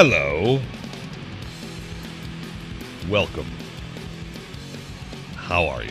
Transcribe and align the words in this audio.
Hello. 0.00 0.60
Welcome. 3.10 3.50
How 5.34 5.66
are 5.66 5.82
you? 5.82 5.90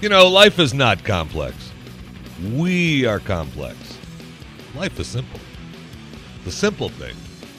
You 0.00 0.08
know, 0.08 0.26
life 0.26 0.58
is 0.58 0.72
not 0.72 1.04
complex. 1.04 1.70
We 2.54 3.04
are 3.04 3.20
complex. 3.20 3.76
Life 4.74 4.98
is 4.98 5.06
simple. 5.06 5.38
The 6.46 6.50
simple 6.50 6.88
thing 6.88 7.14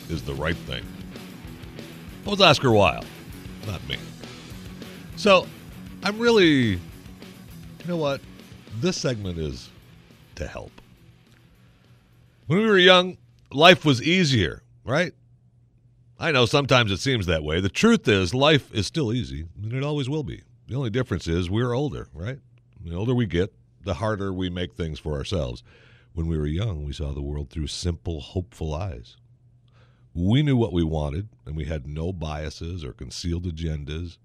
is 0.09 0.23
the 0.23 0.33
right 0.33 0.57
thing. 0.57 0.83
That 2.23 2.31
was 2.31 2.41
Oscar 2.41 2.71
Wilde, 2.71 3.05
not 3.67 3.87
me. 3.87 3.97
So, 5.15 5.45
I'm 6.01 6.17
really, 6.17 6.71
you 6.71 6.79
know 7.87 7.97
what? 7.97 8.19
This 8.79 8.97
segment 8.97 9.37
is 9.37 9.69
to 10.33 10.47
help. 10.47 10.71
When 12.47 12.59
we 12.59 12.65
were 12.65 12.77
young, 12.77 13.17
life 13.51 13.83
was 13.83 14.01
easier, 14.01 14.63
right? 14.85 15.11
I 16.17 16.31
know 16.31 16.45
sometimes 16.45 16.93
it 16.93 17.01
seems 17.01 17.25
that 17.25 17.43
way. 17.43 17.59
The 17.59 17.67
truth 17.67 18.07
is, 18.07 18.33
life 18.33 18.73
is 18.73 18.87
still 18.87 19.11
easy, 19.11 19.47
and 19.61 19.73
it 19.73 19.83
always 19.83 20.07
will 20.07 20.23
be. 20.23 20.43
The 20.67 20.75
only 20.75 20.89
difference 20.89 21.27
is 21.27 21.49
we're 21.49 21.73
older, 21.73 22.07
right? 22.13 22.39
The 22.81 22.95
older 22.95 23.13
we 23.13 23.25
get, 23.25 23.53
the 23.83 23.95
harder 23.95 24.31
we 24.31 24.49
make 24.49 24.73
things 24.73 24.97
for 24.97 25.15
ourselves. 25.15 25.61
When 26.13 26.27
we 26.27 26.37
were 26.37 26.47
young, 26.47 26.85
we 26.85 26.93
saw 26.93 27.11
the 27.11 27.21
world 27.21 27.49
through 27.49 27.67
simple, 27.67 28.21
hopeful 28.21 28.73
eyes. 28.73 29.17
We 30.13 30.41
knew 30.41 30.55
what 30.55 30.71
we 30.71 30.83
wanted, 30.83 31.27
and 31.45 31.57
we 31.57 31.65
had 31.65 31.85
no 31.85 32.13
biases 32.13 32.81
or 32.81 32.93
concealed 32.93 33.43
agendas. 33.43 34.19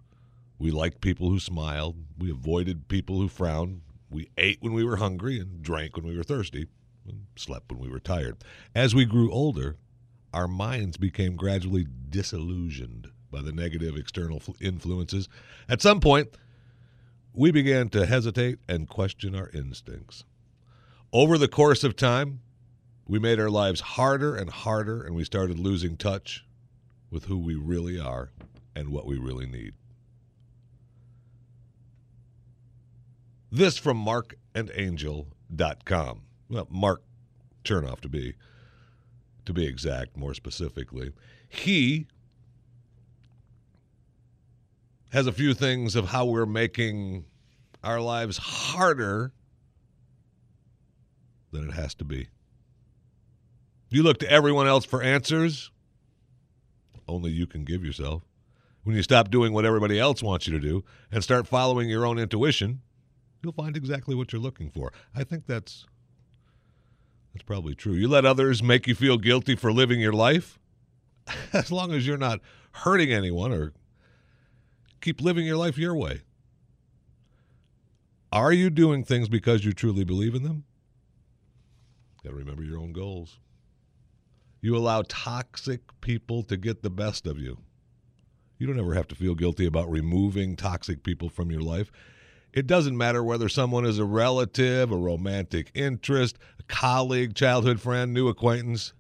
We 0.61 0.71
liked 0.71 1.01
people 1.01 1.29
who 1.29 1.41
smiled. 1.41 1.97
We 2.17 2.31
avoided 2.31 2.87
people 2.87 3.17
who 3.17 3.27
frowned. 3.27 3.81
We 4.09 4.31
ate 4.39 4.59
when 4.61 4.75
we 4.75 4.85
were 4.85 4.97
hungry 4.99 5.41
and 5.41 5.61
drank 5.61 5.97
when 5.97 6.07
we 6.07 6.17
were 6.17 6.23
thirsty 6.23 6.69
slept 7.37 7.73
when 7.73 7.81
we 7.81 7.89
were 7.89 8.01
tired. 8.01 8.37
As 8.75 8.95
we 8.95 9.05
grew 9.05 9.33
older, 9.33 9.77
our 10.33 10.49
minds 10.49 10.97
became 10.97 11.37
gradually 11.37 11.87
disillusioned 12.09 13.09
by 13.31 13.43
the 13.43 13.53
negative 13.53 13.97
external 13.97 14.41
influences. 14.61 15.29
At 15.69 15.83
some 15.83 16.01
point, 16.01 16.29
we 17.35 17.51
began 17.51 17.89
to 17.91 18.07
hesitate 18.07 18.59
and 18.69 18.89
question 18.89 19.35
our 19.35 19.51
instincts. 19.51 20.25
Over 21.13 21.39
the 21.39 21.49
course 21.49 21.85
of 21.85 21.97
time, 21.97 22.41
we 23.07 23.19
made 23.19 23.41
our 23.41 23.51
lives 23.51 23.81
harder 23.81 24.37
and 24.37 24.51
harder, 24.51 25.03
and 25.03 25.15
we 25.15 25.25
started 25.25 25.59
losing 25.59 25.97
touch 25.97 26.45
with 27.11 27.25
who 27.25 27.39
we 27.39 27.55
really 27.55 27.99
are 27.99 28.31
and 28.75 28.91
what 28.91 29.07
we 29.07 29.19
really 29.19 29.47
need. 29.47 29.75
This 33.51 33.77
from 33.77 34.03
marcandangel.com. 34.03 36.23
Well, 36.53 36.69
Marc 36.71 37.03
Chernoff 37.65 38.01
to 38.01 38.11
be 38.11 38.35
to 39.47 39.55
be 39.55 39.67
exact, 39.67 40.19
more 40.19 40.35
specifically. 40.35 41.13
He 41.49 42.07
has 45.13 45.27
a 45.27 45.33
few 45.33 45.55
things 45.55 45.97
of 45.97 46.11
how 46.11 46.27
we're 46.27 46.47
making 46.47 47.25
our 47.83 48.01
lives 48.01 48.37
harder 48.37 49.33
than 51.51 51.69
it 51.71 51.73
has 51.73 51.95
to 51.95 52.05
be. 52.05 52.29
You 53.89 54.03
look 54.03 54.19
to 54.19 54.31
everyone 54.31 54.69
else 54.69 54.85
for 54.85 55.03
answers, 55.03 55.71
only 57.09 57.31
you 57.31 57.47
can 57.47 57.65
give 57.65 57.83
yourself. 57.85 58.23
When 58.85 58.95
you 58.95 59.03
stop 59.03 59.31
doing 59.31 59.55
what 59.55 59.65
everybody 59.65 59.99
else 59.99 60.23
wants 60.23 60.47
you 60.47 60.53
to 60.53 60.61
do 60.61 60.85
and 61.11 61.25
start 61.25 61.49
following 61.49 61.89
your 61.89 62.05
own 62.05 62.19
intuition, 62.19 62.83
you'll 63.43 63.53
find 63.53 63.77
exactly 63.77 64.15
what 64.15 64.33
you're 64.33 64.43
looking 64.43 64.71
for. 64.71 64.93
I 65.15 65.25
think 65.25 65.47
that's 65.47 65.87
that's 67.33 67.45
probably 67.45 67.75
true. 67.75 67.95
You 67.95 68.09
let 68.09 68.25
others 68.25 68.63
make 68.63 68.87
you 68.87 68.95
feel 68.95 69.19
guilty 69.19 69.57
for 69.57 69.73
living 69.73 70.01
your 70.01 70.13
life, 70.13 70.59
as 71.53 71.73
long 71.73 71.93
as 71.93 72.07
you're 72.07 72.19
not 72.19 72.41
hurting 72.73 73.13
anyone 73.13 73.53
or 73.53 73.73
keep 75.01 75.21
living 75.21 75.47
your 75.47 75.57
life 75.57 75.79
your 75.79 75.95
way. 75.95 76.23
Are 78.33 78.53
you 78.53 78.71
doing 78.71 79.05
things 79.05 79.29
because 79.29 79.65
you 79.65 79.73
truly 79.73 80.05
believe 80.05 80.35
in 80.35 80.43
them? 80.43 80.65
Got 82.25 82.31
to 82.31 82.37
remember 82.37 82.63
your 82.63 82.79
own 82.79 82.93
goals. 82.93 83.39
You 84.61 84.77
allow 84.77 85.03
toxic 85.09 85.81
people 86.01 86.43
to 86.45 86.57
get 86.57 86.83
the 86.83 86.91
best 86.91 87.27
of 87.27 87.39
you. 87.39 87.59
You 88.59 88.67
don't 88.67 88.79
ever 88.79 88.95
have 88.95 89.09
to 89.09 89.17
feel 89.17 89.35
guilty 89.35 89.67
about 89.67 89.91
removing 89.91 90.55
toxic 90.55 91.03
people 91.03 91.29
from 91.29 91.51
your 91.51 91.63
life. 91.63 91.91
It 92.53 92.67
doesn't 92.67 92.97
matter 92.97 93.25
whether 93.25 93.49
someone 93.49 93.87
is 93.87 93.99
a 93.99 94.05
relative, 94.05 94.91
a 94.93 94.97
romantic 94.97 95.71
interest, 95.75 96.37
a 96.59 96.63
colleague, 96.65 97.35
childhood 97.35 97.81
friend, 97.81 98.13
new 98.13 98.29
acquaintance. 98.29 98.93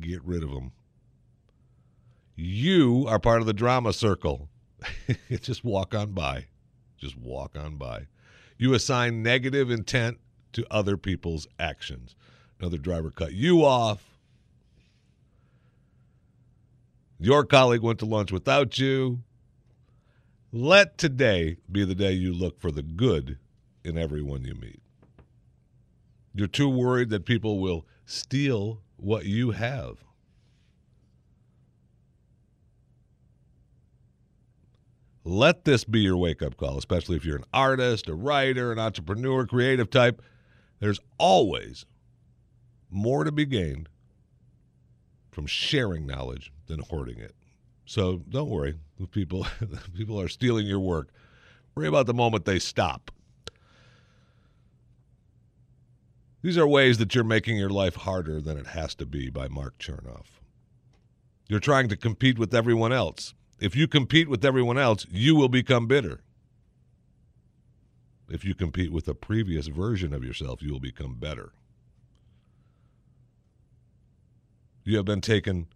Get 0.00 0.24
rid 0.24 0.42
of 0.42 0.50
them. 0.50 0.72
You 2.34 3.06
are 3.08 3.20
part 3.20 3.40
of 3.40 3.46
the 3.46 3.52
drama 3.52 3.92
circle. 3.92 4.48
Just 5.40 5.64
walk 5.64 5.94
on 5.94 6.12
by. 6.12 6.46
Just 6.98 7.16
walk 7.16 7.56
on 7.56 7.76
by. 7.76 8.06
You 8.58 8.74
assign 8.74 9.22
negative 9.22 9.70
intent 9.70 10.18
to 10.52 10.66
other 10.70 10.96
people's 10.96 11.46
actions. 11.58 12.16
Another 12.58 12.78
driver 12.78 13.10
cut 13.10 13.32
you 13.32 13.64
off. 13.64 14.18
Your 17.18 17.44
colleague 17.44 17.82
went 17.82 17.98
to 18.00 18.06
lunch 18.06 18.32
without 18.32 18.78
you. 18.78 19.20
Let 20.52 20.96
today 20.96 21.56
be 21.70 21.84
the 21.84 21.94
day 21.94 22.12
you 22.12 22.32
look 22.32 22.60
for 22.60 22.70
the 22.70 22.82
good 22.82 23.38
in 23.84 23.98
everyone 23.98 24.44
you 24.44 24.54
meet. 24.54 24.80
You're 26.34 26.46
too 26.46 26.68
worried 26.68 27.10
that 27.10 27.24
people 27.24 27.58
will 27.58 27.84
steal 28.04 28.80
what 28.96 29.24
you 29.24 29.50
have. 29.50 30.04
Let 35.24 35.64
this 35.64 35.82
be 35.82 36.00
your 36.00 36.16
wake 36.16 36.42
up 36.42 36.56
call, 36.56 36.78
especially 36.78 37.16
if 37.16 37.24
you're 37.24 37.36
an 37.36 37.44
artist, 37.52 38.08
a 38.08 38.14
writer, 38.14 38.70
an 38.70 38.78
entrepreneur, 38.78 39.44
creative 39.44 39.90
type. 39.90 40.22
There's 40.78 41.00
always 41.18 41.84
more 42.88 43.24
to 43.24 43.32
be 43.32 43.44
gained 43.44 43.88
from 45.32 45.46
sharing 45.46 46.06
knowledge 46.06 46.52
than 46.66 46.78
hoarding 46.78 47.18
it. 47.18 47.34
So 47.84 48.18
don't 48.28 48.48
worry 48.48 48.76
if 49.00 49.10
people 49.10 49.46
people 49.96 50.20
are 50.20 50.28
stealing 50.28 50.66
your 50.66 50.80
work. 50.80 51.08
Worry 51.74 51.88
about 51.88 52.06
the 52.06 52.14
moment 52.14 52.44
they 52.44 52.58
stop. 52.58 53.10
These 56.42 56.56
are 56.56 56.66
ways 56.66 56.98
that 56.98 57.14
you're 57.14 57.24
making 57.24 57.56
your 57.56 57.70
life 57.70 57.96
harder 57.96 58.40
than 58.40 58.56
it 58.56 58.68
has 58.68 58.94
to 58.96 59.06
be 59.06 59.30
by 59.30 59.48
Marc 59.48 59.78
Chernoff. 59.78 60.40
You're 61.48 61.60
trying 61.60 61.88
to 61.88 61.96
compete 61.96 62.38
with 62.38 62.54
everyone 62.54 62.92
else. 62.92 63.34
If 63.58 63.74
you 63.74 63.88
compete 63.88 64.28
with 64.28 64.44
everyone 64.44 64.78
else, 64.78 65.06
you 65.10 65.34
will 65.34 65.48
become 65.48 65.86
bitter. 65.86 66.20
If 68.28 68.44
you 68.44 68.54
compete 68.54 68.92
with 68.92 69.08
a 69.08 69.14
previous 69.14 69.66
version 69.66 70.12
of 70.12 70.24
yourself, 70.24 70.62
you 70.62 70.72
will 70.72 70.80
become 70.80 71.14
better. 71.14 71.52
You 74.84 74.96
have 74.96 75.04
been 75.04 75.20
taken 75.20 75.66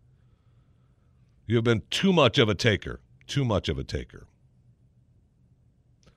you 1.50 1.56
have 1.56 1.64
been 1.64 1.82
too 1.90 2.12
much 2.12 2.38
of 2.38 2.48
a 2.48 2.54
taker, 2.54 3.00
too 3.30 3.44
much 3.44 3.68
of 3.68 3.78
a 3.78 3.84
taker. 3.84 4.26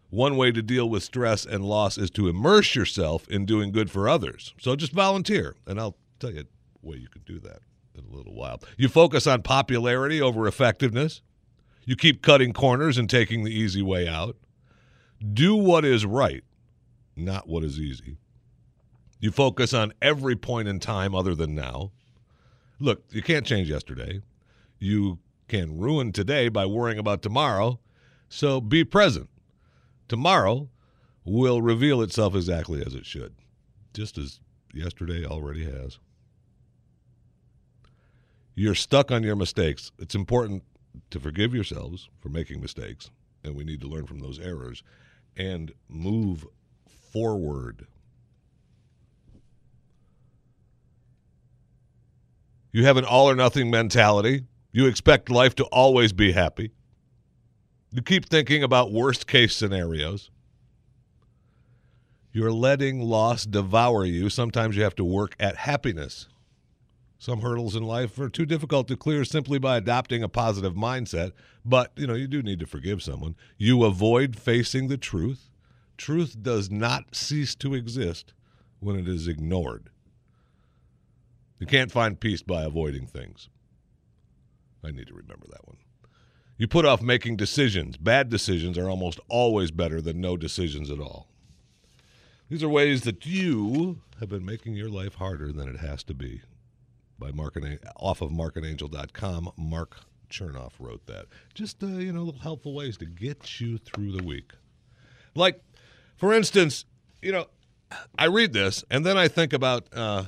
One 0.10 0.36
way 0.36 0.52
to 0.52 0.62
deal 0.62 0.90
with 0.90 1.04
stress 1.04 1.46
and 1.46 1.64
loss 1.64 1.98
is 1.98 2.12
to 2.12 2.28
immerse 2.28 2.76
yourself 2.76 3.28
in 3.30 3.46
doing 3.46 3.72
good 3.72 3.90
for 3.90 4.10
others. 4.10 4.54
So 4.60 4.76
just 4.76 4.92
volunteer, 4.92 5.56
and 5.66 5.80
I'll 5.80 5.96
tell 6.20 6.32
you 6.32 6.42
a 6.42 6.88
way 6.88 6.98
you 6.98 7.08
can 7.08 7.24
do 7.26 7.40
that 7.40 7.60
in 7.96 8.06
a 8.12 8.16
little 8.16 8.34
while. 8.34 8.60
You 8.78 8.90
focus 8.90 9.26
on 9.26 9.42
popularity 9.42 10.22
over 10.22 10.48
effectiveness. 10.48 11.22
You 11.86 11.96
keep 11.96 12.22
cutting 12.22 12.54
corners 12.54 12.98
and 12.98 13.10
taking 13.10 13.44
the 13.44 13.52
easy 13.52 13.82
way 13.82 14.08
out. 14.08 14.38
Do 15.34 15.56
what 15.56 15.86
is 15.86 16.06
right, 16.06 16.44
not 17.16 17.48
what 17.48 17.64
is 17.64 17.80
easy. 17.80 18.18
You 19.20 19.32
focus 19.32 19.74
on 19.74 19.94
every 20.02 20.36
point 20.36 20.68
in 20.68 20.80
time 20.80 21.16
other 21.16 21.34
than 21.34 21.56
now. 21.56 21.92
Look, 22.80 23.04
you 23.12 23.22
can't 23.22 23.46
change 23.46 23.70
yesterday. 23.70 24.22
You 24.80 25.20
can 25.48 25.78
ruin 25.78 26.12
today 26.12 26.50
by 26.50 26.66
worrying 26.66 27.00
about 27.00 27.22
tomorrow. 27.22 27.80
So 28.30 28.62
be 28.62 28.84
present. 28.84 29.30
Tomorrow 30.08 30.70
will 31.26 31.62
reveal 31.62 32.02
itself 32.02 32.36
exactly 32.36 32.84
as 32.86 32.94
it 32.96 33.06
should, 33.06 33.34
just 33.94 34.18
as 34.18 34.40
yesterday 34.74 35.26
already 35.26 35.66
has. 35.66 36.00
You're 38.56 38.76
stuck 38.76 39.12
on 39.12 39.24
your 39.24 39.36
mistakes. 39.36 39.92
It's 39.98 40.16
important 40.16 40.64
to 41.10 41.20
forgive 41.20 41.56
yourselves 41.56 42.10
for 42.20 42.30
making 42.30 42.62
mistakes, 42.62 43.10
and 43.44 43.56
we 43.56 43.64
need 43.64 43.82
to 43.82 43.88
learn 43.88 44.06
from 44.06 44.20
those 44.20 44.40
errors 44.40 44.84
and 45.36 45.72
move 45.90 46.46
forward. 47.12 47.88
You 52.72 52.86
have 52.86 52.98
an 52.98 53.06
all 53.06 53.30
or 53.30 53.36
nothing 53.36 53.70
mentality. 53.70 54.46
You 54.74 54.88
expect 54.88 55.30
life 55.30 55.54
to 55.56 55.66
always 55.66 56.14
be 56.14 56.32
happy. 56.32 56.72
You 57.92 58.02
keep 58.02 58.28
thinking 58.28 58.64
about 58.64 58.92
worst 58.92 59.28
case 59.28 59.56
scenarios. 59.56 60.32
You're 62.32 62.52
letting 62.52 63.00
loss 63.00 63.46
devour 63.46 64.04
you. 64.04 64.30
Sometimes 64.30 64.76
you 64.76 64.82
have 64.82 64.96
to 64.96 65.04
work 65.04 65.36
at 65.40 65.58
happiness. 65.58 66.28
Some 67.20 67.42
hurdles 67.42 67.76
in 67.76 67.84
life 67.84 68.18
are 68.18 68.30
too 68.30 68.48
difficult 68.48 68.88
to 68.88 68.98
clear 68.98 69.24
simply 69.24 69.60
by 69.60 69.78
adopting 69.78 70.24
a 70.24 70.28
positive 70.28 70.74
mindset, 70.74 71.34
but 71.64 71.92
you 71.96 72.08
know, 72.08 72.16
you 72.16 72.28
do 72.28 72.42
need 72.42 72.60
to 72.60 72.66
forgive 72.66 73.04
someone. 73.04 73.36
You 73.60 73.84
avoid 73.84 74.36
facing 74.36 74.88
the 74.88 74.98
truth. 74.98 75.52
Truth 75.96 76.42
does 76.42 76.72
not 76.72 77.16
cease 77.16 77.54
to 77.56 77.76
exist 77.76 78.34
when 78.80 78.98
it 78.98 79.08
is 79.08 79.28
ignored. 79.28 79.92
You 81.60 81.68
can't 81.68 81.92
find 81.92 82.20
peace 82.20 82.42
by 82.42 82.64
avoiding 82.64 83.06
things. 83.06 83.50
I 84.84 84.92
need 84.92 85.08
to 85.08 85.14
remember 85.14 85.46
that 85.52 85.68
one. 85.68 85.78
You 86.58 86.68
put 86.68 86.86
off 86.86 87.02
making 87.02 87.38
decisions. 87.38 87.98
Bad 87.98 88.30
decisions 88.30 88.78
are 88.78 88.90
almost 88.90 89.20
always 89.28 89.72
better 89.72 90.02
than 90.02 90.22
no 90.22 90.38
decisions 90.38 90.92
at 90.92 91.00
all. 91.00 91.28
These 92.50 92.64
are 92.64 92.70
ways 92.70 93.02
that 93.02 93.26
you 93.26 94.02
have 94.20 94.30
been 94.30 94.46
making 94.46 94.76
your 94.76 94.90
life 94.90 95.16
harder 95.16 95.52
than 95.52 95.68
it 95.68 95.80
has 95.80 96.04
to 96.04 96.14
be. 96.14 96.42
By 97.18 97.32
marketing 97.32 97.80
off 97.96 98.22
of 98.22 98.32
marketangel.com, 98.32 99.54
Marc 99.58 99.98
Chernoff 100.30 100.74
wrote 100.80 101.06
that. 101.06 101.26
Just 101.54 101.84
uh, 101.84 101.88
you 101.88 102.12
know, 102.12 102.24
little 102.24 102.42
helpful 102.42 102.74
ways 102.74 102.98
to 102.98 103.06
get 103.06 103.60
you 103.60 103.78
through 103.78 104.12
the 104.12 104.24
week. 104.24 104.52
Like, 105.36 105.62
for 106.16 106.34
instance, 106.34 106.86
you 107.22 107.32
know, 107.32 107.48
I 108.18 108.26
read 108.26 108.54
this 108.54 108.84
and 108.90 109.06
then 109.06 109.18
I 109.18 109.28
think 109.28 109.54
about. 109.54 109.88
Uh, 109.94 110.26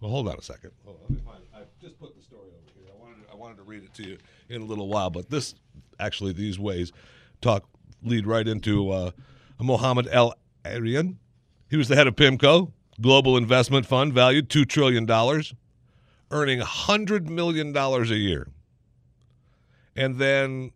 well, 0.00 0.10
hold 0.10 0.28
on 0.28 0.36
a 0.36 0.42
second. 0.42 0.70
Hold 0.84 0.96
on, 0.96 1.02
let 1.02 1.10
me 1.10 1.20
find. 1.24 1.42
I 1.54 1.60
just 1.80 1.98
put 1.98 2.16
the 2.16 2.22
story 2.22 2.42
over 2.42 2.72
here. 2.74 2.92
I 2.92 3.00
wanted 3.00 3.18
I 3.30 3.34
wanted 3.34 3.56
to 3.56 3.57
read 3.68 3.84
it 3.84 3.92
to 3.92 4.02
you 4.02 4.18
in 4.48 4.62
a 4.62 4.64
little 4.64 4.88
while, 4.88 5.10
but 5.10 5.28
this 5.28 5.54
actually 6.00 6.32
these 6.32 6.58
ways 6.58 6.90
talk 7.42 7.68
lead 8.02 8.26
right 8.26 8.48
into 8.48 8.90
uh, 8.90 9.10
Mohammed 9.60 10.08
El 10.10 10.32
Arian. 10.64 11.18
He 11.68 11.76
was 11.76 11.88
the 11.88 11.94
head 11.94 12.06
of 12.06 12.16
PIMCO, 12.16 12.72
global 13.00 13.36
investment 13.36 13.84
fund 13.84 14.14
valued 14.14 14.48
$2 14.48 14.66
trillion, 14.66 15.06
earning 16.30 16.60
$100 16.60 17.28
million 17.28 17.76
a 17.76 18.02
year. 18.14 18.48
And 19.94 20.16
then 20.18 20.70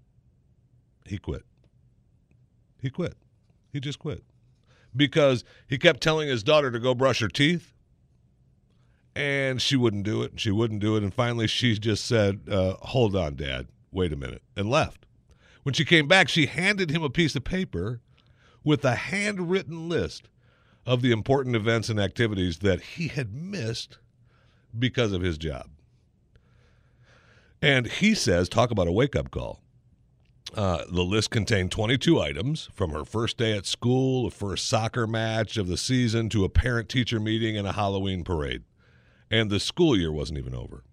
he 1.06 1.17
quit. 1.17 1.44
He 2.79 2.91
quit. 2.91 3.15
He 3.73 3.81
just 3.81 3.99
quit. 3.99 4.23
Because 4.94 5.44
he 5.67 5.79
kept 5.79 6.03
telling 6.03 6.29
his 6.29 6.43
daughter 6.43 6.71
to 6.71 6.79
go 6.79 6.94
brush 6.94 7.21
her 7.21 7.29
teeth, 7.29 7.72
and 9.14 9.61
she 9.61 9.76
wouldn't 9.76 10.05
do 10.05 10.23
it. 10.23 10.41
She 10.41 10.50
wouldn't 10.50 10.81
do 10.81 10.97
it. 10.97 11.03
And 11.03 11.12
finally, 11.12 11.47
she 11.47 11.79
just 11.79 12.05
said, 12.05 12.41
uh, 12.50 12.75
Hold 12.81 13.14
on, 13.14 13.37
Dad. 13.37 13.69
Wait 13.91 14.12
a 14.12 14.17
minute. 14.17 14.43
And 14.56 14.70
left. 14.70 15.06
When 15.62 15.75
she 15.75 15.85
came 15.85 16.09
back, 16.09 16.29
she 16.29 16.47
handed 16.47 16.91
him 16.91 17.03
a 17.03 17.11
piece 17.11 17.37
of 17.37 17.44
paper 17.44 18.00
with 18.64 18.85
a 18.85 18.94
handwritten 18.94 19.88
list 19.88 20.29
of 20.87 21.03
the 21.03 21.12
important 21.12 21.55
events 21.55 21.88
and 21.88 22.00
activities 22.00 22.59
that 22.59 22.81
he 22.81 23.09
had 23.09 23.32
missed 23.32 23.99
because 24.76 25.12
of 25.12 25.23
his 25.23 25.38
job. 25.38 25.69
And 27.61 27.87
he 27.87 28.15
says, 28.15 28.49
talk 28.49 28.70
about 28.70 28.88
a 28.88 28.93
wake 28.93 29.15
up 29.15 29.31
call. 29.31 29.61
Uh, 30.55 30.85
the 30.91 31.05
list 31.05 31.31
contained 31.31 31.70
22 31.70 32.20
items 32.20 32.69
from 32.75 32.91
her 32.91 33.05
first 33.05 33.38
day 33.38 33.56
at 33.56 33.65
school, 33.65 34.25
the 34.25 34.35
first 34.35 34.67
soccer 34.67 35.06
match 35.06 35.56
of 35.56 35.69
the 35.69 35.76
season, 35.76 36.29
to 36.29 36.44
a 36.44 36.49
parent 36.49 36.88
teacher 36.88 37.20
meeting 37.20 37.56
and 37.56 37.67
a 37.67 37.73
Halloween 37.73 38.25
parade. 38.25 38.62
And 39.32 39.50
the 39.50 39.58
school 39.58 39.99
year 39.99 40.12
wasn't 40.12 40.38
even 40.38 40.55
over. 40.55 40.84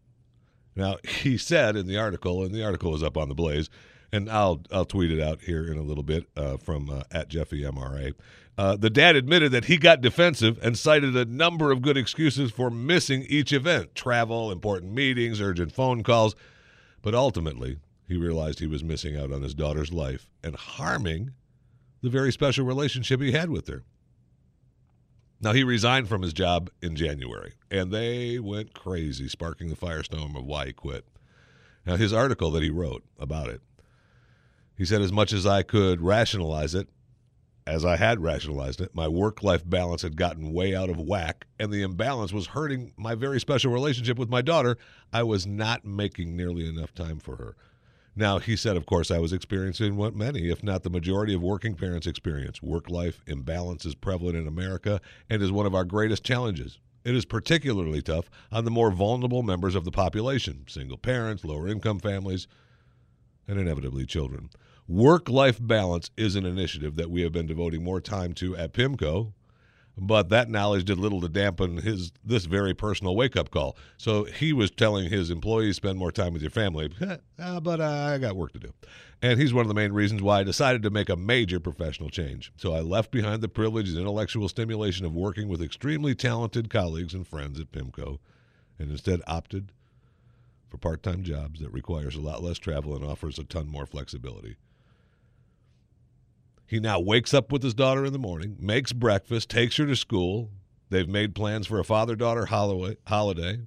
Now, 0.75 0.95
he 1.07 1.37
said 1.37 1.75
in 1.75 1.87
the 1.87 1.97
article, 1.97 2.41
and 2.43 2.55
the 2.55 2.63
article 2.63 2.95
is 2.95 3.03
up 3.03 3.17
on 3.17 3.27
the 3.27 3.35
Blaze, 3.35 3.69
and 4.13 4.29
I'll 4.31 4.61
I'll 4.71 4.85
tweet 4.85 5.11
it 5.11 5.21
out 5.21 5.41
here 5.41 5.69
in 5.69 5.77
a 5.77 5.83
little 5.83 6.03
bit 6.03 6.27
uh, 6.37 6.55
from 6.57 6.89
uh, 6.89 7.03
at 7.11 7.27
Jeffy 7.27 7.61
MRA. 7.61 8.13
Uh, 8.57 8.75
the 8.75 8.89
dad 8.89 9.15
admitted 9.15 9.51
that 9.51 9.65
he 9.65 9.77
got 9.77 10.01
defensive 10.01 10.57
and 10.63 10.77
cited 10.77 11.15
a 11.15 11.25
number 11.25 11.71
of 11.71 11.81
good 11.81 11.97
excuses 11.97 12.49
for 12.49 12.71
missing 12.71 13.25
each 13.27 13.51
event: 13.51 13.93
travel, 13.93 14.51
important 14.51 14.93
meetings, 14.93 15.41
urgent 15.41 15.73
phone 15.73 16.01
calls. 16.01 16.33
But 17.01 17.13
ultimately, 17.13 17.77
he 18.07 18.15
realized 18.15 18.59
he 18.59 18.67
was 18.67 18.83
missing 18.83 19.17
out 19.17 19.31
on 19.33 19.41
his 19.41 19.53
daughter's 19.53 19.93
life 19.93 20.29
and 20.43 20.55
harming 20.55 21.31
the 22.01 22.09
very 22.09 22.31
special 22.31 22.65
relationship 22.65 23.21
he 23.21 23.33
had 23.33 23.49
with 23.49 23.67
her. 23.67 23.83
Now, 25.41 25.53
he 25.53 25.63
resigned 25.63 26.09
from 26.09 26.21
his 26.21 26.33
job 26.33 26.69
in 26.81 26.95
January, 26.95 27.53
and 27.71 27.91
they 27.91 28.39
went 28.39 28.73
crazy, 28.73 29.29
sparking 29.29 29.69
the 29.69 29.75
firestorm 29.75 30.37
of 30.37 30.45
why 30.45 30.67
he 30.67 30.73
quit. 30.73 31.05
Now, 31.85 31.95
his 31.95 32.11
article 32.11 32.51
that 32.51 32.63
he 32.63 32.69
wrote 32.69 33.03
about 33.17 33.47
it 33.47 33.61
he 34.79 34.85
said, 34.85 35.01
as 35.01 35.11
much 35.11 35.33
as 35.33 35.45
I 35.45 35.61
could 35.61 36.01
rationalize 36.01 36.73
it, 36.73 36.87
as 37.67 37.83
I 37.83 37.97
had 37.97 38.21
rationalized 38.21 38.79
it, 38.79 38.95
my 38.95 39.09
work 39.09 39.43
life 39.43 39.69
balance 39.69 40.03
had 40.03 40.15
gotten 40.15 40.53
way 40.53 40.73
out 40.73 40.89
of 40.89 41.01
whack, 41.01 41.47
and 41.59 41.69
the 41.69 41.81
imbalance 41.81 42.31
was 42.31 42.47
hurting 42.47 42.93
my 42.95 43.13
very 43.13 43.41
special 43.41 43.73
relationship 43.73 44.17
with 44.17 44.29
my 44.29 44.41
daughter. 44.41 44.77
I 45.11 45.23
was 45.23 45.45
not 45.45 45.83
making 45.83 46.37
nearly 46.37 46.65
enough 46.65 46.93
time 46.93 47.19
for 47.19 47.35
her. 47.35 47.57
Now, 48.19 48.37
he 48.39 48.57
said, 48.57 48.75
of 48.75 48.85
course, 48.85 49.11
I 49.11 49.19
was 49.19 49.31
experiencing 49.31 49.95
what 49.95 50.13
many, 50.13 50.49
if 50.49 50.61
not 50.61 50.83
the 50.83 50.89
majority 50.89 51.33
of 51.33 51.41
working 51.41 51.73
parents 51.73 52.05
experience. 52.05 52.61
Work 52.61 52.89
life 52.89 53.23
imbalance 53.25 53.85
is 53.85 53.95
prevalent 53.95 54.35
in 54.35 54.45
America 54.45 54.99
and 55.29 55.41
is 55.41 55.53
one 55.53 55.65
of 55.65 55.73
our 55.73 55.85
greatest 55.85 56.21
challenges. 56.21 56.79
It 57.05 57.15
is 57.15 57.23
particularly 57.23 58.01
tough 58.01 58.29
on 58.51 58.65
the 58.65 58.71
more 58.71 58.91
vulnerable 58.91 59.41
members 59.41 59.73
of 59.73 59.85
the 59.85 59.91
population 59.91 60.65
single 60.67 60.97
parents, 60.97 61.45
lower 61.45 61.69
income 61.69 61.99
families, 61.99 62.45
and 63.47 63.57
inevitably 63.57 64.05
children. 64.05 64.49
Work 64.85 65.29
life 65.29 65.57
balance 65.61 66.11
is 66.17 66.35
an 66.35 66.45
initiative 66.45 66.97
that 66.97 67.09
we 67.09 67.21
have 67.21 67.31
been 67.31 67.47
devoting 67.47 67.85
more 67.85 68.01
time 68.01 68.33
to 68.33 68.53
at 68.57 68.73
PIMCO, 68.73 69.31
but 69.99 70.29
that 70.29 70.49
knowledge 70.49 70.85
did 70.85 70.97
little 70.97 71.21
to 71.21 71.29
dampen 71.29 71.77
his 71.77 72.11
this 72.23 72.45
very 72.45 72.73
personal 72.73 73.15
wake 73.15 73.35
up 73.35 73.51
call. 73.51 73.77
So 73.97 74.23
he 74.23 74.53
was 74.53 74.71
telling 74.71 75.09
his 75.09 75.29
employees 75.29 75.75
spend 75.75 75.97
more 75.97 76.11
time 76.11 76.33
with 76.33 76.41
your 76.41 76.51
family, 76.51 76.91
uh, 77.39 77.59
but 77.59 77.81
uh, 77.81 78.11
I 78.13 78.17
got 78.17 78.35
work 78.35 78.53
to 78.53 78.59
do. 78.59 78.73
And 79.21 79.39
he's 79.39 79.53
one 79.53 79.63
of 79.63 79.67
the 79.67 79.73
main 79.73 79.91
reasons 79.91 80.21
why 80.21 80.39
I 80.39 80.43
decided 80.43 80.81
to 80.83 80.89
make 80.89 81.09
a 81.09 81.15
major 81.15 81.59
professional 81.59 82.09
change. 82.09 82.53
So 82.55 82.73
I 82.73 82.79
left 82.79 83.11
behind 83.11 83.41
the 83.41 83.49
privilege 83.49 83.89
and 83.89 83.97
intellectual 83.97 84.47
stimulation 84.47 85.05
of 85.05 85.13
working 85.13 85.49
with 85.49 85.61
extremely 85.61 86.15
talented 86.15 86.69
colleagues 86.69 87.13
and 87.13 87.27
friends 87.27 87.59
at 87.59 87.71
PIMCO 87.71 88.19
and 88.77 88.91
instead 88.91 89.21
opted 89.27 89.71
for 90.69 90.77
part-time 90.77 91.23
jobs 91.23 91.59
that 91.59 91.71
requires 91.71 92.15
a 92.15 92.21
lot 92.21 92.41
less 92.41 92.57
travel 92.57 92.95
and 92.95 93.03
offers 93.03 93.37
a 93.37 93.43
ton 93.43 93.67
more 93.67 93.85
flexibility. 93.85 94.55
He 96.69 96.79
now 96.79 96.99
wakes 96.99 97.33
up 97.33 97.51
with 97.51 97.63
his 97.63 97.73
daughter 97.73 98.05
in 98.05 98.13
the 98.13 98.19
morning, 98.19 98.55
makes 98.59 98.93
breakfast, 98.93 99.49
takes 99.49 99.77
her 99.77 99.87
to 99.87 99.95
school. 99.95 100.51
They've 100.91 101.09
made 101.09 101.33
plans 101.33 101.65
for 101.65 101.79
a 101.79 101.83
father 101.83 102.15
daughter 102.15 102.45
holiday. 102.45 103.61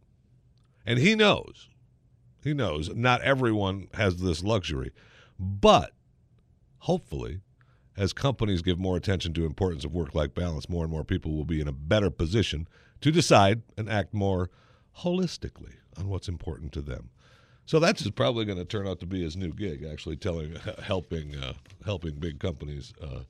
And 0.87 0.99
he 1.01 1.17
knows, 1.17 1.69
he 2.45 2.55
knows 2.55 2.95
not 2.95 3.21
everyone 3.23 3.89
has 3.95 4.19
this 4.19 4.45
luxury. 4.45 4.93
But 5.37 5.91
hopefully, 6.79 7.41
as 7.97 8.13
companies 8.13 8.63
give 8.63 8.79
more 8.79 8.97
attention 8.97 9.35
to 9.35 9.47
importance 9.47 9.85
of 9.85 9.93
work-life 9.93 10.33
balance, 10.33 10.69
more 10.69 10.85
and 10.85 10.93
more 10.93 11.05
people 11.05 11.33
will 11.33 11.45
be 11.45 11.61
in 11.61 11.67
a 11.67 11.73
better 11.73 12.09
position 12.09 12.69
to 13.01 13.11
decide 13.11 13.63
and 13.77 13.91
act 13.91 14.15
more 14.15 14.49
holistically 14.99 15.75
on 15.97 16.09
what's 16.09 16.29
important 16.29 16.71
to 16.75 16.81
them. 16.81 17.11
So 17.67 17.79
that's 17.79 18.09
probably 18.11 18.45
going 18.45 18.59
to 18.59 18.65
turn 18.65 18.87
out 18.87 19.01
to 19.01 19.07
be 19.07 19.23
his 19.23 19.37
new 19.37 19.53
gig, 19.53 19.85
actually 19.85 20.17
telling, 20.17 20.57
helping, 20.83 21.37
uh, 21.37 21.55
helping 21.85 22.15
big 22.17 22.39
companies 22.39 22.93
uh, 23.01 23.21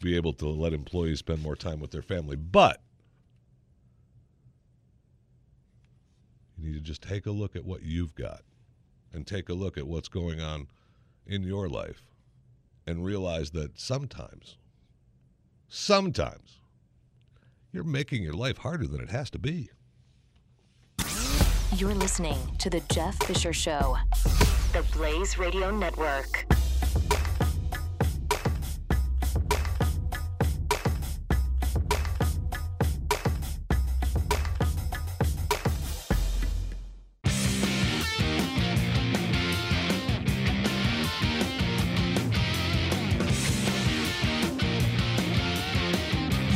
be 0.00 0.16
able 0.16 0.32
to 0.34 0.48
let 0.48 0.72
employees 0.72 1.18
spend 1.18 1.42
more 1.42 1.56
time 1.56 1.80
with 1.80 1.90
their 1.90 2.02
family. 2.02 2.36
But 2.36 2.80
you 6.58 6.68
need 6.68 6.74
to 6.74 6.80
just 6.80 7.02
take 7.02 7.26
a 7.26 7.30
look 7.30 7.56
at 7.56 7.64
what 7.64 7.82
you've 7.82 8.14
got, 8.14 8.42
and 9.12 9.26
take 9.26 9.48
a 9.48 9.54
look 9.54 9.76
at 9.76 9.86
what's 9.86 10.08
going 10.08 10.40
on 10.40 10.68
in 11.26 11.42
your 11.42 11.68
life, 11.68 12.02
and 12.86 13.04
realize 13.04 13.50
that 13.50 13.78
sometimes, 13.78 14.56
sometimes, 15.68 16.58
you're 17.72 17.84
making 17.84 18.22
your 18.22 18.34
life 18.34 18.58
harder 18.58 18.86
than 18.86 19.00
it 19.00 19.10
has 19.10 19.30
to 19.30 19.38
be. 19.38 19.70
You're 21.76 21.94
listening 21.94 22.36
to 22.58 22.68
The 22.68 22.80
Jeff 22.90 23.14
Fisher 23.22 23.52
Show, 23.52 23.96
the 24.72 24.84
Blaze 24.92 25.38
Radio 25.38 25.70
Network. 25.70 26.44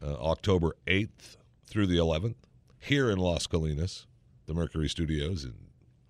uh, 0.00 0.14
October 0.14 0.76
8th 0.86 1.38
through 1.66 1.88
the 1.88 1.96
11th 1.96 2.36
here 2.78 3.10
in 3.10 3.18
Las 3.18 3.48
Colinas, 3.48 4.06
the 4.46 4.54
Mercury 4.54 4.88
Studios 4.88 5.44
in 5.44 5.54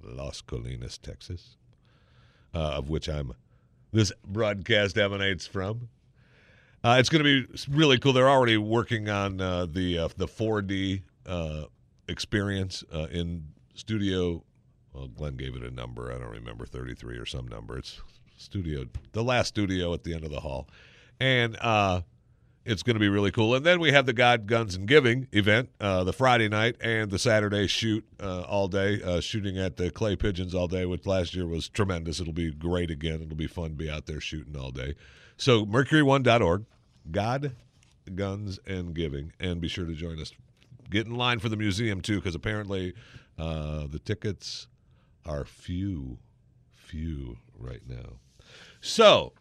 Las 0.03 0.43
Colinas, 0.43 1.01
Texas, 1.01 1.57
uh, 2.55 2.59
of 2.59 2.91
which 2.91 3.09
I'm 3.09 3.33
this 3.93 4.13
broadcast 4.27 4.99
emanates 4.99 5.47
from. 5.47 5.89
Uh, 6.85 6.97
it's 7.01 7.09
going 7.09 7.25
to 7.25 7.47
be 7.47 7.59
really 7.71 7.99
cool. 7.99 8.13
They're 8.13 8.29
already 8.29 8.57
working 8.57 9.09
on 9.09 9.41
uh, 9.41 9.67
the 9.67 9.99
uh, 9.99 10.09
the 10.17 10.29
4D 10.29 11.03
uh, 11.27 11.65
experience 12.09 12.85
uh, 12.93 13.07
in 13.11 13.45
studio. 13.75 14.45
Well, 14.93 15.09
Glenn 15.09 15.37
gave 15.37 15.57
it 15.57 15.63
a 15.63 15.71
number. 15.71 16.13
I 16.13 16.19
don't 16.19 16.31
remember 16.31 16.67
33 16.67 17.19
or 17.19 17.27
some 17.27 17.49
number. 17.49 17.79
It's 17.79 18.01
studio, 18.37 18.87
the 19.13 19.25
last 19.25 19.49
studio 19.49 19.93
at 19.93 20.05
the 20.05 20.15
end 20.15 20.25
of 20.25 20.31
the 20.31 20.41
hall, 20.41 20.69
and 21.19 21.57
uh, 21.61 22.03
it's 22.69 22.83
going 22.83 22.95
to 22.95 23.01
be 23.01 23.09
really 23.09 23.31
cool. 23.31 23.55
And 23.55 23.65
then 23.65 23.81
we 23.81 23.93
have 23.93 24.05
the 24.05 24.13
God, 24.13 24.47
Guns, 24.47 24.75
and 24.75 24.87
Giving 24.87 25.27
event, 25.33 25.71
uh, 25.81 26.05
the 26.05 26.13
Friday 26.13 26.49
night 26.49 26.77
and 26.83 27.11
the 27.11 27.19
Saturday 27.19 27.67
shoot 27.67 28.05
uh, 28.21 28.43
all 28.43 28.69
day, 28.69 29.03
uh, 29.03 29.21
shooting 29.21 29.59
at 29.59 29.79
the 29.79 29.91
Clay 29.91 30.17
Pigeons 30.17 30.55
all 30.55 30.69
day, 30.69 30.85
which 30.85 31.07
last 31.07 31.35
year 31.35 31.47
was 31.47 31.69
tremendous. 31.69 32.21
It'll 32.21 32.35
be 32.35 32.53
great 32.53 32.91
again. 32.91 33.23
It'll 33.23 33.37
be 33.37 33.47
fun 33.47 33.71
to 33.71 33.77
be 33.77 33.89
out 33.91 34.05
there 34.05 34.21
shooting 34.21 34.55
all 34.55 34.71
day. 34.71 34.95
So, 35.39 35.65
mercury1.org, 35.65 36.67
God, 37.11 37.53
Guns, 38.15 38.59
and 38.67 38.95
Giving. 38.95 39.33
And 39.41 39.63
be 39.63 39.69
sure 39.69 39.87
to 39.87 39.95
join 39.95 40.21
us. 40.21 40.33
Get 40.91 41.07
in 41.07 41.15
line 41.15 41.39
for 41.39 41.49
the 41.49 41.57
museum, 41.57 42.03
too, 42.03 42.17
because 42.17 42.35
apparently 42.35 42.93
uh, 43.39 43.87
the 43.87 43.99
tickets 43.99 44.67
are 45.25 45.47
few, 45.47 46.19
few 46.75 47.39
right 47.59 47.83
now. 47.89 48.19
So, 48.83 49.33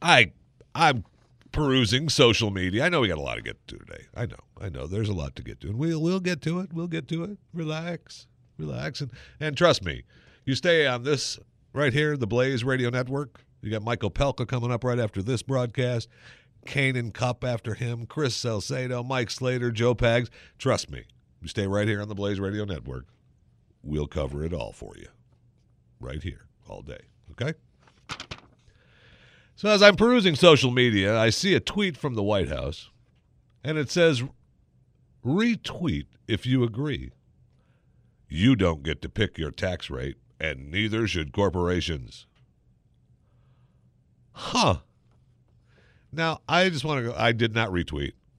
I 0.00 0.32
I'm 0.74 1.04
perusing 1.52 2.08
social 2.08 2.50
media. 2.50 2.84
I 2.84 2.88
know 2.88 3.00
we 3.00 3.08
got 3.08 3.18
a 3.18 3.22
lot 3.22 3.36
to 3.36 3.42
get 3.42 3.66
to 3.68 3.78
today. 3.78 4.06
I 4.14 4.26
know, 4.26 4.36
I 4.60 4.68
know. 4.68 4.86
There's 4.86 5.08
a 5.08 5.14
lot 5.14 5.36
to 5.36 5.42
get 5.42 5.60
to, 5.60 5.68
and 5.68 5.78
we'll 5.78 6.00
we'll 6.00 6.20
get 6.20 6.42
to 6.42 6.60
it. 6.60 6.72
We'll 6.72 6.86
get 6.86 7.08
to 7.08 7.24
it. 7.24 7.38
Relax, 7.52 8.26
relax, 8.58 9.00
and 9.00 9.10
and 9.40 9.56
trust 9.56 9.84
me, 9.84 10.04
you 10.44 10.54
stay 10.54 10.86
on 10.86 11.02
this 11.02 11.38
right 11.72 11.92
here, 11.92 12.16
the 12.16 12.26
Blaze 12.26 12.64
Radio 12.64 12.90
Network. 12.90 13.44
You 13.60 13.70
got 13.70 13.82
Michael 13.82 14.10
Opelka 14.10 14.46
coming 14.46 14.70
up 14.70 14.84
right 14.84 14.98
after 14.98 15.22
this 15.22 15.42
broadcast. 15.42 16.08
Kane 16.66 16.96
and 16.96 17.14
Cupp 17.14 17.44
after 17.44 17.74
him. 17.74 18.06
Chris 18.06 18.36
Salcedo, 18.36 19.02
Mike 19.02 19.30
Slater, 19.30 19.70
Joe 19.70 19.94
Pags. 19.94 20.28
Trust 20.58 20.90
me, 20.90 21.04
you 21.40 21.48
stay 21.48 21.66
right 21.66 21.88
here 21.88 22.00
on 22.00 22.08
the 22.08 22.14
Blaze 22.14 22.40
Radio 22.40 22.64
Network. 22.64 23.06
We'll 23.82 24.06
cover 24.06 24.44
it 24.44 24.52
all 24.52 24.72
for 24.72 24.94
you, 24.96 25.08
right 26.00 26.22
here, 26.22 26.46
all 26.68 26.82
day. 26.82 27.00
Okay. 27.32 27.54
So 29.58 29.68
as 29.68 29.82
I'm 29.82 29.96
perusing 29.96 30.36
social 30.36 30.70
media, 30.70 31.18
I 31.18 31.30
see 31.30 31.52
a 31.56 31.58
tweet 31.58 31.96
from 31.96 32.14
the 32.14 32.22
White 32.22 32.48
House, 32.48 32.90
and 33.64 33.76
it 33.76 33.90
says, 33.90 34.22
retweet 35.26 36.06
if 36.28 36.46
you 36.46 36.62
agree. 36.62 37.10
You 38.28 38.54
don't 38.54 38.84
get 38.84 39.02
to 39.02 39.08
pick 39.08 39.36
your 39.36 39.50
tax 39.50 39.90
rate, 39.90 40.14
and 40.38 40.70
neither 40.70 41.08
should 41.08 41.32
corporations. 41.32 42.28
Huh. 44.30 44.76
Now, 46.12 46.38
I 46.48 46.68
just 46.68 46.84
want 46.84 47.04
to 47.04 47.10
go 47.10 47.18
I 47.18 47.32
did 47.32 47.52
not 47.52 47.70
retweet. 47.70 48.12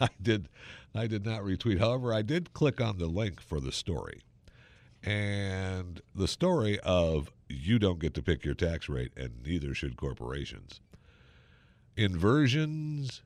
I 0.00 0.08
did 0.20 0.48
I 0.92 1.06
did 1.06 1.24
not 1.24 1.42
retweet. 1.42 1.78
However, 1.78 2.12
I 2.12 2.22
did 2.22 2.52
click 2.52 2.80
on 2.80 2.98
the 2.98 3.06
link 3.06 3.40
for 3.40 3.60
the 3.60 3.70
story. 3.70 4.22
And 5.04 6.00
the 6.14 6.28
story 6.28 6.78
of 6.80 7.32
you 7.48 7.78
don't 7.78 7.98
get 7.98 8.14
to 8.14 8.22
pick 8.22 8.44
your 8.44 8.54
tax 8.54 8.88
rate, 8.88 9.12
and 9.16 9.42
neither 9.44 9.74
should 9.74 9.96
corporations. 9.96 10.80
Inversions 11.96 13.22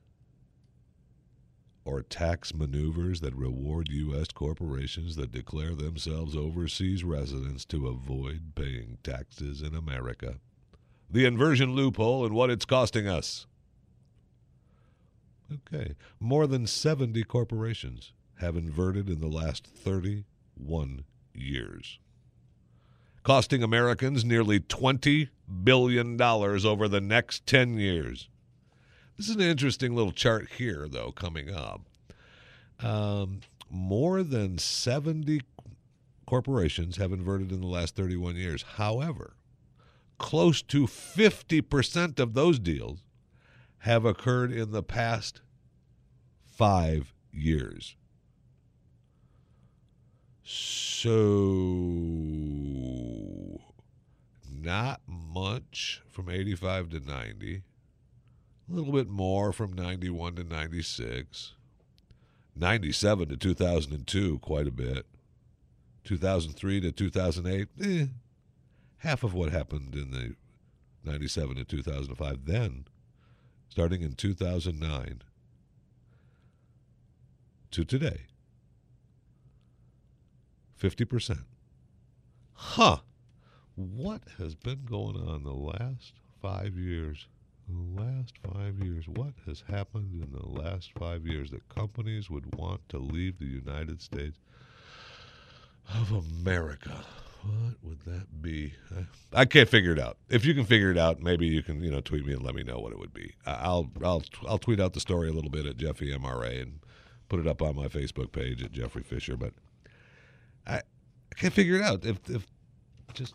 or 1.85 2.01
tax 2.01 2.53
maneuvers 2.53 3.21
that 3.21 3.35
reward 3.35 3.87
U.S. 3.89 4.27
corporations 4.33 5.15
that 5.15 5.31
declare 5.31 5.73
themselves 5.73 6.35
overseas 6.35 7.03
residents 7.03 7.63
to 7.65 7.87
avoid 7.87 8.53
paying 8.55 8.97
taxes 9.03 9.61
in 9.61 9.73
America. 9.73 10.35
The 11.09 11.25
inversion 11.25 11.75
loophole 11.75 12.25
and 12.25 12.35
what 12.35 12.49
it's 12.49 12.65
costing 12.65 13.07
us. 13.07 13.47
Okay. 15.53 15.95
More 16.19 16.45
than 16.45 16.67
70 16.67 17.23
corporations 17.23 18.11
have 18.39 18.57
inverted 18.57 19.07
in 19.07 19.21
the 19.21 19.27
last 19.27 19.65
31 19.65 21.05
years 21.37 21.99
costing 23.27 23.61
Americans 23.61 24.23
nearly 24.23 24.57
$20 24.57 25.27
billion 25.61 26.21
over 26.21 26.87
the 26.87 27.01
next 27.01 27.45
10 27.45 27.77
years. 27.77 28.29
This 29.17 29.27
is 29.27 29.35
an 29.35 29.41
interesting 29.41 29.93
little 29.93 30.13
chart 30.13 30.47
here, 30.57 30.87
though, 30.89 31.11
coming 31.11 31.53
up. 31.53 31.81
Um, 32.81 33.41
more 33.69 34.23
than 34.23 34.57
70 34.57 35.41
corporations 36.25 36.95
have 36.95 37.11
inverted 37.11 37.51
in 37.51 37.59
the 37.59 37.67
last 37.67 37.97
31 37.97 38.37
years. 38.37 38.63
However, 38.77 39.35
close 40.17 40.61
to 40.61 40.87
50% 40.87 42.19
of 42.19 42.33
those 42.33 42.59
deals 42.59 43.03
have 43.79 44.05
occurred 44.05 44.53
in 44.53 44.71
the 44.71 44.83
past 44.83 45.41
five 46.45 47.13
years. 47.33 47.96
So, 50.49 51.09
not 54.49 55.01
much 55.05 56.01
from 56.07 56.29
85 56.29 56.91
to 56.91 57.01
90. 57.01 57.55
A 57.57 57.61
little 58.73 58.93
bit 58.93 59.09
more 59.09 59.51
from 59.51 59.73
91 59.73 60.35
to 60.35 60.45
96. 60.45 61.53
97 62.55 63.27
to 63.27 63.35
2002, 63.35 64.39
quite 64.39 64.67
a 64.67 64.71
bit. 64.71 65.05
2003 66.05 66.79
to 66.79 66.93
2008, 66.93 67.67
eh, 67.83 68.05
half 68.99 69.25
of 69.25 69.33
what 69.33 69.51
happened 69.51 69.95
in 69.95 70.11
the 70.11 70.33
97 71.03 71.57
to 71.57 71.65
2005. 71.65 72.45
Then, 72.45 72.85
starting 73.67 74.01
in 74.01 74.13
2009 74.13 75.23
to 77.71 77.83
today, 77.83 78.27
50%. 80.81 81.39
Huh. 82.53 82.97
What 83.75 84.23
has 84.37 84.55
been 84.55 84.85
going 84.85 85.15
on 85.15 85.43
the 85.43 85.53
last 85.53 86.13
five 86.41 86.75
years? 86.75 87.27
The 87.67 88.01
last 88.01 88.33
five 88.53 88.79
years. 88.79 89.07
What 89.07 89.33
has 89.45 89.63
happened 89.69 90.13
in 90.13 90.31
the 90.31 90.47
last 90.47 90.91
five 90.97 91.27
years 91.27 91.51
that 91.51 91.67
companies 91.69 92.29
would 92.29 92.55
want 92.55 92.87
to 92.89 92.97
leave 92.97 93.37
the 93.37 93.45
United 93.45 94.01
States 94.01 94.39
of 95.93 96.11
America? 96.11 97.03
What 97.43 97.75
would 97.83 97.99
that 98.05 98.41
be? 98.41 98.73
I, 98.95 99.41
I 99.41 99.45
can't 99.45 99.69
figure 99.69 99.91
it 99.91 99.99
out. 99.99 100.17
If 100.29 100.43
you 100.43 100.53
can 100.53 100.65
figure 100.65 100.91
it 100.91 100.97
out, 100.97 101.21
maybe 101.21 101.45
you 101.45 101.61
can, 101.61 101.81
you 101.81 101.91
know, 101.91 102.01
tweet 102.01 102.25
me 102.25 102.33
and 102.33 102.41
let 102.41 102.55
me 102.55 102.63
know 102.63 102.79
what 102.79 102.91
it 102.91 102.99
would 102.99 103.13
be. 103.13 103.35
I'll, 103.45 103.89
I'll, 104.03 104.23
I'll 104.47 104.57
tweet 104.57 104.79
out 104.79 104.93
the 104.93 104.99
story 104.99 105.29
a 105.29 105.33
little 105.33 105.51
bit 105.51 105.65
at 105.65 105.77
Jeffy 105.77 106.11
MRA 106.11 106.61
and 106.61 106.79
put 107.29 107.39
it 107.39 107.47
up 107.47 107.61
on 107.61 107.75
my 107.75 107.87
Facebook 107.87 108.31
page 108.31 108.63
at 108.63 108.71
Jeffrey 108.71 109.03
Fisher. 109.03 109.37
But 109.37 109.53
I, 110.67 110.75
I 110.75 111.35
can't 111.35 111.53
figure 111.53 111.77
it 111.77 111.81
out. 111.81 112.05
If, 112.05 112.17
if 112.29 112.45
just, 113.13 113.33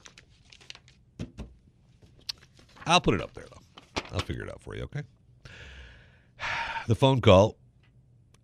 I'll 2.86 3.00
put 3.00 3.14
it 3.14 3.20
up 3.20 3.32
there 3.34 3.46
though. 3.50 4.02
I'll 4.12 4.20
figure 4.20 4.44
it 4.44 4.50
out 4.50 4.60
for 4.60 4.76
you. 4.76 4.84
Okay. 4.84 5.02
The 6.88 6.96
phone 6.96 7.20
call 7.20 7.58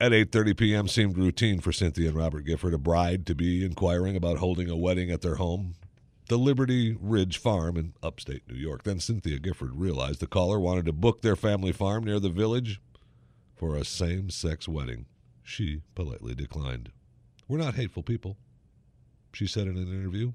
at 0.01 0.13
8:30 0.13 0.57
p.m. 0.57 0.87
seemed 0.87 1.19
routine 1.19 1.59
for 1.59 1.73
Cynthia 1.73 2.11
and 2.11 2.17
Robert 2.17 2.43
Gifford, 2.43 2.73
a 2.73 2.79
bride 2.79 3.27
to 3.27 3.35
be 3.35 3.65
inquiring 3.65 4.15
about 4.15 4.39
holding 4.39 4.71
a 4.71 4.77
wedding 4.77 5.11
at 5.11 5.23
their 5.23 5.35
home 5.35 5.75
the 6.29 6.39
Liberty 6.39 6.97
Ridge 7.01 7.39
Farm 7.39 7.77
in 7.77 7.95
upstate 8.03 8.43
New 8.49 8.55
York. 8.55 8.85
Then 8.85 9.01
Cynthia 9.01 9.39
Gifford 9.39 9.75
realized 9.75 10.21
the 10.21 10.27
caller 10.27 10.61
wanted 10.61 10.85
to 10.87 10.93
book 10.93 11.23
their 11.23 11.37
family 11.37 11.73
farm 11.73 12.05
near 12.05 12.21
the 12.21 12.29
village 12.29 12.81
for 13.57 13.77
a 13.77 13.85
same 13.85 14.29
sex 14.29 14.69
wedding. 14.69 15.07
She 15.43 15.81
politely 15.95 16.35
declined. 16.35 16.91
We're 17.49 17.59
not 17.59 17.77
hateful 17.77 18.03
people, 18.03 18.37
she 19.33 19.47
said 19.47 19.67
in 19.67 19.77
an 19.77 19.89
interview. 19.89 20.33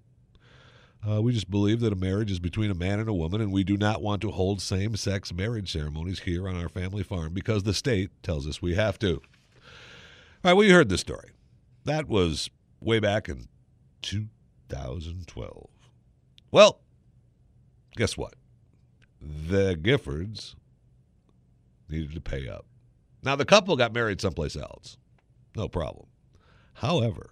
Uh, 1.08 1.22
we 1.22 1.34
just 1.34 1.52
believe 1.52 1.82
that 1.82 1.92
a 1.92 1.98
marriage 1.98 2.32
is 2.32 2.40
between 2.40 2.72
a 2.72 2.76
man 2.76 3.00
and 3.00 3.10
a 3.10 3.14
woman, 3.14 3.42
and 3.42 3.52
we 3.52 3.64
do 3.64 3.76
not 3.76 4.02
want 4.02 4.22
to 4.22 4.32
hold 4.32 4.62
same 4.62 4.96
sex 4.96 5.34
marriage 5.34 5.72
ceremonies 5.72 6.20
here 6.20 6.48
on 6.48 6.56
our 6.56 6.70
family 6.70 7.04
farm 7.04 7.34
because 7.34 7.64
the 7.64 7.74
state 7.74 8.10
tells 8.24 8.48
us 8.48 8.62
we 8.62 8.76
have 8.76 8.98
to. 9.00 9.16
All 9.16 9.20
right, 10.46 10.54
well, 10.54 10.66
you 10.66 10.74
heard 10.74 10.90
this 10.90 11.02
story. 11.02 11.32
That 11.84 12.08
was 12.08 12.50
way 12.80 13.00
back 13.00 13.28
in 13.28 13.48
2012. 14.02 15.68
Well, 16.52 16.80
guess 17.98 18.18
what? 18.18 18.36
The 19.22 19.76
Giffords 19.76 20.56
needed 21.90 22.14
to 22.14 22.22
pay 22.22 22.48
up. 22.48 22.66
Now, 23.24 23.36
the 23.36 23.46
couple 23.46 23.76
got 23.76 23.94
married 23.94 24.22
someplace 24.22 24.56
else. 24.56 24.98
No 25.56 25.68
problem. 25.68 26.08
However, 26.76 27.30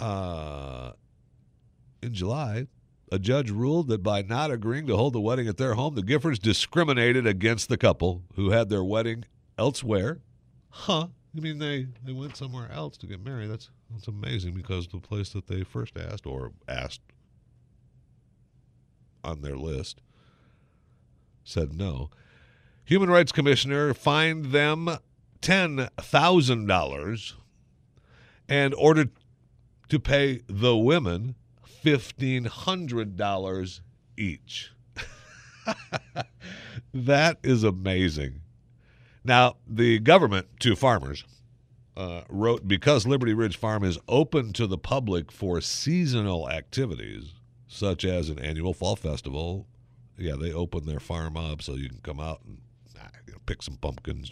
uh, 0.00 0.92
in 2.02 2.14
July, 2.14 2.66
a 3.12 3.18
judge 3.18 3.50
ruled 3.50 3.88
that 3.88 4.02
by 4.02 4.22
not 4.22 4.50
agreeing 4.50 4.86
to 4.86 4.96
hold 4.96 5.12
the 5.12 5.20
wedding 5.20 5.48
at 5.48 5.56
their 5.56 5.74
home, 5.74 5.94
the 5.94 6.02
Giffords 6.02 6.38
discriminated 6.38 7.26
against 7.26 7.68
the 7.68 7.76
couple 7.76 8.22
who 8.34 8.50
had 8.50 8.68
their 8.68 8.84
wedding 8.84 9.24
elsewhere. 9.58 10.20
Huh? 10.70 11.08
I 11.36 11.40
mean, 11.40 11.58
they, 11.58 11.86
they 12.04 12.12
went 12.12 12.36
somewhere 12.36 12.70
else 12.72 12.96
to 12.98 13.06
get 13.06 13.24
married. 13.24 13.50
That's 13.50 13.70
that's 13.92 14.08
amazing 14.08 14.54
because 14.54 14.86
the 14.86 15.00
place 15.00 15.30
that 15.30 15.48
they 15.48 15.64
first 15.64 15.96
asked 15.96 16.26
or 16.26 16.52
asked 16.68 17.00
on 19.24 19.42
their 19.42 19.56
list 19.56 20.00
said 21.44 21.72
no. 21.72 22.10
Human 22.84 23.10
Rights 23.10 23.32
Commissioner 23.32 23.94
fined 23.94 24.46
them 24.46 24.98
ten 25.40 25.88
thousand 25.98 26.66
dollars 26.66 27.34
and 28.48 28.74
ordered 28.74 29.10
to 29.90 30.00
pay 30.00 30.40
the 30.46 30.76
women 30.76 31.34
$1,500 31.84 33.80
each. 34.16 34.72
that 36.94 37.38
is 37.42 37.64
amazing. 37.64 38.40
Now, 39.24 39.56
the 39.66 39.98
government 39.98 40.46
to 40.60 40.76
farmers 40.76 41.24
uh, 41.96 42.22
wrote 42.28 42.66
because 42.66 43.06
Liberty 43.06 43.34
Ridge 43.34 43.56
Farm 43.56 43.84
is 43.84 43.98
open 44.08 44.52
to 44.54 44.66
the 44.66 44.78
public 44.78 45.30
for 45.30 45.60
seasonal 45.60 46.48
activities, 46.48 47.34
such 47.66 48.04
as 48.04 48.30
an 48.30 48.38
annual 48.38 48.72
fall 48.72 48.96
festival. 48.96 49.66
Yeah, 50.16 50.36
they 50.40 50.52
open 50.52 50.86
their 50.86 51.00
farm 51.00 51.36
up 51.36 51.62
so 51.62 51.74
you 51.74 51.88
can 51.88 52.00
come 52.02 52.20
out 52.20 52.40
and 52.46 52.58
ah, 52.98 53.08
you 53.26 53.32
know, 53.32 53.38
pick 53.46 53.62
some 53.62 53.76
pumpkins, 53.76 54.30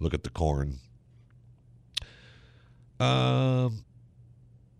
look 0.00 0.14
at 0.14 0.22
the 0.22 0.30
corn. 0.30 0.78
Um, 3.00 3.84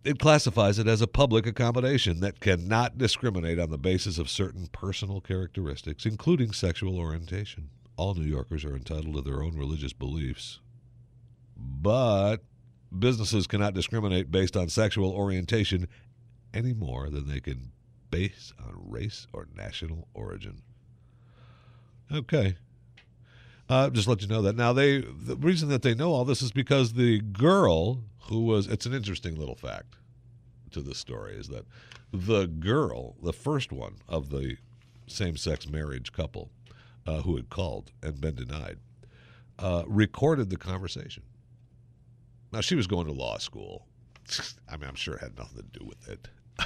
it 0.03 0.19
classifies 0.19 0.79
it 0.79 0.87
as 0.87 1.01
a 1.01 1.07
public 1.07 1.45
accommodation 1.45 2.21
that 2.21 2.39
cannot 2.39 2.97
discriminate 2.97 3.59
on 3.59 3.69
the 3.69 3.77
basis 3.77 4.17
of 4.17 4.29
certain 4.29 4.67
personal 4.67 5.21
characteristics, 5.21 6.05
including 6.05 6.53
sexual 6.53 6.97
orientation. 6.97 7.69
All 7.97 8.13
New 8.13 8.25
Yorkers 8.25 8.63
are 8.63 8.75
entitled 8.75 9.15
to 9.15 9.21
their 9.21 9.43
own 9.43 9.57
religious 9.57 9.93
beliefs, 9.93 10.59
but 11.57 12.37
businesses 12.97 13.47
cannot 13.47 13.73
discriminate 13.73 14.31
based 14.31 14.55
on 14.55 14.69
sexual 14.69 15.11
orientation 15.11 15.87
any 16.53 16.73
more 16.73 17.09
than 17.09 17.27
they 17.27 17.39
can 17.39 17.71
base 18.09 18.53
on 18.65 18.73
race 18.89 19.27
or 19.33 19.47
national 19.55 20.07
origin. 20.13 20.61
Okay. 22.11 22.55
Uh, 23.69 23.89
just 23.89 24.07
let 24.07 24.21
you 24.21 24.27
know 24.27 24.41
that. 24.41 24.55
Now, 24.55 24.71
they 24.71 24.99
the 25.01 25.35
reason 25.37 25.69
that 25.69 25.81
they 25.81 25.93
know 25.93 26.13
all 26.13 26.25
this 26.25 26.41
is 26.41 26.51
because 26.51 26.93
the 26.93 27.19
girl 27.19 28.03
who 28.29 28.41
was, 28.43 28.67
it's 28.67 28.85
an 28.85 28.93
interesting 28.93 29.35
little 29.35 29.55
fact 29.55 29.95
to 30.71 30.81
this 30.81 30.97
story, 30.97 31.35
is 31.35 31.47
that 31.49 31.65
the 32.11 32.47
girl, 32.47 33.15
the 33.21 33.33
first 33.33 33.71
one 33.71 33.95
of 34.07 34.29
the 34.29 34.57
same 35.07 35.35
sex 35.37 35.67
marriage 35.67 36.11
couple 36.11 36.49
uh, 37.05 37.21
who 37.21 37.35
had 37.35 37.49
called 37.49 37.91
and 38.01 38.21
been 38.21 38.35
denied, 38.35 38.77
uh, 39.59 39.83
recorded 39.87 40.49
the 40.49 40.57
conversation. 40.57 41.23
Now, 42.51 42.61
she 42.61 42.75
was 42.75 42.87
going 42.87 43.07
to 43.07 43.13
law 43.13 43.37
school. 43.37 43.87
I 44.69 44.77
mean, 44.77 44.87
I'm 44.87 44.95
sure 44.95 45.15
it 45.15 45.21
had 45.21 45.37
nothing 45.37 45.57
to 45.57 45.79
do 45.79 45.85
with 45.85 46.07
it. 46.07 46.27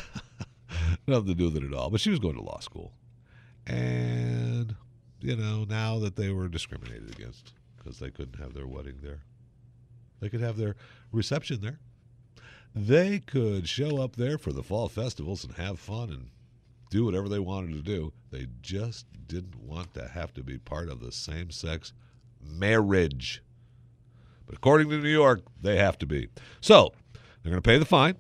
nothing 1.08 1.28
to 1.28 1.36
do 1.36 1.46
with 1.46 1.58
it 1.58 1.64
at 1.64 1.74
all. 1.74 1.90
But 1.90 2.02
she 2.02 2.10
was 2.10 2.20
going 2.20 2.36
to 2.36 2.42
law 2.42 2.60
school. 2.60 2.94
And, 3.66 4.76
you 5.24 5.36
know, 5.36 5.64
now 5.64 6.00
that 6.00 6.16
they 6.16 6.30
were 6.30 6.48
discriminated 6.48 7.10
against 7.12 7.54
because 7.78 8.00
they 8.00 8.10
couldn't 8.10 8.40
have 8.40 8.54
their 8.54 8.68
wedding 8.68 9.00
there, 9.02 9.22
they 10.20 10.30
could 10.30 10.42
have 10.42 10.58
their 10.58 10.76
reception 11.12 11.62
there. 11.62 11.80
They 12.74 13.20
could 13.20 13.68
show 13.68 14.02
up 14.02 14.16
there 14.16 14.38
for 14.38 14.54
the 14.54 14.64
fall 14.64 14.88
festivals 14.88 15.44
and 15.44 15.56
have 15.56 15.80
fun 15.80 16.10
and 16.10 16.30
do 16.90 17.06
whatever 17.06 17.28
they 17.28 17.40
wanted 17.40 17.74
to 17.74 17.82
do. 17.82 18.14
They 18.32 18.48
just 18.62 19.06
didn't 19.28 19.60
want 19.60 19.94
to 19.96 20.08
have 20.08 20.34
to 20.36 20.44
be 20.44 20.58
part 20.58 20.90
of 20.90 21.00
the 21.00 21.12
same 21.12 21.52
sex 21.52 21.94
marriage. 22.42 23.44
But 24.46 24.56
according 24.56 24.90
to 24.90 25.00
New 25.00 25.10
York, 25.10 25.42
they 25.62 25.78
have 25.78 25.98
to 26.00 26.06
be. 26.06 26.30
So 26.62 26.94
they're 27.42 27.52
going 27.52 27.62
to 27.62 27.70
pay 27.70 27.78
the 27.78 27.86
fine. 27.86 28.16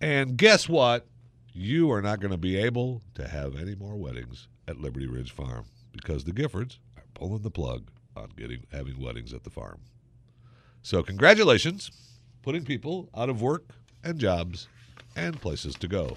And 0.00 0.36
guess 0.36 0.68
what? 0.68 1.06
You 1.52 1.90
are 1.90 2.02
not 2.02 2.20
going 2.20 2.30
to 2.30 2.38
be 2.38 2.56
able 2.56 3.02
to 3.14 3.26
have 3.26 3.56
any 3.56 3.74
more 3.74 3.96
weddings 3.96 4.46
at 4.68 4.80
Liberty 4.80 5.06
Ridge 5.06 5.32
Farm 5.32 5.64
because 6.00 6.24
the 6.24 6.32
Giffords 6.32 6.78
are 6.96 7.04
pulling 7.14 7.42
the 7.42 7.50
plug 7.50 7.90
on 8.16 8.30
getting 8.36 8.64
having 8.72 9.00
weddings 9.00 9.32
at 9.32 9.44
the 9.44 9.50
farm. 9.50 9.80
So 10.82 11.02
congratulations, 11.02 11.90
putting 12.42 12.64
people 12.64 13.08
out 13.14 13.28
of 13.28 13.42
work 13.42 13.64
and 14.02 14.18
jobs 14.18 14.68
and 15.16 15.40
places 15.40 15.74
to 15.76 15.88
go. 15.88 16.16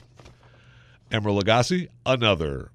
Emeril 1.11 1.41
Lagasse, 1.41 1.89
another 2.05 2.71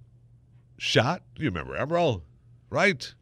shot. 0.79 1.23
You 1.37 1.47
remember 1.47 1.75
Emeril, 1.77 2.23
right? 2.71 3.15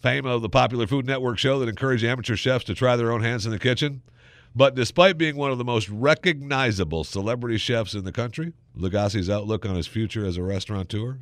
Fame 0.00 0.26
of 0.26 0.42
the 0.42 0.48
popular 0.48 0.86
Food 0.86 1.06
Network 1.06 1.38
show 1.38 1.58
that 1.58 1.68
encouraged 1.68 2.04
amateur 2.04 2.34
chefs 2.34 2.64
to 2.64 2.74
try 2.74 2.96
their 2.96 3.12
own 3.12 3.22
hands 3.22 3.44
in 3.44 3.52
the 3.52 3.58
kitchen. 3.58 4.02
But 4.56 4.74
despite 4.74 5.18
being 5.18 5.36
one 5.36 5.52
of 5.52 5.58
the 5.58 5.64
most 5.64 5.88
recognizable 5.88 7.04
celebrity 7.04 7.58
chefs 7.58 7.94
in 7.94 8.04
the 8.04 8.10
country, 8.10 8.54
Lagasse's 8.76 9.30
outlook 9.30 9.64
on 9.64 9.76
his 9.76 9.86
future 9.86 10.24
as 10.24 10.36
a 10.36 10.42
restaurateur 10.42 11.18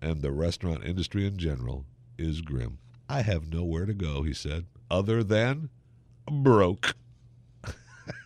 and 0.00 0.22
the 0.22 0.32
restaurant 0.32 0.84
industry 0.84 1.26
in 1.26 1.36
general 1.36 1.84
is 2.18 2.40
grim. 2.40 2.78
I 3.08 3.22
have 3.22 3.52
nowhere 3.52 3.86
to 3.86 3.94
go, 3.94 4.22
he 4.22 4.34
said, 4.34 4.66
other 4.90 5.22
than 5.22 5.70
broke. 6.30 6.94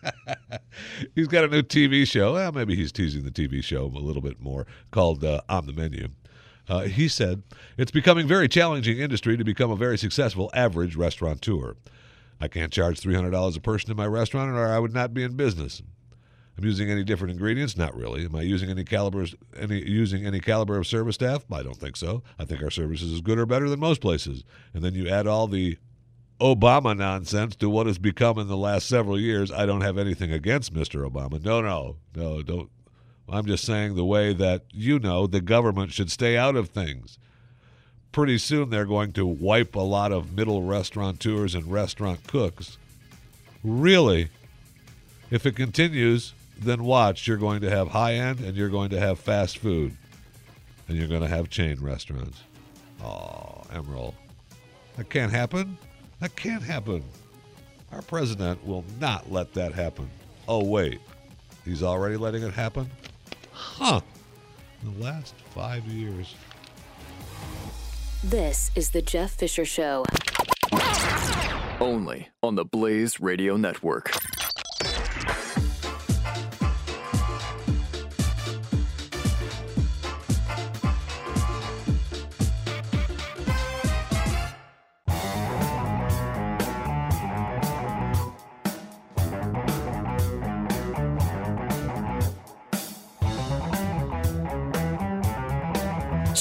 he's 1.15 1.27
got 1.27 1.43
a 1.43 1.47
new 1.47 1.61
TV 1.61 2.07
show. 2.07 2.33
Well, 2.33 2.51
maybe 2.51 2.75
he's 2.75 2.91
teasing 2.91 3.23
the 3.23 3.31
TV 3.31 3.63
show 3.63 3.85
a 3.85 3.99
little 3.99 4.21
bit 4.21 4.39
more 4.39 4.65
called 4.91 5.23
uh, 5.23 5.41
On 5.49 5.65
the 5.65 5.73
Menu. 5.73 6.09
Uh, 6.67 6.81
he 6.81 7.07
said, 7.07 7.43
It's 7.77 7.91
becoming 7.91 8.27
very 8.27 8.47
challenging 8.47 8.99
industry 8.99 9.37
to 9.37 9.43
become 9.43 9.71
a 9.71 9.75
very 9.75 9.97
successful 9.97 10.49
average 10.53 10.95
restaurateur. 10.95 11.75
I 12.39 12.47
can't 12.47 12.71
charge 12.71 12.99
$300 12.99 13.57
a 13.57 13.59
person 13.59 13.91
in 13.91 13.97
my 13.97 14.07
restaurant 14.07 14.51
or 14.51 14.67
I 14.67 14.79
would 14.79 14.93
not 14.93 15.13
be 15.13 15.23
in 15.23 15.35
business. 15.35 15.81
I'm 16.61 16.67
using 16.67 16.91
any 16.91 17.03
different 17.03 17.31
ingredients? 17.31 17.75
Not 17.75 17.95
really. 17.95 18.23
Am 18.23 18.35
I 18.35 18.43
using 18.43 18.69
any 18.69 18.83
calibers 18.83 19.33
any 19.57 19.81
using 19.81 20.27
any 20.27 20.39
caliber 20.39 20.77
of 20.77 20.85
service 20.85 21.15
staff? 21.15 21.43
I 21.51 21.63
don't 21.63 21.77
think 21.77 21.95
so. 21.95 22.21
I 22.37 22.45
think 22.45 22.61
our 22.61 22.69
service 22.69 23.01
is 23.01 23.13
as 23.13 23.21
good 23.21 23.39
or 23.39 23.47
better 23.47 23.67
than 23.67 23.79
most 23.79 23.99
places. 23.99 24.43
And 24.71 24.83
then 24.83 24.93
you 24.93 25.09
add 25.09 25.25
all 25.25 25.47
the 25.47 25.79
Obama 26.39 26.95
nonsense 26.95 27.55
to 27.55 27.67
what 27.69 27.87
has 27.87 27.97
become 27.97 28.37
in 28.37 28.47
the 28.47 28.57
last 28.57 28.87
several 28.87 29.19
years. 29.19 29.51
I 29.51 29.65
don't 29.65 29.81
have 29.81 29.97
anything 29.97 30.31
against 30.31 30.71
Mr. 30.71 31.09
Obama. 31.09 31.43
No, 31.43 31.61
no, 31.61 31.95
no, 32.15 32.43
don't. 32.43 32.69
I'm 33.27 33.47
just 33.47 33.65
saying 33.65 33.95
the 33.95 34.05
way 34.05 34.31
that 34.31 34.65
you 34.71 34.99
know 34.99 35.25
the 35.25 35.41
government 35.41 35.93
should 35.93 36.11
stay 36.11 36.37
out 36.37 36.55
of 36.55 36.69
things. 36.69 37.17
Pretty 38.11 38.37
soon 38.37 38.69
they're 38.69 38.85
going 38.85 39.13
to 39.13 39.25
wipe 39.25 39.73
a 39.73 39.79
lot 39.79 40.11
of 40.11 40.33
middle 40.33 40.61
restaurateurs 40.61 41.55
and 41.55 41.71
restaurant 41.71 42.27
cooks. 42.27 42.77
Really? 43.63 44.29
If 45.31 45.47
it 45.47 45.55
continues, 45.55 46.33
then 46.61 46.83
watch. 46.83 47.27
You're 47.27 47.37
going 47.37 47.61
to 47.61 47.69
have 47.69 47.89
high 47.89 48.13
end 48.13 48.39
and 48.39 48.55
you're 48.55 48.69
going 48.69 48.89
to 48.91 48.99
have 48.99 49.19
fast 49.19 49.57
food. 49.57 49.95
And 50.87 50.97
you're 50.97 51.07
going 51.07 51.21
to 51.21 51.27
have 51.27 51.49
chain 51.49 51.77
restaurants. 51.79 52.43
Oh, 53.03 53.63
Emeril. 53.73 54.13
That 54.97 55.09
can't 55.09 55.31
happen. 55.31 55.77
That 56.19 56.35
can't 56.35 56.63
happen. 56.63 57.03
Our 57.91 58.01
president 58.01 58.65
will 58.65 58.85
not 58.99 59.31
let 59.31 59.53
that 59.53 59.73
happen. 59.73 60.09
Oh, 60.47 60.63
wait. 60.63 60.99
He's 61.65 61.83
already 61.83 62.17
letting 62.17 62.43
it 62.43 62.53
happen? 62.53 62.89
Huh. 63.51 64.01
In 64.83 64.97
The 64.97 65.03
last 65.03 65.33
five 65.53 65.85
years. 65.85 66.35
This 68.23 68.69
is 68.75 68.91
the 68.91 69.01
Jeff 69.01 69.31
Fisher 69.31 69.65
Show. 69.65 70.05
Only 71.79 72.29
on 72.43 72.55
the 72.55 72.65
Blaze 72.65 73.19
Radio 73.19 73.57
Network. 73.57 74.11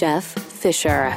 Jeff 0.00 0.24
Fisher. 0.24 1.10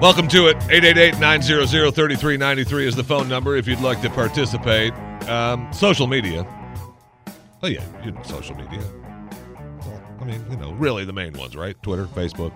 Welcome 0.00 0.26
to 0.26 0.48
it. 0.48 0.56
888-900-3393 0.56 2.86
is 2.86 2.96
the 2.96 3.04
phone 3.04 3.28
number 3.28 3.54
if 3.54 3.68
you'd 3.68 3.78
like 3.78 4.02
to 4.02 4.10
participate. 4.10 4.92
Um, 5.28 5.72
social 5.72 6.08
media. 6.08 6.44
Oh, 7.62 7.68
yeah, 7.68 7.84
you 8.04 8.10
know 8.10 8.20
social 8.24 8.56
media. 8.56 8.82
Well, 9.82 10.02
I 10.20 10.24
mean, 10.24 10.44
you 10.50 10.56
know, 10.56 10.72
really 10.72 11.04
the 11.04 11.12
main 11.12 11.34
ones, 11.34 11.54
right? 11.54 11.80
Twitter, 11.84 12.06
Facebook. 12.06 12.52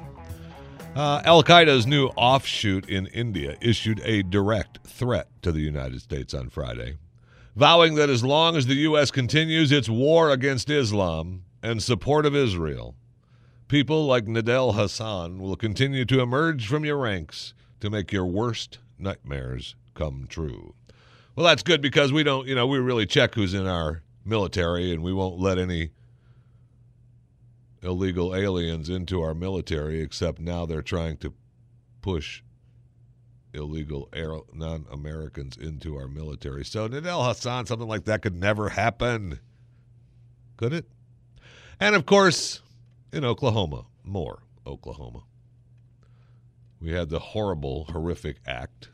Uh, 0.97 1.23
Al 1.25 1.45
Qaeda's 1.45 1.87
new 1.87 2.07
offshoot 2.17 2.88
in 2.88 3.07
India 3.07 3.57
issued 3.61 4.01
a 4.05 4.25
direct 4.25 4.81
threat 4.85 5.29
to 5.43 5.53
the 5.53 5.61
United 5.61 6.03
States 6.03 6.35
on 6.35 6.51
Friday, 6.51 6.97
vowing 7.55 7.95
that 7.97 8.11
as 8.11 8.25
long 8.25 8.57
as 8.57 8.67
the 8.67 8.75
U.S. 8.75 9.11
continues 9.11 9.73
its 9.73 9.88
war 9.88 10.31
against 10.31 10.71
Islam 10.71 11.45
and 11.62 11.83
support 11.83 12.27
of 12.27 12.35
Israel, 12.35 12.95
people 13.69 14.07
like 14.07 14.27
Nidal 14.27 14.75
Hasan 14.75 15.38
will 15.38 15.57
continue 15.57 16.05
to 16.07 16.21
emerge 16.21 16.67
from 16.67 16.85
your 16.85 16.99
ranks 16.99 17.55
to 17.81 17.91
make 17.91 18.12
your 18.12 18.27
worst 18.27 18.79
nightmares 18.99 19.75
come 19.95 20.27
true. 20.29 20.75
Well, 21.35 21.47
that's 21.47 21.62
good 21.62 21.81
because 21.81 22.12
we 22.12 22.23
don't, 22.23 22.47
you 22.47 22.55
know, 22.55 22.67
we 22.67 22.79
really 22.79 23.07
check 23.07 23.35
who's 23.35 23.55
in 23.55 23.67
our 23.67 24.03
military 24.25 24.93
and 24.93 25.03
we 25.03 25.12
won't 25.12 25.38
let 25.38 25.59
any 25.59 25.91
illegal 27.83 28.35
aliens 28.35 28.88
into 28.88 29.21
our 29.23 29.35
military, 29.35 30.01
except 30.01 30.38
now 30.38 30.67
they're 30.67 30.83
trying 30.83 31.17
to 31.19 31.33
push 32.01 32.43
illegal 33.55 34.09
non 34.53 34.87
Americans 34.91 35.57
into 35.57 35.97
our 35.97 36.09
military. 36.09 36.65
So, 36.65 36.88
Nidal 36.88 37.27
Hasan, 37.27 37.67
something 37.67 37.88
like 37.88 38.05
that 38.05 38.23
could 38.23 38.35
never 38.35 38.71
happen. 38.71 39.41
Could 40.57 40.73
it? 40.73 40.87
And 41.81 41.95
of 41.95 42.07
course, 42.07 42.62
in 43.12 43.25
Oklahoma, 43.25 43.87
more 44.05 44.43
Oklahoma. 44.67 45.25
We 46.81 46.93
had 46.93 47.11
the 47.11 47.19
horrible, 47.19 47.85
horrific 47.85 48.38
act 48.47 48.88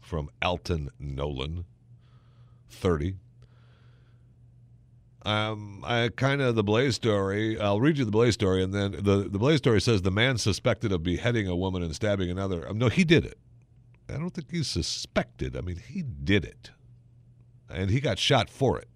from 0.00 0.30
Alton 0.40 0.90
Nolan, 0.98 1.64
30. 2.70 3.16
Um, 5.24 5.84
I 5.86 6.10
kind 6.16 6.40
of 6.40 6.54
the 6.54 6.64
Blaze 6.64 6.94
story. 6.96 7.58
I'll 7.60 7.80
read 7.80 7.98
you 7.98 8.04
the 8.04 8.10
Blaze 8.10 8.34
story, 8.34 8.62
and 8.62 8.74
then 8.74 8.92
the 8.92 9.28
the 9.30 9.38
Blaze 9.38 9.58
story 9.58 9.80
says 9.80 10.02
the 10.02 10.10
man 10.10 10.36
suspected 10.36 10.90
of 10.90 11.04
beheading 11.04 11.46
a 11.46 11.54
woman 11.54 11.82
and 11.82 11.94
stabbing 11.94 12.28
another. 12.28 12.68
Um, 12.68 12.78
no, 12.78 12.88
he 12.88 13.04
did 13.04 13.24
it. 13.24 13.38
I 14.12 14.18
don't 14.18 14.30
think 14.30 14.50
he's 14.50 14.68
suspected. 14.68 15.56
I 15.56 15.60
mean, 15.60 15.76
he 15.76 16.02
did 16.02 16.44
it, 16.44 16.70
and 17.70 17.90
he 17.90 18.00
got 18.00 18.18
shot 18.18 18.50
for 18.50 18.78
it. 18.78 18.88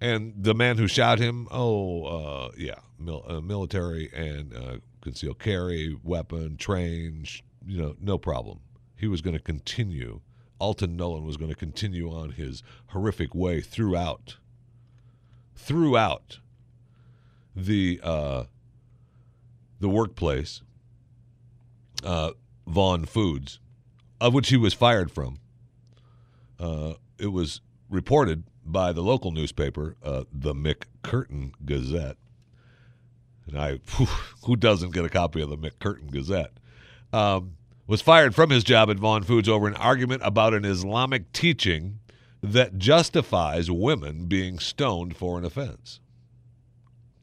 And 0.00 0.34
the 0.36 0.54
man 0.54 0.78
who 0.78 0.88
shot 0.88 1.18
him, 1.20 1.46
oh, 1.50 2.04
uh, 2.04 2.50
yeah, 2.56 2.80
mil- 2.98 3.24
uh, 3.26 3.40
military 3.40 4.10
and 4.12 4.52
uh, 4.54 4.76
concealed 5.00 5.38
carry, 5.38 5.96
weapon, 6.02 6.56
train, 6.56 7.22
sh- 7.24 7.42
you 7.64 7.80
know, 7.80 7.94
no 8.00 8.18
problem. 8.18 8.60
He 8.96 9.06
was 9.06 9.20
going 9.20 9.36
to 9.36 9.42
continue. 9.42 10.20
Alton 10.58 10.96
Nolan 10.96 11.24
was 11.24 11.36
going 11.36 11.50
to 11.50 11.56
continue 11.56 12.08
on 12.10 12.32
his 12.32 12.62
horrific 12.88 13.34
way 13.34 13.60
throughout, 13.60 14.36
throughout 15.54 16.38
the 17.54 18.00
uh, 18.02 18.44
the 19.80 19.88
workplace, 19.88 20.62
uh, 22.04 22.30
Vaughn 22.66 23.04
Foods, 23.04 23.58
of 24.22 24.32
which 24.32 24.50
he 24.50 24.56
was 24.56 24.72
fired 24.72 25.10
from. 25.10 25.38
Uh, 26.58 26.94
it 27.18 27.26
was 27.26 27.60
reported 27.90 28.44
by 28.64 28.92
the 28.92 29.02
local 29.02 29.32
newspaper, 29.32 29.96
uh, 30.02 30.22
the 30.32 30.54
McCurtain 30.54 31.52
Gazette. 31.64 32.16
And 33.46 33.58
I, 33.58 33.80
whew, 33.96 34.06
who 34.44 34.54
doesn't 34.54 34.92
get 34.92 35.04
a 35.04 35.08
copy 35.08 35.42
of 35.42 35.50
the 35.50 35.58
McCurtain 35.58 36.10
Gazette? 36.12 36.52
Um, 37.12 37.56
was 37.88 38.00
fired 38.00 38.34
from 38.34 38.50
his 38.50 38.62
job 38.62 38.90
at 38.90 38.96
Vaughn 38.96 39.24
Foods 39.24 39.48
over 39.48 39.66
an 39.66 39.74
argument 39.74 40.22
about 40.24 40.54
an 40.54 40.64
Islamic 40.64 41.32
teaching 41.32 41.98
that 42.40 42.78
justifies 42.78 43.72
women 43.72 44.26
being 44.26 44.60
stoned 44.60 45.16
for 45.16 45.36
an 45.36 45.44
offense. 45.44 45.98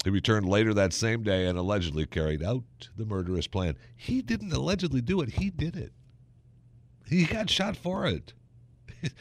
He 0.03 0.09
returned 0.09 0.47
later 0.47 0.73
that 0.73 0.91
same 0.91 1.23
day 1.23 1.45
and 1.47 1.57
allegedly 1.57 2.05
carried 2.05 2.43
out 2.43 2.63
the 2.97 3.05
murderous 3.05 3.47
plan. 3.47 3.77
He 3.95 4.21
didn't 4.21 4.51
allegedly 4.53 5.01
do 5.01 5.21
it, 5.21 5.29
he 5.29 5.49
did 5.49 5.77
it. 5.77 5.93
He 7.19 7.25
got 7.25 7.49
shot 7.49 7.75
for 7.75 8.05
it. 8.05 8.33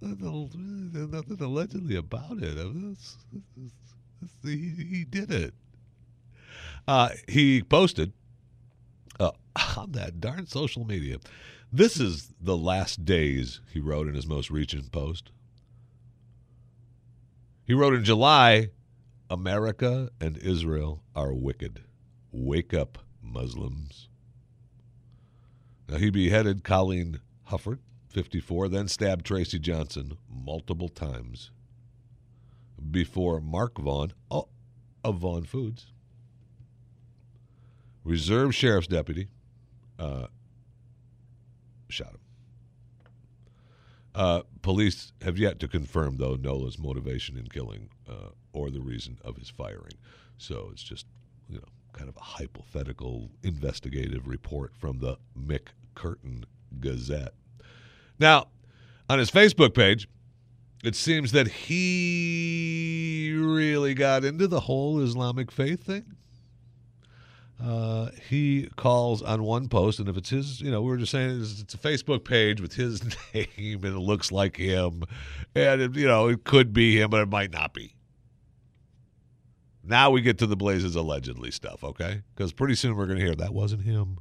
nothing 0.00 1.36
allegedly 1.40 1.96
about 1.96 2.40
it. 2.40 2.56
He, 4.44 4.56
he 4.90 5.04
did 5.04 5.32
it. 5.32 5.54
Uh, 6.86 7.08
he 7.26 7.62
posted 7.62 8.12
uh, 9.18 9.32
on 9.76 9.92
that 9.92 10.20
darn 10.20 10.46
social 10.46 10.84
media. 10.84 11.16
This 11.72 11.98
is 11.98 12.30
the 12.40 12.56
last 12.56 13.04
days, 13.04 13.60
he 13.72 13.80
wrote 13.80 14.06
in 14.06 14.14
his 14.14 14.28
most 14.28 14.50
recent 14.50 14.92
post. 14.92 15.32
He 17.66 17.74
wrote 17.74 17.94
in 17.94 18.04
July 18.04 18.70
America 19.28 20.10
and 20.20 20.36
Israel 20.38 21.02
are 21.16 21.32
wicked. 21.32 21.80
Wake 22.30 22.72
up, 22.72 22.98
Muslims. 23.20 24.08
Now, 25.88 25.96
he 25.98 26.10
beheaded 26.10 26.64
Colleen 26.64 27.20
Hufford 27.50 27.78
54, 28.08 28.68
then 28.68 28.88
stabbed 28.88 29.26
Tracy 29.26 29.58
Johnson 29.58 30.16
multiple 30.28 30.88
times 30.88 31.50
before 32.90 33.40
Mark 33.40 33.78
Vaughn 33.78 34.12
oh, 34.30 34.48
of 35.02 35.18
Vaughn 35.18 35.44
Foods, 35.44 35.86
reserve 38.04 38.54
sheriff's 38.54 38.86
deputy, 38.86 39.28
uh, 39.98 40.26
shot 41.88 42.10
him. 42.10 42.18
Uh, 44.14 44.42
police 44.62 45.12
have 45.22 45.38
yet 45.38 45.58
to 45.58 45.66
confirm, 45.66 46.18
though, 46.18 46.36
Nola's 46.36 46.78
motivation 46.78 47.36
in 47.36 47.48
killing 47.48 47.90
uh, 48.08 48.28
or 48.52 48.70
the 48.70 48.80
reason 48.80 49.18
of 49.24 49.36
his 49.36 49.50
firing. 49.50 49.94
So 50.38 50.68
it's 50.72 50.84
just, 50.84 51.06
you 51.48 51.56
know, 51.56 51.64
kind 51.92 52.08
of 52.08 52.16
a 52.16 52.20
hypothetical 52.20 53.30
investigative 53.42 54.28
report 54.28 54.76
from 54.76 55.00
the 55.00 55.18
McCurtain 55.36 56.44
Gazette. 56.80 57.34
Now, 58.18 58.48
on 59.08 59.18
his 59.18 59.30
Facebook 59.30 59.74
page, 59.74 60.08
it 60.82 60.94
seems 60.94 61.32
that 61.32 61.48
he 61.48 63.34
really 63.36 63.94
got 63.94 64.24
into 64.24 64.46
the 64.46 64.60
whole 64.60 65.00
Islamic 65.00 65.50
faith 65.50 65.84
thing. 65.84 66.04
Uh, 67.62 68.10
he 68.28 68.68
calls 68.76 69.22
on 69.22 69.42
one 69.42 69.68
post, 69.68 69.98
and 69.98 70.08
if 70.08 70.16
it's 70.16 70.28
his, 70.28 70.60
you 70.60 70.70
know, 70.70 70.82
we 70.82 70.88
were 70.88 70.96
just 70.96 71.12
saying 71.12 71.40
it's, 71.40 71.72
a 71.72 71.78
Facebook 71.78 72.24
page 72.24 72.60
with 72.60 72.74
his 72.74 73.02
name, 73.34 73.46
and 73.56 73.96
it 73.96 74.00
looks 74.00 74.30
like 74.30 74.56
him, 74.56 75.04
and 75.54 75.80
it, 75.80 75.94
you 75.94 76.06
know, 76.06 76.28
it 76.28 76.44
could 76.44 76.72
be 76.72 77.00
him, 77.00 77.10
but 77.10 77.22
it 77.22 77.28
might 77.28 77.52
not 77.52 77.72
be. 77.72 77.94
Now 79.82 80.10
we 80.10 80.20
get 80.20 80.38
to 80.38 80.46
the 80.46 80.56
Blazes 80.56 80.96
allegedly 80.96 81.50
stuff, 81.50 81.84
okay? 81.84 82.22
Because 82.34 82.52
pretty 82.52 82.74
soon 82.74 82.96
we're 82.96 83.06
going 83.06 83.18
to 83.18 83.24
hear 83.24 83.34
that 83.34 83.54
wasn't 83.54 83.82
him. 83.82 84.18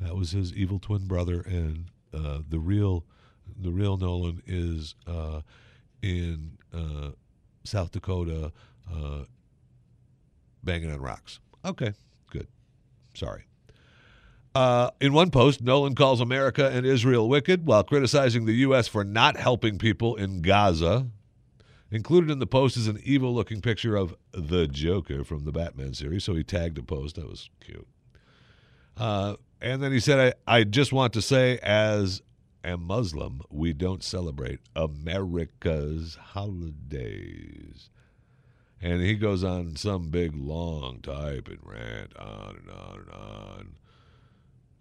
That 0.00 0.16
was 0.16 0.32
his 0.32 0.52
evil 0.52 0.78
twin 0.78 1.06
brother, 1.06 1.40
and 1.40 1.86
uh, 2.12 2.40
the 2.48 2.58
real 2.58 3.04
the 3.58 3.70
real 3.70 3.96
Nolan 3.96 4.42
is 4.46 4.94
uh, 5.06 5.40
in 6.02 6.58
uh, 6.72 7.10
South 7.64 7.92
Dakota 7.92 8.52
uh, 8.92 9.24
banging 10.62 10.90
on 10.90 11.00
rocks. 11.00 11.40
Okay, 11.64 11.92
good. 12.30 12.48
Sorry. 13.14 13.44
Uh, 14.54 14.90
in 15.00 15.12
one 15.12 15.30
post, 15.30 15.60
Nolan 15.62 15.94
calls 15.94 16.20
America 16.20 16.70
and 16.70 16.86
Israel 16.86 17.28
wicked 17.28 17.66
while 17.66 17.84
criticizing 17.84 18.46
the 18.46 18.54
U.S. 18.54 18.88
for 18.88 19.04
not 19.04 19.36
helping 19.36 19.78
people 19.78 20.16
in 20.16 20.40
Gaza. 20.40 21.06
Included 21.90 22.30
in 22.30 22.38
the 22.40 22.46
post 22.46 22.76
is 22.76 22.88
an 22.88 22.98
evil 23.04 23.34
looking 23.34 23.60
picture 23.60 23.96
of 23.96 24.14
the 24.32 24.66
Joker 24.66 25.24
from 25.24 25.44
the 25.44 25.52
Batman 25.52 25.94
series, 25.94 26.24
so 26.24 26.34
he 26.34 26.42
tagged 26.42 26.78
a 26.78 26.82
post. 26.82 27.16
That 27.16 27.28
was 27.28 27.48
cute. 27.60 27.86
Uh, 28.96 29.36
and 29.60 29.82
then 29.82 29.92
he 29.92 30.00
said, 30.00 30.34
I, 30.46 30.58
I 30.58 30.64
just 30.64 30.92
want 30.92 31.12
to 31.14 31.22
say, 31.22 31.58
as 31.62 32.22
a 32.62 32.76
Muslim, 32.76 33.42
we 33.50 33.72
don't 33.72 34.02
celebrate 34.02 34.60
America's 34.74 36.16
holidays. 36.16 37.90
And 38.80 39.00
he 39.00 39.14
goes 39.14 39.42
on 39.42 39.76
some 39.76 40.10
big 40.10 40.34
long 40.34 41.00
type 41.00 41.48
and 41.48 41.58
rant 41.62 42.16
on 42.18 42.56
and 42.56 42.70
on 42.70 42.98
and 42.98 43.10
on. 43.10 43.72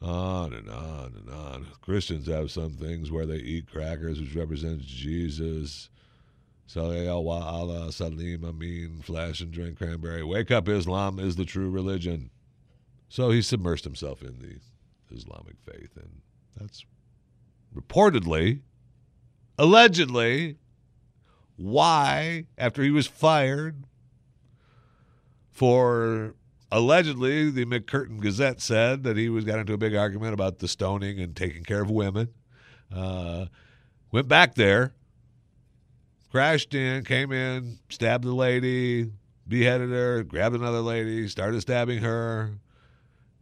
On 0.01 0.53
and 0.53 0.69
on 0.69 1.13
and 1.15 1.29
on. 1.29 1.67
Christians 1.81 2.27
have 2.27 2.51
some 2.51 2.71
things 2.71 3.11
where 3.11 3.25
they 3.25 3.37
eat 3.37 3.71
crackers, 3.71 4.19
which 4.19 4.35
represents 4.35 4.85
Jesus. 4.85 5.89
Sallallahu 6.67 7.27
Allah 7.27 7.91
Salim 7.91 8.43
Amin, 8.43 9.01
flash 9.03 9.39
and 9.39 9.51
drink 9.51 9.77
cranberry. 9.77 10.23
Wake 10.23 10.51
up, 10.51 10.67
Islam 10.67 11.19
is 11.19 11.35
the 11.35 11.45
true 11.45 11.69
religion. 11.69 12.31
So 13.09 13.29
he 13.29 13.39
submersed 13.39 13.83
himself 13.83 14.21
in 14.21 14.39
the 14.39 15.15
Islamic 15.15 15.55
faith, 15.61 15.95
and 15.95 16.21
that's 16.57 16.85
reportedly 17.75 18.61
allegedly 19.57 20.57
why, 21.57 22.45
after 22.57 22.83
he 22.83 22.91
was 22.91 23.07
fired 23.07 23.85
for 25.51 26.33
allegedly, 26.71 27.49
the 27.49 27.65
McCurtain 27.65 28.19
Gazette 28.19 28.59
said 28.59 29.03
that 29.03 29.15
he 29.15 29.29
was 29.29 29.45
got 29.45 29.59
into 29.59 29.73
a 29.73 29.77
big 29.77 29.95
argument 29.95 30.33
about 30.33 30.59
the 30.59 30.67
stoning 30.67 31.19
and 31.19 31.35
taking 31.35 31.63
care 31.63 31.81
of 31.81 31.89
women. 31.89 32.29
Uh, 32.93 33.45
went 34.11 34.27
back 34.27 34.55
there, 34.55 34.93
crashed 36.29 36.73
in, 36.73 37.05
came 37.05 37.31
in, 37.31 37.79
stabbed 37.89 38.25
the 38.25 38.33
lady, 38.33 39.11
beheaded 39.47 39.91
her, 39.91 40.23
grabbed 40.23 40.55
another 40.55 40.81
lady, 40.81 41.27
started 41.29 41.61
stabbing 41.61 42.01
her 42.01 42.51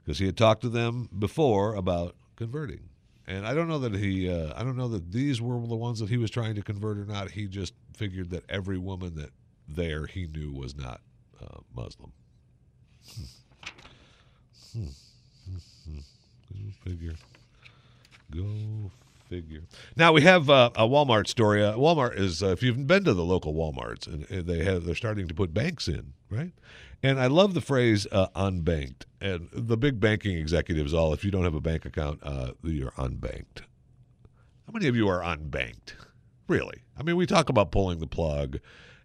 because 0.04 0.20
he 0.20 0.26
had 0.26 0.38
talked 0.38 0.62
to 0.62 0.70
them 0.70 1.10
before 1.18 1.76
about 1.76 2.16
converting. 2.36 2.90
And 3.26 3.48
I 3.48 3.54
don't 3.54 3.68
know 3.70 3.80
that 3.80 3.96
he, 3.96 4.30
uh, 4.30 4.54
I 4.56 4.64
don't 4.64 4.76
know 4.76 4.90
that 4.90 5.12
these 5.12 5.42
were 5.42 5.66
the 5.66 5.76
ones 5.76 6.00
that 6.00 6.10
he 6.10 6.18
was 6.18 6.30
trying 6.30 6.56
to 6.56 6.62
convert 6.62 6.98
or 6.98 7.06
not. 7.06 7.32
He 7.32 7.48
just 7.48 7.74
figured 7.96 8.32
that 8.32 8.44
every 8.50 8.78
woman 8.78 9.16
that 9.16 9.30
there 9.68 10.06
he 10.08 10.28
knew 10.28 10.52
was 10.52 10.76
not 10.76 11.00
uh, 11.42 11.60
Muslim. 11.74 12.12
Hmm. 14.74 14.88
Hmm. 15.86 15.98
Go 16.52 16.90
figure. 16.90 17.16
Go 18.32 18.92
figure. 19.30 19.62
Now 19.96 20.12
we 20.12 20.22
have 20.24 20.50
uh, 20.50 20.72
a 20.76 20.88
Walmart 20.88 21.28
story. 21.28 21.64
Uh, 21.64 21.76
Walmart 21.76 22.20
is, 22.20 22.44
uh, 22.44 22.48
if 22.48 22.62
you've 22.62 22.88
been 22.88 23.04
to 23.06 23.14
the 23.14 23.24
local 23.24 23.54
WalMarts, 23.54 24.08
and, 24.08 24.30
and 24.30 24.48
they 24.48 24.64
have, 24.64 24.86
they're 24.86 24.96
starting 24.96 25.28
to 25.28 25.34
put 25.34 25.54
banks 25.54 25.88
in, 25.88 26.14
right? 26.30 26.52
And 27.04 27.20
I 27.20 27.28
love 27.28 27.54
the 27.54 27.62
phrase 27.62 28.08
uh, 28.14 28.28
unbanked. 28.34 29.04
And 29.20 29.50
the 29.52 29.76
big 29.76 30.00
banking 30.00 30.38
executives 30.38 30.94
all, 30.94 31.14
if 31.14 31.26
you 31.26 31.32
don't 31.32 31.44
have 31.44 31.54
a 31.54 31.62
bank 31.62 31.86
account, 31.86 32.22
uh, 32.24 32.54
you're 32.64 32.92
unbanked. 32.92 33.62
How 34.66 34.72
many 34.72 34.88
of 34.88 34.96
you 34.96 35.10
are 35.10 35.20
unbanked? 35.20 35.96
Really? 36.48 36.84
I 36.98 37.04
mean, 37.04 37.18
we 37.18 37.26
talk 37.26 37.50
about 37.50 37.72
pulling 37.72 38.00
the 38.00 38.08
plug, 38.08 38.60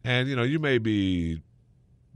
and 0.05 0.29
you 0.29 0.37
know, 0.37 0.45
you 0.45 0.61
may 0.61 0.79
be 0.79 1.43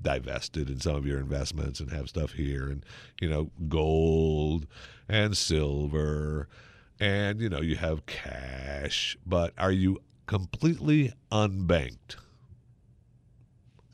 divested 0.01 0.71
in 0.71 0.81
some 0.81 0.95
of 0.95 1.05
your 1.07 1.19
investments 1.19 1.81
and 1.81 1.91
have 1.91 2.09
stuff 2.09 2.33
here, 2.33 2.69
and 2.69 2.85
you 3.21 3.29
know, 3.29 3.51
gold 3.69 4.67
and 5.09 5.37
silver, 5.37 6.49
and 7.01 7.41
you 7.41 7.49
know, 7.49 7.61
you 7.61 7.77
have 7.77 8.07
cash, 8.07 9.17
but 9.27 9.53
are 9.59 9.73
you 9.73 10.01
completely 10.27 11.13
unbanked? 11.31 12.17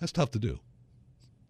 That's 0.00 0.12
tough 0.12 0.30
to 0.32 0.38
do. 0.38 0.60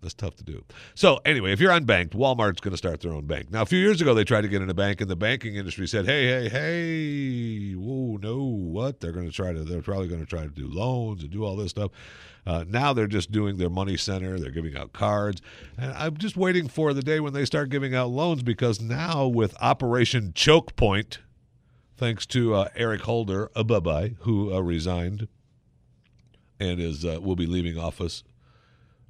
That's 0.01 0.15
tough 0.15 0.37
to 0.37 0.45
do. 0.45 0.65
So 0.95 1.19
anyway, 1.25 1.53
if 1.53 1.59
you're 1.59 1.73
unbanked, 1.73 2.11
Walmart's 2.11 2.61
going 2.61 2.71
to 2.71 2.77
start 2.77 3.01
their 3.01 3.13
own 3.13 3.27
bank. 3.27 3.51
Now, 3.51 3.63
a 3.63 3.67
few 3.67 3.81
years 3.81 4.01
ago, 4.01 4.15
they 4.15 4.23
tried 4.23 4.43
to 4.43 4.49
get 4.49 4.63
in 4.63 4.71
a 4.71 4.75
bank, 4.75 5.01
and 5.01 5.11
the 5.11 5.17
banking 5.17 5.57
industry 5.57 5.89
said, 5.89 6.07
"Hey, 6.07 6.27
hey, 6.27 6.49
hey, 6.49 7.73
whoa, 7.73 8.17
no, 8.17 8.45
what? 8.45 9.01
They're 9.01 9.13
going 9.13 9.27
to 9.27 9.33
try 9.33 9.53
to. 9.53 9.65
They're 9.65 9.83
probably 9.83 10.07
going 10.07 10.21
to 10.21 10.27
try 10.27 10.43
to 10.43 10.51
do 10.51 10.69
loans 10.69 11.23
and 11.23 11.33
do 11.33 11.45
all 11.45 11.57
this 11.57 11.71
stuff." 11.71 11.91
Uh, 12.47 12.65
now 12.69 12.93
they're 12.93 13.09
just 13.09 13.33
doing 13.33 13.59
their 13.59 13.69
money 13.69 13.97
center. 13.97 14.39
They're 14.39 14.53
giving 14.53 14.77
out 14.77 14.93
cards, 14.93 15.43
and 15.77 15.93
I'm 15.93 16.17
just 16.17 16.37
waiting 16.37 16.69
for 16.69 16.95
the 16.95 17.03
day 17.03 17.19
when 17.19 17.33
they 17.33 17.45
start 17.45 17.69
giving 17.69 17.95
out 17.95 18.11
loans 18.11 18.45
because 18.45 18.81
now 18.81 19.27
with 19.27 19.57
Operation 19.61 20.33
Choke 20.33 20.77
Point, 20.77 21.19
thanks 21.97 22.25
to 22.27 22.55
uh, 22.55 22.69
Eric 22.77 23.01
Holder, 23.01 23.51
a 23.57 23.65
bye 23.65 24.15
who 24.21 24.55
uh, 24.55 24.61
resigned 24.61 25.27
and 26.61 26.81
is 26.81 27.05
uh, 27.05 27.19
will 27.21 27.37
be 27.37 27.47
leaving 27.47 27.79
office 27.79 28.23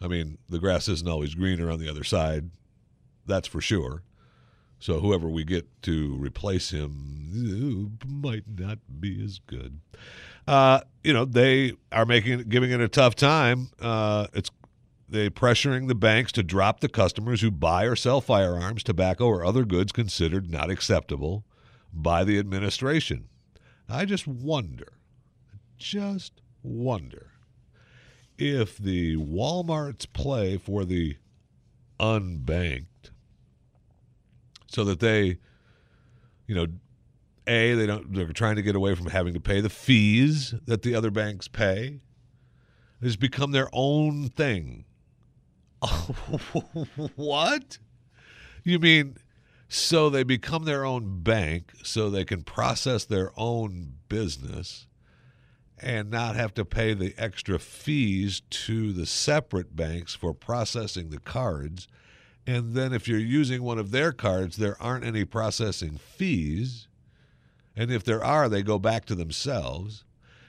I 0.00 0.08
mean, 0.08 0.38
the 0.48 0.58
grass 0.58 0.88
isn't 0.88 1.08
always 1.08 1.34
greener 1.34 1.70
on 1.70 1.78
the 1.78 1.88
other 1.88 2.04
side. 2.04 2.50
That's 3.26 3.48
for 3.48 3.60
sure. 3.60 4.02
So 4.80 5.00
whoever 5.00 5.28
we 5.28 5.44
get 5.44 5.66
to 5.82 6.16
replace 6.16 6.70
him 6.70 7.98
might 8.06 8.44
not 8.46 8.78
be 9.00 9.22
as 9.24 9.40
good. 9.40 9.80
Uh, 10.46 10.80
you 11.02 11.12
know, 11.12 11.24
they 11.24 11.72
are 11.90 12.06
making 12.06 12.44
giving 12.48 12.70
it 12.70 12.80
a 12.80 12.88
tough 12.88 13.16
time. 13.16 13.70
Uh, 13.80 14.28
it's 14.32 14.50
they 15.08 15.30
pressuring 15.30 15.88
the 15.88 15.94
banks 15.94 16.32
to 16.32 16.42
drop 16.42 16.80
the 16.80 16.88
customers 16.88 17.40
who 17.40 17.50
buy 17.50 17.84
or 17.84 17.96
sell 17.96 18.20
firearms, 18.20 18.82
tobacco, 18.82 19.26
or 19.26 19.44
other 19.44 19.64
goods 19.64 19.90
considered 19.90 20.50
not 20.50 20.70
acceptable 20.70 21.44
by 21.92 22.24
the 22.24 22.38
administration. 22.38 23.28
I 23.88 24.04
just 24.04 24.26
wonder, 24.26 24.92
just 25.78 26.42
wonder 26.62 27.27
if 28.38 28.78
the 28.78 29.16
Walmart's 29.16 30.06
play 30.06 30.56
for 30.56 30.84
the 30.84 31.16
unbanked 31.98 33.10
so 34.68 34.84
that 34.84 35.00
they 35.00 35.38
you 36.46 36.54
know 36.54 36.66
a 37.48 37.74
they 37.74 37.86
don't 37.86 38.14
they're 38.14 38.32
trying 38.32 38.56
to 38.56 38.62
get 38.62 38.76
away 38.76 38.94
from 38.94 39.06
having 39.06 39.34
to 39.34 39.40
pay 39.40 39.60
the 39.60 39.70
fees 39.70 40.54
that 40.66 40.82
the 40.82 40.94
other 40.94 41.10
banks 41.10 41.48
pay 41.48 42.00
has 43.02 43.16
become 43.16 43.52
their 43.52 43.68
own 43.72 44.28
thing. 44.28 44.84
What? 47.14 47.78
You 48.64 48.78
mean 48.78 49.16
so 49.68 50.10
they 50.10 50.24
become 50.24 50.64
their 50.64 50.84
own 50.84 51.22
bank 51.22 51.72
so 51.82 52.10
they 52.10 52.24
can 52.24 52.42
process 52.42 53.04
their 53.04 53.30
own 53.36 53.94
business 54.08 54.86
and 55.82 56.10
not 56.10 56.36
have 56.36 56.54
to 56.54 56.64
pay 56.64 56.94
the 56.94 57.14
extra 57.18 57.58
fees 57.58 58.42
to 58.50 58.92
the 58.92 59.06
separate 59.06 59.74
banks 59.74 60.14
for 60.14 60.34
processing 60.34 61.10
the 61.10 61.20
cards. 61.20 61.88
And 62.46 62.74
then 62.74 62.92
if 62.92 63.06
you're 63.06 63.18
using 63.18 63.62
one 63.62 63.78
of 63.78 63.90
their 63.90 64.12
cards, 64.12 64.56
there 64.56 64.80
aren't 64.80 65.04
any 65.04 65.24
processing 65.24 65.98
fees. 65.98 66.88
And 67.76 67.90
if 67.90 68.04
there 68.04 68.24
are, 68.24 68.48
they 68.48 68.62
go 68.62 68.78
back 68.78 69.04
to 69.06 69.14
themselves. 69.14 70.04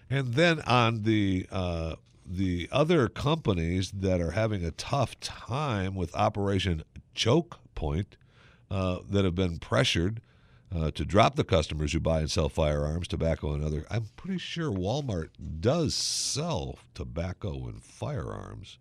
And 0.10 0.34
then 0.34 0.62
on 0.62 1.04
the 1.04 1.46
uh, 1.52 1.96
the 2.26 2.70
other 2.72 3.08
companies 3.08 3.92
that 3.92 4.22
are 4.22 4.32
having 4.32 4.64
a 4.64 4.72
tough 4.72 5.20
time 5.20 5.96
with 5.96 6.16
Operation 6.16 6.84
Choke 7.16 7.60
Point, 7.74 8.18
uh, 8.72 9.00
that 9.10 9.26
have 9.26 9.36
been 9.36 9.58
pressured 9.58 10.22
uh, 10.76 10.92
to 10.92 11.06
drop 11.06 11.36
the 11.36 11.44
customers 11.44 11.94
who 11.94 12.00
buy 12.00 12.20
and 12.20 12.30
sell 12.30 12.50
firearms, 12.50 13.08
tobacco, 13.08 13.54
and 13.54 13.64
other. 13.64 13.86
I'm 13.90 14.10
pretty 14.16 14.38
sure 14.38 14.72
Walmart 14.72 15.30
does 15.60 15.96
sell 15.96 16.78
tobacco 16.94 17.68
and 17.68 17.84
firearms. 17.84 18.78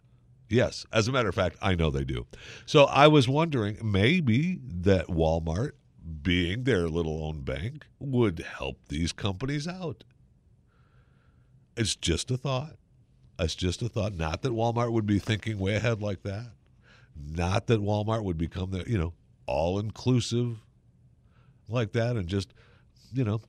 Yes, 0.51 0.87
as 0.93 1.09
a 1.09 1.13
matter 1.13 1.29
of 1.29 1.35
fact, 1.35 1.57
I 1.61 1.75
know 1.75 1.91
they 1.91 2.05
do. 2.05 2.27
So 2.65 2.85
I 2.85 3.07
was 3.07 3.29
wondering 3.29 3.79
maybe 3.83 4.61
that 4.65 5.07
Walmart, 5.09 5.73
being 6.23 6.65
their 6.65 6.89
little 6.89 7.25
own 7.25 7.41
bank, 7.43 7.87
would 7.99 8.39
help 8.39 8.79
these 8.89 9.13
companies 9.13 9.69
out. 9.69 10.05
It's 11.77 11.97
just 11.97 12.31
a 12.31 12.37
thought. 12.37 12.77
It's 13.39 13.55
just 13.55 13.83
a 13.83 13.89
thought. 13.89 14.15
Not 14.15 14.43
that 14.43 14.53
Walmart 14.53 14.93
would 14.93 15.07
be 15.07 15.19
thinking 15.19 15.59
way 15.59 15.77
ahead 15.77 16.03
like 16.03 16.23
that. 16.23 16.53
Not 17.15 17.67
that 17.67 17.81
Walmart 17.81 18.25
would 18.25 18.39
become 18.39 18.71
the, 18.71 18.85
you 18.89 18.99
know, 18.99 19.13
all 19.47 19.79
inclusive 19.79 20.59
like 21.69 21.93
that 21.93 22.17
and 22.17 22.27
just, 22.27 22.55
you 23.13 23.25
know, 23.25 23.41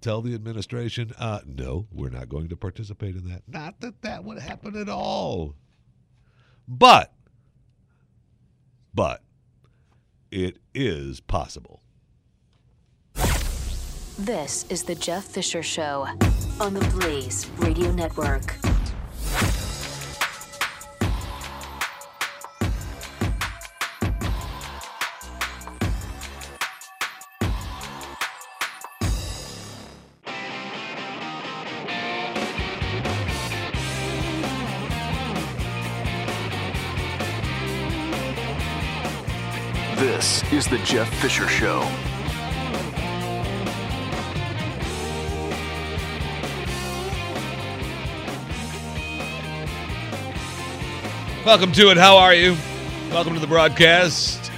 tell 0.00 0.22
the 0.22 0.34
administration, 0.34 1.12
uh, 1.18 1.40
no, 1.46 1.86
we're 1.90 2.10
not 2.10 2.28
going 2.28 2.48
to 2.48 2.56
participate 2.56 3.16
in 3.16 3.28
that. 3.28 3.42
Not 3.48 3.80
that 3.80 4.02
that 4.02 4.24
would 4.24 4.38
happen 4.38 4.76
at 4.76 4.88
all. 4.88 5.54
But, 6.68 7.12
but, 8.94 9.22
it 10.30 10.58
is 10.74 11.20
possible. 11.20 11.82
This 14.18 14.64
is 14.70 14.82
the 14.82 14.94
Jeff 14.94 15.24
Fisher 15.24 15.62
Show 15.62 16.06
on 16.60 16.74
the 16.74 16.80
Blaze 16.92 17.46
Radio 17.58 17.92
Network. 17.92 18.56
Jeff 40.86 41.12
Fisher 41.20 41.48
Show. 41.48 41.80
Welcome 51.44 51.72
to 51.72 51.90
it. 51.90 51.96
How 51.96 52.16
are 52.16 52.32
you? 52.32 52.56
Welcome 53.10 53.34
to 53.34 53.40
the 53.40 53.48
broadcast 53.48 54.52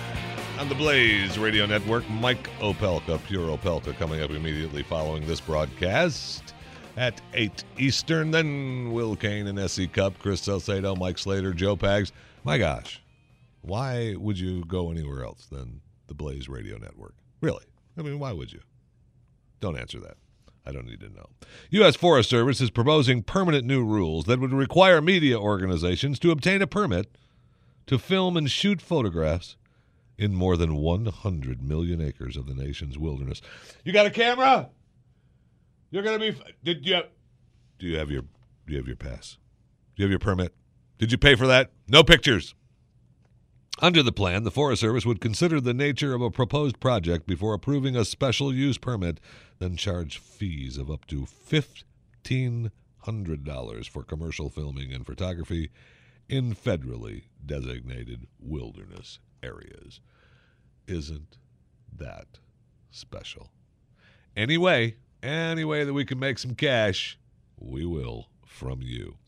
on 0.59 0.69
the 0.69 0.75
Blaze 0.75 1.39
Radio 1.39 1.65
Network. 1.65 2.07
Mike 2.11 2.51
Opelka, 2.59 3.19
Pure 3.25 3.57
Opelka, 3.57 3.97
coming 3.97 4.21
up 4.21 4.29
immediately 4.29 4.83
following 4.83 5.27
this 5.27 5.41
broadcast 5.41 6.53
at 6.99 7.23
8 7.33 7.65
Eastern. 7.79 8.33
Then 8.33 8.93
Will 8.93 9.17
Kane 9.17 9.47
and 9.47 9.59
SE 9.61 9.87
Cupp, 9.87 10.19
Chris 10.19 10.43
Salcedo, 10.43 10.95
Mike 10.95 11.17
Slater, 11.17 11.55
Joe 11.55 11.75
Pags. 11.75 12.13
My 12.45 12.59
gosh, 12.59 13.01
why 13.63 14.15
would 14.19 14.39
you 14.39 14.67
go 14.67 14.91
anywhere 14.91 15.25
else 15.25 15.47
than 15.47 15.81
the 16.09 16.15
Blaze 16.15 16.49
Radio 16.49 16.77
Network? 16.79 17.15
Really? 17.41 17.65
I 17.97 18.03
mean, 18.03 18.19
why 18.19 18.33
would 18.33 18.53
you? 18.53 18.61
Don't 19.61 19.79
answer 19.79 20.01
that. 20.01 20.17
I 20.67 20.73
don't 20.73 20.87
need 20.87 21.01
to 21.01 21.09
know. 21.09 21.27
U.S. 21.71 21.97
Forest 21.97 22.29
Service 22.29 22.61
is 22.61 22.71
proposing 22.71 23.23
permanent 23.23 23.65
new 23.65 23.85
rules 23.85 24.27
that 24.27 24.39
would 24.39 24.53
require 24.53 25.01
media 25.01 25.39
organizations 25.39 26.19
to 26.19 26.31
obtain 26.31 26.61
a 26.61 26.67
permit 26.67 27.17
to 27.87 27.99
film 27.99 28.37
and 28.37 28.51
shoot 28.51 28.83
photographs 28.83 29.57
in 30.19 30.35
more 30.35 30.57
than 30.57 30.77
100 30.77 31.63
million 31.63 32.03
acres 32.03 32.37
of 32.37 32.47
the 32.47 32.55
nation's 32.55 32.99
wilderness. 32.99 33.41
You 33.85 33.93
got 33.93 34.07
a 34.07 34.11
camera? 34.11 34.69
You're 35.91 36.03
going 36.03 36.21
to 36.21 36.33
be 36.33 36.43
Did 36.63 36.85
you 36.85 36.95
have, 36.97 37.07
Do 37.79 37.87
you 37.87 37.99
have 37.99 38.11
your 38.11 38.23
do 38.23 38.75
you 38.75 38.77
have 38.77 38.87
your 38.87 38.97
pass? 38.97 39.39
Do 39.97 40.03
you 40.03 40.05
have 40.05 40.11
your 40.11 40.19
permit? 40.19 40.53
Did 40.99 41.11
you 41.11 41.17
pay 41.17 41.35
for 41.35 41.47
that? 41.47 41.71
No 41.87 42.05
pictures. 42.05 42.55
Under 43.81 44.03
the 44.03 44.11
plan, 44.11 44.43
the 44.43 44.51
Forest 44.51 44.81
Service 44.81 45.07
would 45.07 45.21
consider 45.21 45.61
the 45.61 45.73
nature 45.73 46.13
of 46.13 46.21
a 46.21 46.33
proposed 46.33 46.81
project 46.81 47.29
before 47.29 47.55
approving 47.55 47.95
a 47.95 48.05
special 48.05 48.53
use 48.53 48.77
permit, 48.77 49.21
then 49.61 49.77
charge 49.77 50.19
fees 50.19 50.77
of 50.77 50.91
up 50.91 51.07
to 51.07 51.29
$1,500 51.49 53.89
for 53.89 54.03
commercial 54.03 54.51
filming 54.51 54.93
and 54.93 55.07
photography 55.07 55.71
in 56.29 56.57
federally 56.57 57.27
designated 57.47 58.27
wilderness 58.41 59.21
areas. 59.45 60.01
Isn't 60.89 61.37
that 61.97 62.41
special? 62.91 63.53
Anyway, 64.37 64.97
any 65.23 65.65
way 65.65 65.85
that 65.85 65.95
we 65.95 66.05
can 66.05 66.19
make 66.19 66.41
some 66.41 66.57
cash, 66.57 67.17
we 67.57 67.87
will 67.87 68.27
from 68.45 68.83
you. 68.83 69.19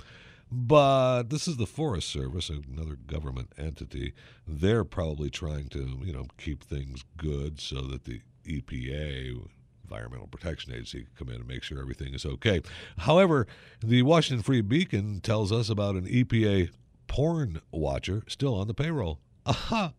But 0.52 1.24
this 1.24 1.46
is 1.46 1.56
the 1.58 1.66
Forest 1.66 2.08
Service, 2.08 2.50
another 2.50 2.96
government 2.96 3.52
entity. 3.56 4.14
They're 4.46 4.84
probably 4.84 5.30
trying 5.30 5.68
to, 5.68 6.00
you 6.04 6.12
know, 6.12 6.26
keep 6.38 6.64
things 6.64 7.04
good 7.16 7.60
so 7.60 7.82
that 7.82 8.04
the 8.04 8.20
EPA, 8.44 9.48
Environmental 9.84 10.26
Protection 10.26 10.72
Agency, 10.72 11.02
can 11.04 11.10
come 11.16 11.28
in 11.28 11.36
and 11.36 11.46
make 11.46 11.62
sure 11.62 11.80
everything 11.80 12.14
is 12.14 12.26
okay. 12.26 12.62
However, 12.98 13.46
the 13.80 14.02
Washington 14.02 14.42
Free 14.42 14.60
Beacon 14.60 15.20
tells 15.20 15.52
us 15.52 15.68
about 15.68 15.94
an 15.94 16.06
EPA 16.06 16.70
porn 17.06 17.60
watcher 17.70 18.24
still 18.26 18.54
on 18.54 18.66
the 18.66 18.74
payroll. 18.74 19.20
Aha! 19.46 19.92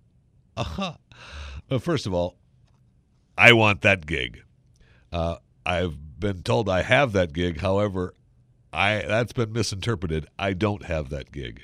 Aha! 0.58 0.98
Uh, 1.70 1.80
first 1.80 2.06
of 2.06 2.14
all, 2.14 2.36
I 3.38 3.54
want 3.54 3.82
that 3.82 4.06
gig. 4.06 4.44
Uh, 5.14 5.38
I've 5.66 6.20
been 6.20 6.44
told 6.44 6.68
I 6.68 6.82
have 6.82 7.14
that 7.14 7.32
gig. 7.32 7.62
However, 7.62 8.14
I 8.74 9.04
that's 9.08 9.34
been 9.34 9.52
misinterpreted. 9.52 10.28
I 10.40 10.54
don't 10.54 10.86
have 10.86 11.10
that 11.10 11.32
gig. 11.32 11.62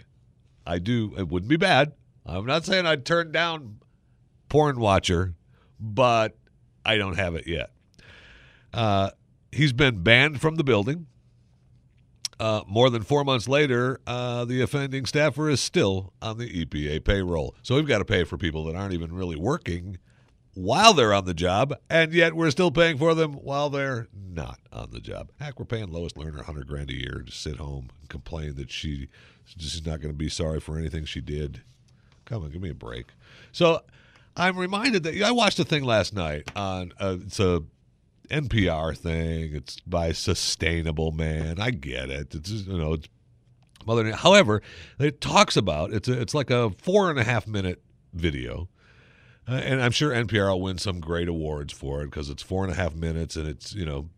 I 0.66 0.80
do. 0.80 1.14
It 1.18 1.30
wouldn't 1.30 1.50
be 1.50 1.58
bad. 1.58 1.94
I'm 2.26 2.46
not 2.46 2.66
saying 2.66 2.86
I'd 2.86 3.06
turn 3.06 3.32
down 3.32 3.80
porn 4.50 4.80
watcher, 4.80 5.34
but 5.80 6.38
I 6.86 6.98
don't 6.98 7.18
have 7.18 7.36
it 7.36 7.48
yet. 7.48 7.72
Uh, 8.74 9.12
he's 9.52 9.74
been 9.74 10.04
banned 10.04 10.42
from 10.42 10.56
the 10.56 10.64
building. 10.64 11.08
Uh, 12.40 12.62
more 12.68 12.90
than 12.90 13.02
four 13.02 13.24
months 13.24 13.48
later, 13.48 14.00
uh, 14.06 14.46
the 14.46 14.62
offending 14.62 15.06
staffer 15.06 15.50
is 15.50 15.60
still 15.60 16.14
on 16.22 16.38
the 16.38 16.66
EPA 16.66 17.04
payroll. 17.04 17.56
So 17.64 17.76
we've 17.76 17.88
got 17.88 17.98
to 17.98 18.06
pay 18.06 18.26
for 18.26 18.38
people 18.38 18.66
that 18.66 18.76
aren't 18.76 18.94
even 18.94 19.12
really 19.12 19.36
working 19.36 19.98
while 20.58 20.92
they're 20.96 21.14
on 21.14 21.26
the 21.26 21.36
job, 21.36 21.76
and 21.88 22.12
yet 22.12 22.36
we're 22.36 22.50
still 22.50 22.72
paying 22.72 22.98
for 22.98 23.14
them 23.14 23.34
while 23.34 23.70
they're 23.70 24.08
not 24.12 24.60
on 24.74 24.90
the 24.90 25.00
job. 25.00 25.30
Heck, 25.40 25.60
we're 25.60 25.66
paying 25.66 25.92
Lois 25.92 26.14
Lerner 26.14 26.38
100 26.38 26.68
grand 26.68 26.90
a 26.90 26.96
year 26.96 27.24
to 27.24 27.32
sit 27.32 27.58
home 27.58 27.92
and 28.00 28.10
complain 28.10 28.56
that 28.56 28.72
she 28.72 29.08
just 29.46 29.86
not 29.86 30.02
going 30.02 30.12
to 30.12 30.18
be 30.18 30.30
sorry 30.30 30.60
for 30.60 30.80
anything 30.80 31.06
she 31.06 31.22
did. 31.22 31.62
Come 32.26 32.44
on, 32.44 32.50
give 32.50 32.62
me 32.62 32.72
a 32.72 32.74
break. 32.74 33.06
So 33.52 33.82
I'm 34.36 34.58
reminded 34.58 35.04
that 35.04 35.22
I 35.22 35.30
watched 35.32 35.60
a 35.60 35.64
thing 35.64 35.84
last 35.84 36.16
night 36.16 36.50
on 36.56 36.92
uh, 37.00 37.18
it's 37.22 37.40
a 37.40 37.62
NPR 38.32 38.98
thing. 38.98 39.56
It's 39.56 39.80
by 39.82 40.12
Sustainable 40.12 41.12
Man. 41.12 41.60
I 41.60 41.70
get 41.70 42.10
it. 42.10 42.34
It's 42.34 42.50
you 42.50 42.78
know 42.80 42.94
it's 42.94 43.08
mother. 43.86 44.12
However, 44.12 44.64
it 44.98 45.22
talks 45.22 45.56
about 45.56 45.94
it's 45.94 46.08
a, 46.08 46.20
it's 46.20 46.34
like 46.34 46.50
a 46.50 46.72
four 46.82 47.12
and 47.12 47.20
a 47.20 47.24
half 47.24 47.46
minute 47.48 47.84
video 48.12 48.68
uh, 49.48 49.54
and 49.54 49.82
I'm 49.82 49.92
sure 49.92 50.12
NPR 50.12 50.50
will 50.50 50.62
win 50.62 50.78
some 50.78 51.00
great 51.00 51.28
awards 51.28 51.74
for 51.74 52.02
it 52.02 52.06
because 52.06 52.30
it's 52.30 52.44
four 52.44 52.64
and 52.64 52.74
a 52.74 52.76
half 52.76 52.96
minutes 52.96 53.36
and 53.36 53.48
it's 53.48 53.74
you 53.74 53.86
know 53.86 54.10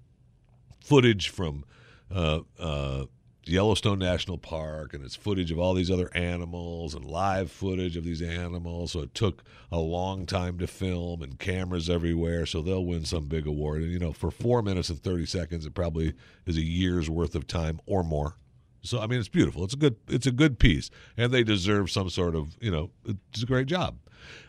footage 0.82 1.30
from 1.30 1.66
uh, 2.14 2.40
uh, 2.60 3.06
Yellowstone 3.46 4.00
National 4.00 4.38
Park 4.38 4.94
and 4.94 5.04
it's 5.04 5.16
footage 5.16 5.52
of 5.52 5.60
all 5.60 5.74
these 5.74 5.92
other 5.92 6.10
animals 6.16 6.96
and 6.96 7.06
live 7.06 7.52
footage 7.52 7.96
of 7.96 8.04
these 8.04 8.22
animals. 8.22 8.92
So 8.94 9.02
it 9.02 9.14
took 9.14 9.44
a 9.72 9.80
long 9.80 10.26
time 10.26 10.58
to 10.60 10.68
film 10.68 11.22
and 11.22 11.38
cameras 11.38 11.90
everywhere. 11.90 12.46
So 12.46 12.62
they'll 12.62 12.86
win 12.86 13.06
some 13.06 13.26
big 13.26 13.46
award. 13.46 13.82
And 13.84 13.92
you 13.92 14.00
know, 14.00 14.14
for 14.14 14.32
four 14.32 14.62
minutes 14.62 14.90
and 14.90 15.02
thirty 15.02 15.26
seconds, 15.26 15.66
it 15.66 15.74
probably 15.74 16.14
is 16.46 16.58
a 16.58 16.64
year's 16.64 17.10
worth 17.10 17.36
of 17.36 17.48
time 17.48 17.80
or 17.86 18.04
more. 18.04 18.36
So 18.82 19.00
I 19.00 19.08
mean, 19.08 19.20
it's 19.20 19.30
beautiful. 19.30 19.64
It's 19.64 19.74
a 19.74 19.78
good. 19.78 19.98
It's 20.08 20.28
a 20.28 20.32
good 20.32 20.58
piece, 20.58 20.90
and 21.18 21.34
they 21.34 21.44
deserve 21.44 21.92
some 21.92 22.10
sort 22.10 22.36
of. 22.36 22.58
You 22.62 22.72
know, 22.72 22.92
it's 23.06 23.44
a 23.44 23.46
great 23.46 23.68
job. 23.68 23.98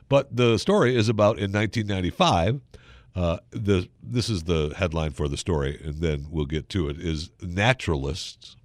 But 0.08 0.34
the 0.34 0.58
story 0.58 0.96
is 0.96 1.08
about 1.08 1.38
in 1.38 1.52
1995. 1.52 2.60
Uh, 3.14 3.38
the 3.50 3.88
this 4.02 4.28
is 4.28 4.44
the 4.44 4.72
headline 4.76 5.12
for 5.12 5.28
the 5.28 5.36
story, 5.36 5.80
and 5.84 5.96
then 6.00 6.26
we'll 6.30 6.46
get 6.46 6.68
to 6.70 6.88
it. 6.88 6.98
Is 6.98 7.30
naturalists 7.42 8.56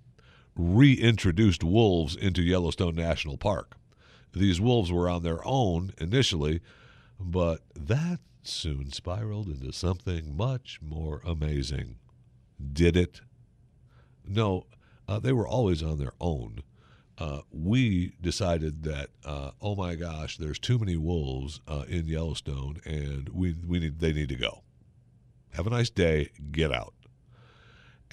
reintroduced 0.56 1.64
wolves 1.64 2.16
into 2.16 2.42
Yellowstone 2.42 2.96
National 2.96 3.38
Park? 3.38 3.76
These 4.34 4.62
wolves 4.62 4.92
were 4.92 5.10
on 5.10 5.24
their 5.24 5.46
own 5.46 5.94
initially, 5.98 6.62
but 7.20 7.62
that 7.76 8.20
soon 8.44 8.92
spiraled 8.92 9.48
into 9.48 9.72
something 9.72 10.36
much 10.36 10.80
more 10.82 11.22
amazing. 11.26 11.96
Did 12.74 12.96
it? 12.96 13.22
No, 14.28 14.66
uh, 15.08 15.20
they 15.20 15.34
were 15.34 15.48
always 15.48 15.82
on 15.82 15.98
their 15.98 16.14
own 16.20 16.62
uh, 17.18 17.42
we 17.52 18.14
decided 18.22 18.84
that 18.84 19.10
uh, 19.24 19.52
oh 19.62 19.76
my 19.76 19.96
gosh, 19.96 20.38
there's 20.38 20.60
too 20.60 20.78
many 20.78 20.98
wolves 20.98 21.62
uh, 21.68 21.84
in 21.88 22.08
Yellowstone, 22.08 22.82
and 22.86 23.30
we 23.30 23.56
we 23.66 23.80
need 23.80 24.00
they 24.00 24.14
need 24.14 24.30
to 24.30 24.36
go. 24.36 24.64
Have 25.52 25.68
a 25.68 25.70
nice 25.70 25.90
day. 25.90 26.32
Get 26.52 26.72
out. 26.72 26.94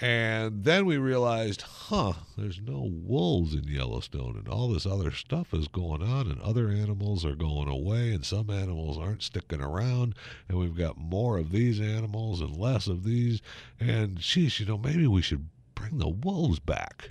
And 0.00 0.64
then 0.64 0.86
we 0.86 0.96
realized, 0.96 1.62
huh, 1.62 2.14
there's 2.36 2.60
no 2.60 2.90
wolves 2.90 3.54
in 3.54 3.64
Yellowstone, 3.64 4.36
and 4.36 4.48
all 4.48 4.68
this 4.68 4.86
other 4.86 5.12
stuff 5.12 5.52
is 5.52 5.68
going 5.68 6.02
on, 6.02 6.30
and 6.30 6.40
other 6.40 6.70
animals 6.70 7.24
are 7.24 7.36
going 7.36 7.68
away, 7.68 8.12
and 8.12 8.24
some 8.24 8.50
animals 8.50 8.98
aren't 8.98 9.22
sticking 9.22 9.60
around, 9.60 10.14
and 10.48 10.58
we've 10.58 10.76
got 10.76 10.96
more 10.96 11.38
of 11.38 11.52
these 11.52 11.80
animals 11.80 12.40
and 12.40 12.56
less 12.56 12.86
of 12.86 13.04
these. 13.04 13.42
And 13.78 14.18
sheesh, 14.18 14.60
you 14.60 14.66
know, 14.66 14.78
maybe 14.78 15.06
we 15.06 15.22
should 15.22 15.48
bring 15.74 15.98
the 15.98 16.08
wolves 16.08 16.58
back. 16.58 17.10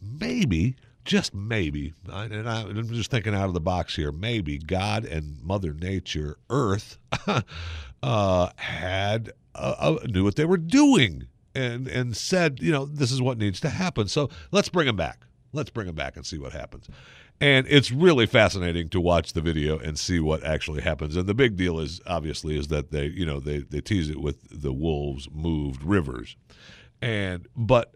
Maybe 0.00 0.76
just 1.08 1.34
maybe, 1.34 1.94
and 2.12 2.48
I'm 2.48 2.88
just 2.88 3.10
thinking 3.10 3.34
out 3.34 3.46
of 3.46 3.54
the 3.54 3.60
box 3.60 3.96
here, 3.96 4.12
maybe 4.12 4.58
God 4.58 5.06
and 5.06 5.42
Mother 5.42 5.72
Nature, 5.72 6.36
Earth, 6.50 6.98
uh, 8.02 8.50
had 8.56 9.32
uh, 9.54 9.74
uh, 9.78 10.06
knew 10.06 10.22
what 10.22 10.36
they 10.36 10.44
were 10.44 10.58
doing 10.58 11.26
and 11.54 11.88
and 11.88 12.14
said, 12.14 12.60
you 12.60 12.70
know, 12.70 12.84
this 12.84 13.10
is 13.10 13.22
what 13.22 13.38
needs 13.38 13.58
to 13.60 13.70
happen. 13.70 14.06
So 14.06 14.28
let's 14.52 14.68
bring 14.68 14.86
them 14.86 14.96
back. 14.96 15.24
Let's 15.54 15.70
bring 15.70 15.86
them 15.86 15.96
back 15.96 16.16
and 16.16 16.26
see 16.26 16.38
what 16.38 16.52
happens. 16.52 16.88
And 17.40 17.66
it's 17.68 17.90
really 17.90 18.26
fascinating 18.26 18.90
to 18.90 19.00
watch 19.00 19.32
the 19.32 19.40
video 19.40 19.78
and 19.78 19.98
see 19.98 20.20
what 20.20 20.44
actually 20.44 20.82
happens. 20.82 21.16
And 21.16 21.26
the 21.26 21.34
big 21.34 21.56
deal 21.56 21.80
is 21.80 22.02
obviously 22.06 22.58
is 22.58 22.68
that 22.68 22.90
they, 22.90 23.06
you 23.06 23.24
know, 23.24 23.40
they 23.40 23.60
they 23.60 23.80
tease 23.80 24.10
it 24.10 24.20
with 24.20 24.46
the 24.50 24.74
wolves 24.74 25.26
moved 25.32 25.82
rivers, 25.82 26.36
and 27.00 27.48
but 27.56 27.94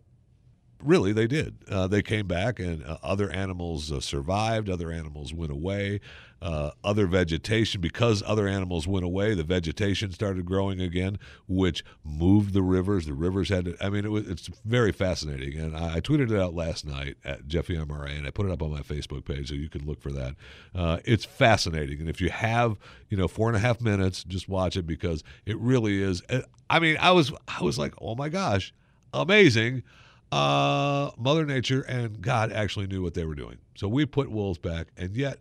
really 0.83 1.13
they 1.13 1.27
did. 1.27 1.57
Uh, 1.69 1.87
they 1.87 2.03
came 2.03 2.27
back, 2.27 2.59
and 2.59 2.85
uh, 2.85 2.99
other 3.03 3.31
animals 3.31 3.91
uh, 3.91 4.01
survived. 4.01 4.69
Other 4.69 4.91
animals 4.91 5.33
went 5.33 5.53
away. 5.53 6.01
Uh, 6.43 6.73
other 6.83 7.07
vegetation, 7.07 7.81
because 7.81 8.21
other 8.27 8.49
animals 8.49 8.85
went 8.85 9.05
away, 9.05 9.33
the 9.33 9.45
vegetation 9.45 10.11
started 10.11 10.45
growing 10.45 10.81
again, 10.81 11.17
which 11.47 11.85
moved 12.03 12.53
the 12.53 12.63
rivers. 12.63 13.07
The 13.07 13.15
rivers 13.15 13.49
had 13.49 13.67
to, 13.67 13.77
I 13.81 13.91
mean, 13.91 14.05
it 14.05 14.11
was, 14.11 14.27
it's 14.27 14.51
very 14.65 14.91
fascinating. 14.91 15.57
And 15.61 15.77
I, 15.77 15.95
I, 15.95 16.01
tweeted 16.01 16.33
it 16.33 16.41
out 16.41 16.53
last 16.53 16.85
night 16.85 17.17
at 17.25 17.47
Jeffy 17.47 17.77
MRA, 17.77 18.19
and 18.19 18.27
I 18.27 18.31
put 18.31 18.45
it 18.47 18.51
up 18.51 18.61
on 18.61 18.73
my 18.73 18.81
Facebook 18.81 19.25
page, 19.25 19.51
so 19.51 19.55
you 19.55 19.69
can 19.69 19.87
look 19.87 20.01
for 20.01 20.11
that. 20.11 20.35
Uh, 20.75 20.99
it's 21.05 21.25
fascinating. 21.25 22.01
And 22.01 22.09
if 22.09 22.21
you 22.21 22.31
have, 22.31 22.77
you 23.09 23.17
know, 23.17 23.29
four 23.29 23.47
and 23.47 23.57
a 23.57 23.61
half 23.61 23.81
minutes, 23.81 24.25
just 24.25 24.49
watch 24.49 24.77
it 24.77 24.85
because 24.85 25.23
it 25.47 25.57
really 25.59 26.03
is. 26.03 26.23
I 26.69 26.81
mean, 26.81 26.97
I 26.99 27.13
was, 27.13 27.33
I 27.47 27.63
was 27.63 27.79
like, 27.79 27.95
oh 28.01 28.17
my 28.17 28.29
gosh, 28.29 28.75
amazing 29.15 29.85
uh, 30.33 31.11
Mother 31.19 31.45
Nature 31.45 31.83
and 31.83 32.23
God 32.23 32.53
actually 32.53 32.87
knew 32.87 33.03
what 33.03 33.15
they 33.15 33.25
were 33.25 33.35
doing. 33.35 33.59
So 33.77 33.87
we 33.87 34.07
put 34.07 34.31
wolves 34.31 34.59
back, 34.59 34.89
and 34.97 35.15
yet, 35.15 35.39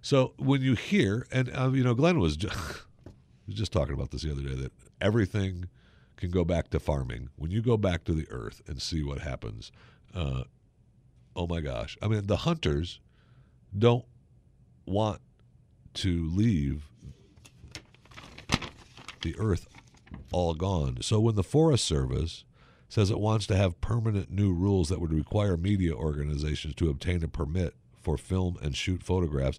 so 0.00 0.34
when 0.38 0.62
you 0.62 0.74
hear, 0.74 1.26
and 1.32 1.50
uh, 1.54 1.70
you 1.70 1.82
know, 1.82 1.94
Glenn 1.94 2.20
was 2.20 2.36
just, 2.36 2.56
was 3.46 3.56
just 3.56 3.72
talking 3.72 3.94
about 3.94 4.12
this 4.12 4.22
the 4.22 4.30
other 4.30 4.42
day 4.42 4.54
that 4.54 4.72
everything 5.00 5.66
can 6.16 6.30
go 6.30 6.44
back 6.44 6.70
to 6.70 6.80
farming. 6.80 7.30
When 7.36 7.50
you 7.50 7.60
go 7.60 7.76
back 7.76 8.04
to 8.04 8.14
the 8.14 8.26
earth 8.30 8.62
and 8.66 8.80
see 8.80 9.02
what 9.02 9.18
happens, 9.18 9.72
uh, 10.14 10.44
oh 11.34 11.46
my 11.48 11.60
gosh! 11.60 11.98
I 12.00 12.06
mean, 12.06 12.26
the 12.26 12.38
hunters 12.38 13.00
don't 13.76 14.04
want 14.86 15.20
to 15.94 16.30
leave 16.30 16.88
the 19.22 19.34
earth 19.38 19.66
all 20.30 20.54
gone. 20.54 20.98
So 21.00 21.18
when 21.18 21.34
the 21.34 21.42
Forest 21.42 21.84
Service 21.84 22.44
says 22.88 23.10
it 23.10 23.20
wants 23.20 23.46
to 23.46 23.56
have 23.56 23.80
permanent 23.80 24.30
new 24.30 24.52
rules 24.52 24.88
that 24.88 25.00
would 25.00 25.12
require 25.12 25.56
media 25.56 25.92
organizations 25.92 26.74
to 26.76 26.90
obtain 26.90 27.22
a 27.22 27.28
permit 27.28 27.74
for 28.00 28.16
film 28.16 28.56
and 28.62 28.76
shoot 28.76 29.02
photographs. 29.02 29.58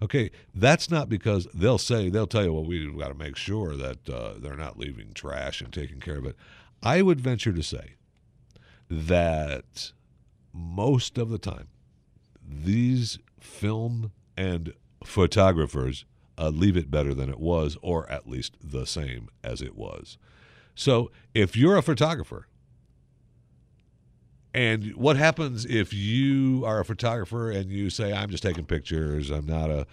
Okay, 0.00 0.30
that's 0.54 0.90
not 0.90 1.08
because 1.08 1.48
they'll 1.52 1.78
say 1.78 2.08
they'll 2.08 2.26
tell 2.26 2.44
you, 2.44 2.52
well, 2.52 2.64
we've 2.64 2.96
got 2.96 3.08
to 3.08 3.14
make 3.14 3.36
sure 3.36 3.74
that 3.74 4.08
uh, 4.08 4.34
they're 4.38 4.56
not 4.56 4.78
leaving 4.78 5.12
trash 5.12 5.60
and 5.60 5.72
taking 5.72 5.98
care 5.98 6.18
of 6.18 6.26
it. 6.26 6.36
I 6.82 7.02
would 7.02 7.20
venture 7.20 7.52
to 7.52 7.62
say 7.62 7.94
that 8.88 9.92
most 10.52 11.18
of 11.18 11.30
the 11.30 11.38
time, 11.38 11.68
these 12.46 13.18
film 13.40 14.12
and 14.36 14.72
photographers 15.04 16.04
uh, 16.38 16.50
leave 16.50 16.76
it 16.76 16.90
better 16.90 17.12
than 17.12 17.28
it 17.28 17.40
was, 17.40 17.76
or 17.82 18.08
at 18.10 18.28
least 18.28 18.56
the 18.62 18.86
same 18.86 19.28
as 19.42 19.60
it 19.60 19.76
was. 19.76 20.16
So 20.74 21.10
if 21.34 21.56
you're 21.56 21.76
a 21.76 21.82
photographer, 21.82 22.46
and 24.58 24.96
what 24.96 25.16
happens 25.16 25.64
if 25.66 25.94
you 25.94 26.64
are 26.66 26.80
a 26.80 26.84
photographer 26.84 27.48
and 27.48 27.70
you 27.70 27.90
say, 27.90 28.12
"I'm 28.12 28.28
just 28.28 28.42
taking 28.42 28.64
pictures. 28.64 29.30
I'm 29.30 29.46
not 29.46 29.70
a, 29.70 29.86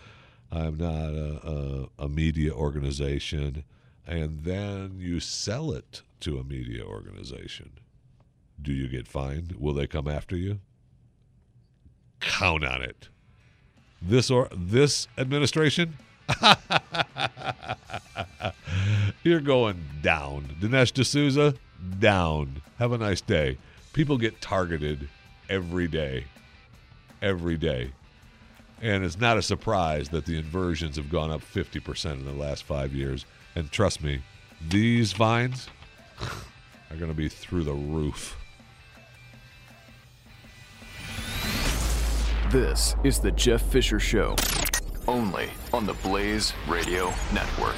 I'm 0.51 0.75
not 0.75 1.13
a, 1.13 1.87
a, 1.99 2.05
a 2.05 2.09
media 2.09 2.51
organization," 2.51 3.63
and 4.07 4.43
then 4.43 4.95
you 4.97 5.19
sell 5.19 5.71
it 5.71 6.01
to 6.21 6.39
a 6.39 6.43
media 6.43 6.83
organization? 6.83 7.73
Do 8.59 8.73
you 8.73 8.87
get 8.87 9.07
fined? 9.07 9.53
Will 9.59 9.73
they 9.75 9.85
come 9.85 10.07
after 10.07 10.35
you? 10.35 10.61
Count 12.19 12.65
on 12.65 12.81
it. 12.81 13.09
This 14.01 14.31
or 14.31 14.49
this 14.51 15.07
administration, 15.15 15.95
you're 19.23 19.41
going 19.41 19.85
down. 20.01 20.55
Dinesh 20.59 20.91
D'Souza, 20.91 21.53
down. 21.99 22.63
Have 22.79 22.93
a 22.93 22.97
nice 22.97 23.21
day. 23.21 23.59
People 23.95 24.17
get 24.17 24.41
targeted 24.41 25.07
every 25.49 25.87
day. 25.87 26.25
Every 27.21 27.55
day. 27.55 27.93
And 28.81 29.05
it's 29.05 29.17
not 29.17 29.37
a 29.37 29.41
surprise 29.41 30.09
that 30.09 30.25
the 30.25 30.37
inversions 30.37 30.97
have 30.97 31.09
gone 31.09 31.31
up 31.31 31.39
50% 31.39 32.11
in 32.11 32.25
the 32.25 32.33
last 32.33 32.63
five 32.63 32.93
years. 32.93 33.23
And 33.55 33.71
trust 33.71 34.03
me, 34.03 34.21
these 34.67 35.13
vines 35.13 35.69
are 36.19 36.97
going 36.97 37.09
to 37.09 37.15
be 37.15 37.29
through 37.29 37.63
the 37.63 37.71
roof. 37.71 38.35
This 42.51 42.97
is 43.05 43.19
the 43.19 43.31
Jeff 43.31 43.61
Fisher 43.61 44.01
Show, 44.01 44.35
only 45.07 45.47
on 45.71 45.85
the 45.85 45.93
Blaze 45.93 46.51
Radio 46.67 47.13
Network. 47.33 47.77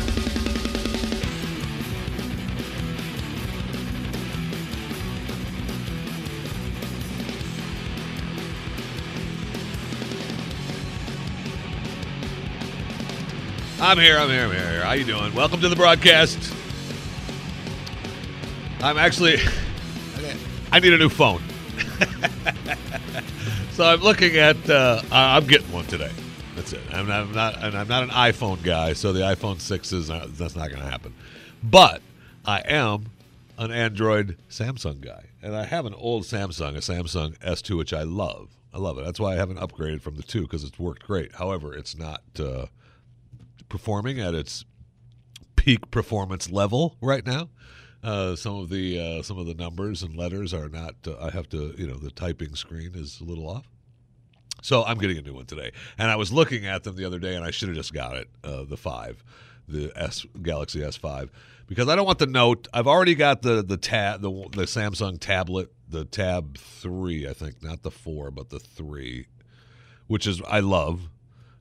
I'm 13.91 13.99
here. 13.99 14.17
I'm 14.17 14.29
here. 14.29 14.45
I'm 14.45 14.51
here. 14.51 14.81
How 14.85 14.93
you 14.93 15.03
doing? 15.03 15.35
Welcome 15.35 15.59
to 15.59 15.67
the 15.67 15.75
broadcast. 15.75 16.53
I'm 18.79 18.97
actually. 18.97 19.35
I 20.71 20.79
need 20.79 20.93
a 20.93 20.97
new 20.97 21.09
phone. 21.09 21.43
so 23.73 23.83
I'm 23.83 23.99
looking 23.99 24.37
at. 24.37 24.69
Uh, 24.69 25.01
I'm 25.11 25.45
getting 25.45 25.69
one 25.73 25.83
today. 25.87 26.09
That's 26.55 26.71
it. 26.71 26.79
I'm 26.93 27.05
not, 27.05 27.19
I'm 27.23 27.31
not. 27.33 27.61
And 27.61 27.77
I'm 27.77 27.89
not 27.89 28.03
an 28.03 28.11
iPhone 28.11 28.63
guy, 28.63 28.93
so 28.93 29.11
the 29.11 29.23
iPhone 29.23 29.59
six 29.59 29.91
is 29.91 30.07
not, 30.07 30.37
that's 30.37 30.55
not 30.55 30.69
going 30.69 30.81
to 30.81 30.89
happen. 30.89 31.13
But 31.61 32.01
I 32.45 32.61
am 32.61 33.07
an 33.57 33.71
Android 33.71 34.37
Samsung 34.49 35.01
guy, 35.01 35.25
and 35.43 35.53
I 35.53 35.65
have 35.65 35.85
an 35.85 35.95
old 35.95 36.23
Samsung, 36.23 36.77
a 36.77 36.79
Samsung 36.79 37.37
S2, 37.39 37.77
which 37.77 37.91
I 37.91 38.03
love. 38.03 38.51
I 38.73 38.77
love 38.77 38.97
it. 38.99 39.03
That's 39.03 39.19
why 39.19 39.33
I 39.33 39.35
haven't 39.35 39.59
upgraded 39.59 39.99
from 39.99 40.15
the 40.15 40.23
two 40.23 40.43
because 40.43 40.63
it's 40.63 40.79
worked 40.79 41.05
great. 41.05 41.35
However, 41.35 41.73
it's 41.73 41.97
not. 41.97 42.21
Uh, 42.39 42.67
performing 43.71 44.19
at 44.19 44.35
its 44.35 44.65
peak 45.55 45.89
performance 45.91 46.51
level 46.51 46.97
right 47.01 47.25
now. 47.25 47.49
Uh, 48.03 48.35
some 48.35 48.55
of 48.55 48.69
the 48.69 48.99
uh, 48.99 49.23
some 49.23 49.37
of 49.37 49.45
the 49.45 49.53
numbers 49.53 50.03
and 50.03 50.15
letters 50.15 50.53
are 50.53 50.67
not. 50.67 50.95
Uh, 51.07 51.17
I 51.19 51.29
have 51.29 51.47
to, 51.49 51.73
you 51.77 51.87
know, 51.87 51.95
the 51.95 52.11
typing 52.11 52.55
screen 52.55 52.91
is 52.95 53.21
a 53.21 53.23
little 53.23 53.47
off. 53.47 53.69
So 54.61 54.83
I'm 54.83 54.97
getting 54.97 55.17
a 55.17 55.21
new 55.21 55.33
one 55.33 55.45
today, 55.45 55.71
and 55.97 56.11
I 56.11 56.17
was 56.17 56.33
looking 56.33 56.65
at 56.67 56.83
them 56.83 56.95
the 56.95 57.05
other 57.05 57.17
day, 57.17 57.35
and 57.35 57.45
I 57.45 57.51
should 57.51 57.69
have 57.69 57.77
just 57.77 57.93
got 57.93 58.17
it, 58.17 58.29
uh, 58.43 58.63
the 58.65 58.77
five, 58.77 59.23
the 59.67 59.91
S 59.95 60.25
Galaxy 60.41 60.81
S5, 60.81 61.29
because 61.67 61.87
I 61.87 61.95
don't 61.95 62.05
want 62.05 62.19
the 62.19 62.27
Note. 62.27 62.67
I've 62.73 62.87
already 62.87 63.15
got 63.15 63.41
the 63.41 63.63
the 63.63 63.77
tab, 63.77 64.21
the 64.21 64.31
the 64.51 64.63
Samsung 64.63 65.17
tablet, 65.17 65.71
the 65.87 66.03
Tab 66.03 66.57
three, 66.57 67.27
I 67.27 67.33
think, 67.33 67.63
not 67.63 67.83
the 67.83 67.91
four, 67.91 68.31
but 68.31 68.49
the 68.49 68.59
three, 68.59 69.27
which 70.07 70.27
is 70.27 70.41
I 70.47 70.59
love. 70.59 71.10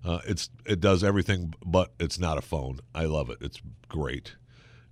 Uh, 0.05 0.21
it's 0.27 0.51
it 0.65 0.81
does 0.81 1.05
everything, 1.05 1.55
but 1.65 1.93
it's 2.01 2.19
not 2.19 2.39
a 2.39 2.43
phone. 2.43 2.81
I 2.95 3.05
love 3.05 3.29
it. 3.31 3.39
It's 3.41 3.61
great, 3.89 4.37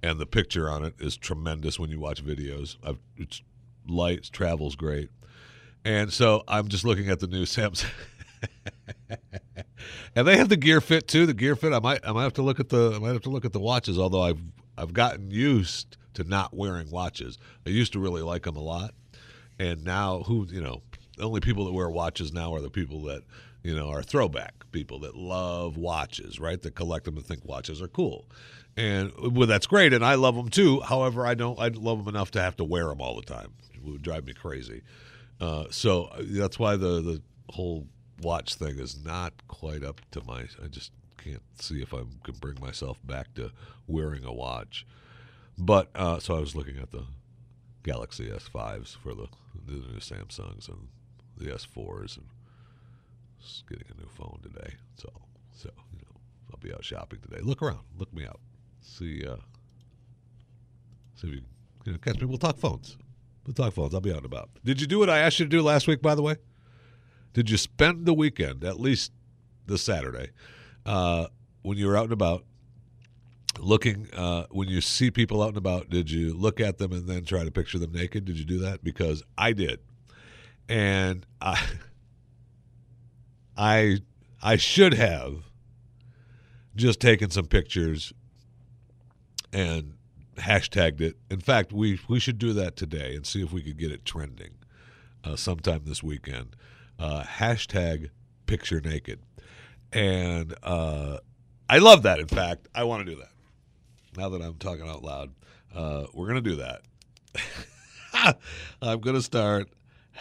and 0.03 0.19
the 0.19 0.27
picture 0.27 0.69
on 0.69 0.85
it 0.85 0.95
is 0.99 1.17
tremendous 1.17 1.79
when 1.79 1.91
you 1.91 1.99
watch 1.99 2.25
videos. 2.25 2.77
I've, 2.85 2.99
it's 3.17 3.43
light, 3.87 4.29
travels 4.33 4.77
great, 4.77 5.11
and 5.85 6.13
so 6.13 6.45
I'm 6.47 6.69
just 6.69 6.85
looking 6.85 7.09
at 7.09 7.21
the 7.21 7.27
new 7.27 7.43
Samsung. 7.45 7.91
and 10.15 10.27
they 10.29 10.37
have 10.37 10.51
the 10.51 10.57
Gear 10.57 10.81
Fit 10.81 11.09
too. 11.09 11.25
The 11.25 11.35
Gear 11.35 11.57
Fit. 11.57 11.73
I 11.73 11.79
might 11.79 12.07
I 12.07 12.13
might 12.13 12.25
have 12.25 12.35
to 12.35 12.43
look 12.43 12.61
at 12.61 12.69
the 12.69 12.93
I 12.95 12.99
might 12.99 13.13
have 13.13 13.23
to 13.23 13.31
look 13.31 13.47
at 13.47 13.53
the 13.53 13.61
watches. 13.61 13.99
Although 13.99 14.23
I've 14.23 14.43
I've 14.77 14.93
gotten 14.93 15.31
used 15.31 15.97
to 16.15 16.25
not 16.25 16.55
wearing 16.55 16.91
watches. 16.91 17.39
I 17.67 17.71
used 17.71 17.93
to 17.95 17.99
really 17.99 18.23
like 18.23 18.43
them 18.43 18.57
a 18.57 18.63
lot, 18.63 18.93
and 19.59 19.85
now 19.85 20.23
who 20.25 20.47
you 20.51 20.61
know 20.61 20.83
the 21.17 21.25
only 21.25 21.41
people 21.41 21.65
that 21.65 21.73
wear 21.73 21.89
watches 21.89 22.33
now 22.33 22.55
are 22.55 22.61
the 22.61 22.71
people 22.71 23.03
that 23.05 23.23
you 23.69 23.75
know 23.75 23.91
are 23.91 24.03
throwback 24.03 24.55
people 24.73 25.01
that 25.01 25.14
love 25.14 25.77
watches, 25.77 26.41
right? 26.41 26.61
That 26.62 26.75
collect 26.75 27.05
them 27.05 27.19
and 27.19 27.27
think 27.27 27.45
watches 27.45 27.83
are 27.83 27.89
cool, 27.89 28.25
and 28.79 29.12
well, 29.21 29.47
that's 29.47 29.66
great, 29.66 29.93
and 29.93 30.03
I 30.03 30.14
love 30.14 30.37
them 30.37 30.49
too. 30.49 30.81
However, 30.81 31.27
I 31.27 31.35
don't 31.35 31.59
I 31.59 31.69
love 31.69 31.99
them 31.99 32.14
enough 32.14 32.31
to 32.31 32.41
have 32.41 32.57
to 32.57 32.64
wear 32.64 32.87
them 32.89 33.03
all 33.03 33.14
the 33.14 33.27
time. 33.27 33.53
It 33.75 33.85
would 33.85 34.01
drive 34.01 34.25
me 34.25 34.33
crazy. 34.33 34.81
Uh, 35.39 35.66
so 35.71 36.05
uh, 36.05 36.23
that's 36.23 36.59
why 36.59 36.77
the 36.77 37.03
the 37.03 37.23
whole 37.51 37.87
watch 38.23 38.55
thing 38.55 38.79
is 38.79 39.05
not 39.05 39.35
quite 39.49 39.85
up 39.85 40.01
to 40.12 40.25
my. 40.25 40.45
I 40.64 40.69
just 40.71 40.93
can't 41.19 41.43
see 41.61 41.83
if 41.83 41.93
I 41.93 42.05
can 42.25 42.37
bring 42.41 42.59
myself 42.61 42.99
back 43.05 43.35
to 43.35 43.51
wearing 43.87 44.25
a 44.25 44.33
watch. 44.33 44.87
But 45.59 45.91
uh, 45.95 46.21
so 46.21 46.37
I 46.37 46.41
was 46.41 46.57
looking 46.57 46.79
at 46.79 46.91
the 46.91 47.05
Galaxy 47.83 48.31
S5s 48.31 48.97
for 48.97 49.12
the, 49.14 49.27
the 49.66 49.75
new 49.75 49.99
Samsungs 49.99 50.69
and 50.69 50.89
the 51.37 51.51
S4s 51.51 52.16
and 52.16 52.27
getting 53.68 53.86
a 53.97 54.01
new 54.01 54.09
phone 54.09 54.41
today. 54.43 54.74
So 54.97 55.09
so 55.55 55.70
you 55.93 56.01
know 56.01 56.20
I'll 56.53 56.61
be 56.61 56.72
out 56.72 56.84
shopping 56.84 57.20
today. 57.20 57.41
Look 57.43 57.62
around, 57.62 57.80
look 57.97 58.12
me 58.12 58.26
out, 58.26 58.41
see 58.80 59.24
uh, 59.26 59.36
see 61.16 61.28
if 61.28 61.34
you, 61.34 61.43
you 61.84 61.93
know, 61.93 61.99
catch 61.99 62.20
me. 62.20 62.26
We'll 62.26 62.39
talk 62.39 62.59
phones. 62.59 62.97
We'll 63.47 63.55
talk 63.55 63.72
phones. 63.72 63.95
I'll 63.95 64.01
be 64.01 64.11
out 64.11 64.18
and 64.18 64.26
about. 64.26 64.51
Did 64.64 64.80
you 64.80 64.86
do 64.86 64.99
what 64.99 65.09
I 65.09 65.18
asked 65.18 65.39
you 65.39 65.47
to 65.47 65.51
do 65.51 65.62
last 65.62 65.86
week? 65.86 66.03
By 66.03 66.14
the 66.14 66.22
way, 66.22 66.36
did 67.32 67.51
you 67.51 67.57
spend 67.57 68.07
the 68.07 68.14
weekend 68.14 68.64
at 68.64 68.78
least 68.78 69.12
this 69.66 69.82
Saturday 69.82 70.30
uh, 70.84 71.26
when 71.62 71.78
you 71.78 71.86
were 71.86 71.97
out 71.97 72.05
and 72.05 72.12
about? 72.12 72.45
Looking 73.59 74.09
uh, 74.12 74.45
when 74.51 74.68
you 74.68 74.80
see 74.80 75.11
people 75.11 75.43
out 75.43 75.49
and 75.49 75.57
about, 75.57 75.91
did 75.91 76.11
you 76.11 76.32
look 76.32 76.61
at 76.61 76.78
them 76.78 76.93
and 76.93 77.09
then 77.09 77.24
try 77.24 77.43
to 77.43 77.51
picture 77.51 77.78
them 77.78 77.93
naked? 77.93 78.24
Did 78.24 78.39
you 78.39 78.45
do 78.45 78.59
that? 78.61 78.84
Because 78.84 79.24
I 79.36 79.53
did, 79.53 79.80
and 80.68 81.26
I, 81.41 81.61
I, 83.59 83.99
I 84.43 84.57
should 84.57 84.95
have 84.95 85.43
just 86.77 87.01
taken 87.01 87.31
some 87.31 87.47
pictures 87.47 88.13
and 89.53 89.95
hashtagged 90.37 91.01
it. 91.01 91.17
In 91.31 91.41
fact, 91.41 91.73
we 91.73 92.01
we 92.09 92.21
should 92.21 92.39
do 92.39 92.53
that 92.55 92.77
today 92.77 93.15
and 93.15 93.27
see 93.27 93.43
if 93.43 93.53
we 93.53 93.63
could 93.63 93.77
get 93.77 93.91
it 93.91 94.05
trending 94.05 94.53
uh, 95.25 95.37
sometime 95.37 95.83
this 95.85 96.03
weekend. 96.03 96.57
Uh, 96.99 97.23
hashtag 97.23 98.11
picture 98.47 98.81
naked, 98.81 99.21
and 99.93 100.55
uh, 100.63 101.19
I 101.69 101.79
love 101.79 102.03
that. 102.03 102.19
In 102.19 102.27
fact, 102.27 102.69
I 102.75 102.85
want 102.85 103.07
to 103.07 103.13
do 103.13 103.21
that. 103.21 103.33
Now 104.17 104.29
that 104.31 104.43
I'm 104.43 104.55
talking 104.55 104.89
out 104.89 105.03
loud, 105.03 105.31
uh, 105.75 106.07
we're 106.13 106.27
gonna 106.27 106.41
do 106.41 106.57
that. 106.57 106.83
I'm 108.83 109.01
gonna 109.01 109.23
start 109.23 109.69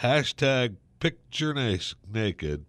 hashtag 0.00 0.76
picture 1.00 1.54
na- 1.54 1.76
naked, 2.12 2.64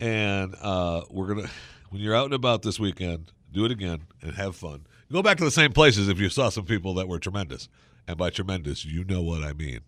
and 0.00 0.56
uh, 0.60 1.02
we're 1.10 1.26
gonna 1.26 1.48
when 1.90 2.00
you're 2.00 2.16
out 2.16 2.24
and 2.24 2.34
about 2.34 2.62
this 2.62 2.80
weekend, 2.80 3.32
do 3.52 3.64
it 3.64 3.70
again 3.70 4.02
and 4.22 4.34
have 4.34 4.56
fun. 4.56 4.86
Go 5.12 5.22
back 5.22 5.36
to 5.38 5.44
the 5.44 5.50
same 5.50 5.72
places 5.72 6.08
if 6.08 6.18
you 6.18 6.28
saw 6.28 6.48
some 6.48 6.64
people 6.64 6.94
that 6.94 7.08
were 7.08 7.18
tremendous, 7.18 7.68
and 8.08 8.16
by 8.16 8.30
tremendous, 8.30 8.84
you 8.84 9.04
know 9.04 9.22
what 9.22 9.42
I 9.42 9.52
mean. 9.52 9.80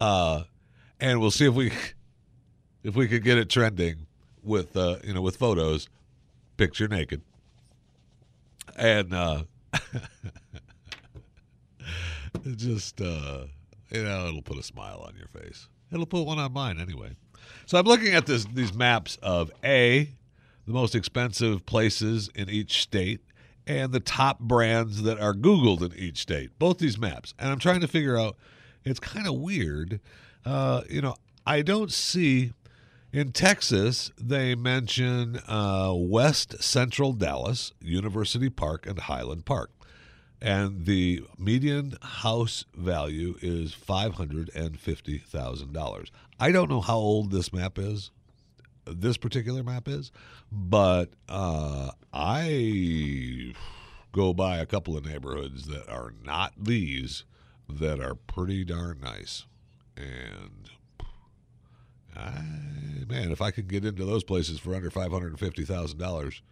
Uh, 0.00 0.44
and 1.00 1.20
we'll 1.20 1.30
see 1.30 1.46
if 1.46 1.54
we 1.54 1.72
if 2.82 2.94
we 2.94 3.08
can 3.08 3.22
get 3.22 3.38
it 3.38 3.50
trending 3.50 4.06
with 4.42 4.76
uh, 4.76 4.96
you 5.04 5.12
know 5.12 5.22
with 5.22 5.36
photos, 5.36 5.88
picture 6.56 6.88
naked, 6.88 7.22
and 8.76 9.12
uh, 9.12 9.42
just 12.56 13.00
uh, 13.00 13.44
you 13.90 14.02
know 14.02 14.28
it'll 14.28 14.42
put 14.42 14.58
a 14.58 14.62
smile 14.62 15.04
on 15.06 15.14
your 15.16 15.28
face. 15.28 15.68
It'll 15.90 16.06
put 16.06 16.24
one 16.24 16.38
on 16.38 16.52
mine 16.52 16.80
anyway. 16.80 17.16
So 17.66 17.78
I'm 17.78 17.86
looking 17.86 18.14
at 18.14 18.26
this 18.26 18.44
these 18.44 18.74
maps 18.74 19.18
of 19.22 19.50
a 19.64 20.08
the 20.66 20.72
most 20.72 20.94
expensive 20.94 21.66
places 21.66 22.30
in 22.34 22.48
each 22.48 22.82
state 22.82 23.20
and 23.66 23.92
the 23.92 24.00
top 24.00 24.40
brands 24.40 25.02
that 25.02 25.20
are 25.20 25.34
Googled 25.34 25.82
in 25.82 25.98
each 25.98 26.18
state. 26.18 26.58
Both 26.58 26.78
these 26.78 26.98
maps, 26.98 27.34
and 27.38 27.50
I'm 27.50 27.58
trying 27.58 27.80
to 27.80 27.88
figure 27.88 28.18
out. 28.18 28.36
It's 28.84 28.98
kind 28.98 29.28
of 29.28 29.34
weird. 29.34 30.00
Uh, 30.44 30.82
you 30.90 31.00
know, 31.00 31.14
I 31.46 31.62
don't 31.62 31.92
see 31.92 32.52
in 33.12 33.32
Texas, 33.32 34.10
they 34.18 34.54
mention 34.54 35.38
uh, 35.46 35.92
West 35.94 36.62
Central 36.62 37.12
Dallas, 37.12 37.72
University 37.80 38.48
Park, 38.48 38.86
and 38.86 39.00
Highland 39.00 39.44
Park. 39.44 39.70
And 40.40 40.86
the 40.86 41.22
median 41.38 41.98
house 42.00 42.64
value 42.74 43.36
is 43.42 43.74
$550,000. 43.74 46.10
I 46.42 46.50
don't 46.50 46.68
know 46.68 46.80
how 46.80 46.96
old 46.96 47.30
this 47.30 47.52
map 47.52 47.78
is, 47.78 48.10
this 48.84 49.16
particular 49.16 49.62
map 49.62 49.86
is, 49.86 50.10
but 50.50 51.10
uh, 51.28 51.92
I 52.12 53.54
go 54.10 54.34
by 54.34 54.56
a 54.58 54.66
couple 54.66 54.96
of 54.96 55.06
neighborhoods 55.06 55.66
that 55.68 55.88
are 55.88 56.12
not 56.24 56.52
these 56.58 57.22
that 57.68 58.00
are 58.00 58.16
pretty 58.16 58.64
darn 58.64 58.98
nice. 59.00 59.44
And 59.96 60.68
I, 62.16 62.42
man, 63.06 63.30
if 63.30 63.40
I 63.40 63.52
could 63.52 63.68
get 63.68 63.84
into 63.84 64.04
those 64.04 64.24
places 64.24 64.58
for 64.58 64.74
under 64.74 64.90
five 64.90 65.12
hundred 65.12 65.28
and 65.28 65.38
fifty 65.38 65.64
thousand 65.64 66.00
dollars, 66.00 66.42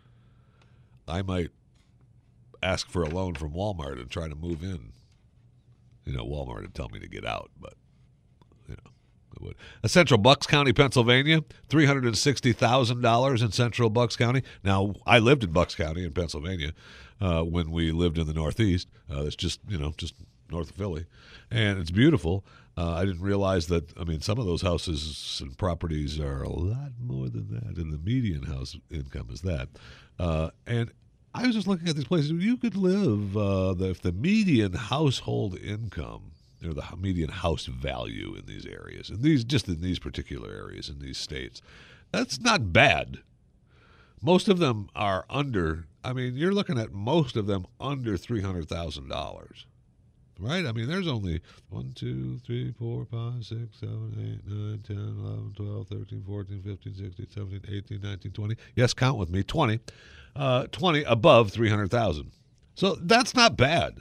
I 1.09 1.23
might 1.23 1.51
ask 2.63 2.89
for 2.89 3.03
a 3.03 3.09
loan 3.09 3.35
from 3.35 3.55
Walmart 3.55 4.01
and 4.01 4.09
try 4.09 4.29
to 4.29 4.37
move 4.37 4.63
in. 4.63 4.93
You 6.05 6.13
know, 6.13 6.25
Walmart 6.25 6.61
would 6.61 6.77
tell 6.77 6.91
me 6.91 7.01
to 7.01 7.09
get 7.09 7.25
out, 7.27 7.51
but 7.61 7.75
you 8.69 8.77
know, 8.77 8.79
it 8.79 8.85
would. 8.85 8.87
A 8.87 9.20
Central 9.87 10.19
Bucks 10.19 10.47
County, 10.47 10.73
Pennsylvania, 10.73 11.45
three 11.69 11.87
hundred 11.87 12.05
and 12.05 12.17
sixty 12.19 12.53
thousand 12.53 13.01
dollars 13.01 13.43
in 13.43 13.53
Central 13.53 13.91
Bucks 13.91 14.17
County. 14.17 14.43
Now, 14.63 14.95
I 15.07 15.19
lived 15.19 15.45
in 15.45 15.53
Bucks 15.53 15.75
County 15.75 16.05
in 16.05 16.13
Pennsylvania 16.13 16.73
uh, 17.21 17.43
when 17.43 17.71
we 17.71 17.93
lived 17.93 18.19
in 18.19 18.27
the 18.27 18.35
Northeast. 18.35 18.89
Uh, 19.11 19.25
it's 19.25 19.37
just 19.37 19.61
you 19.69 19.79
know 19.79 19.93
just 19.97 20.15
north 20.51 20.71
of 20.71 20.77
Philly, 20.77 21.07
and 21.51 21.79
it's 21.79 21.91
beautiful. 21.91 22.45
Uh, 22.77 22.95
I 22.95 23.05
didn't 23.05 23.23
realize 23.23 23.67
that. 23.67 23.97
I 23.99 24.05
mean, 24.05 24.21
some 24.21 24.39
of 24.39 24.47
those 24.47 24.63
houses 24.63 25.41
and 25.43 25.57
properties 25.57 26.19
are 26.19 26.43
a 26.43 26.49
lot 26.49 26.93
more 27.01 27.29
than 27.29 27.49
that, 27.51 27.77
and 27.77 27.93
the 27.93 27.99
median 27.99 28.45
house 28.45 28.77
income 28.91 29.29
is 29.31 29.43
that. 29.43 29.69
Uh, 30.19 30.51
and 30.67 30.91
I 31.35 31.47
was 31.47 31.55
just 31.55 31.67
looking 31.67 31.89
at 31.89 31.97
these 31.97 32.05
places. 32.05 32.31
You 32.33 32.57
could 32.57 32.77
live 32.77 33.37
uh, 33.37 33.75
the, 33.75 33.91
if 33.91 34.03
the 34.03 34.13
median 34.13 34.73
household 34.73 35.59
income 35.59 36.33
or 36.65 36.75
the 36.75 36.85
median 36.99 37.31
house 37.31 37.67
value 37.67 38.35
in 38.37 38.47
these 38.47 38.67
areas, 38.67 39.11
and 39.11 39.23
these 39.23 39.45
just 39.45 39.69
in 39.69 39.81
these 39.81 39.99
particular 39.99 40.51
areas 40.51 40.89
in 40.89 40.99
these 40.99 41.19
states, 41.19 41.63
that's 42.13 42.41
not 42.41 42.73
bad. 42.73 43.19
Most 44.23 44.49
of 44.49 44.59
them 44.59 44.89
are 44.95 45.25
under. 45.31 45.87
I 46.05 46.13
mean, 46.13 46.35
you're 46.37 46.53
looking 46.53 46.79
at 46.79 46.93
most 46.93 47.37
of 47.37 47.47
them 47.47 47.67
under 47.81 48.17
three 48.17 48.43
hundred 48.43 48.69
thousand 48.69 49.09
dollars 49.09 49.67
right? 50.41 50.67
I 50.67 50.73
mean, 50.73 50.89
there's 50.89 51.07
only 51.07 51.41
1, 51.69 51.93
2, 51.95 52.39
3, 52.45 52.73
4, 52.73 53.05
5, 53.05 53.45
6, 53.45 53.79
7, 53.79 54.41
8, 54.47 54.53
9, 54.53 54.83
10, 54.87 54.97
11, 54.97 55.53
12, 55.57 55.89
13, 55.89 56.25
14, 56.27 56.63
15, 56.63 56.95
16, 56.95 57.27
17, 57.31 57.61
18, 57.69 58.01
19, 58.01 58.33
20. 58.33 58.57
Yes, 58.75 58.95
count 58.95 59.19
with 59.19 59.31
me 59.31 59.43
20. 59.43 59.81
Uh, 60.35 60.67
20 60.73 61.03
above 61.05 61.53
300,000. 61.53 62.31
So 62.75 62.97
that's 63.03 63.35
not 63.35 63.57
bad. 63.57 63.99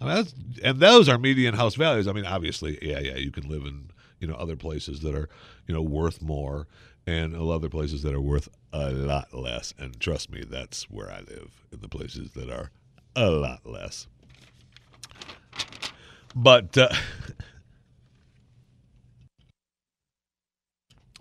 I 0.00 0.14
mean, 0.14 0.26
and 0.62 0.78
those 0.78 1.08
are 1.08 1.18
median 1.18 1.54
house 1.54 1.74
values. 1.74 2.06
I 2.06 2.12
mean, 2.12 2.26
obviously, 2.26 2.78
yeah, 2.82 3.00
yeah, 3.00 3.16
you 3.16 3.30
can 3.30 3.48
live 3.48 3.64
in 3.64 3.90
you 4.20 4.26
know 4.26 4.34
other 4.34 4.56
places 4.56 5.00
that 5.00 5.14
are 5.14 5.28
you 5.66 5.74
know 5.74 5.82
worth 5.82 6.22
more, 6.22 6.66
and 7.06 7.34
other 7.34 7.68
places 7.68 8.02
that 8.02 8.14
are 8.14 8.20
worth 8.20 8.48
a 8.72 8.90
lot 8.90 9.32
less. 9.32 9.72
And 9.78 9.98
trust 10.00 10.30
me, 10.30 10.44
that's 10.44 10.90
where 10.90 11.10
I 11.10 11.20
live 11.20 11.64
in 11.72 11.80
the 11.80 11.88
places 11.88 12.32
that 12.32 12.50
are 12.50 12.70
a 13.14 13.30
lot 13.30 13.64
less. 13.64 14.06
But 16.34 16.76
uh, 16.76 16.88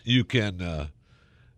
you 0.04 0.26
can 0.26 0.62
uh, 0.62 0.88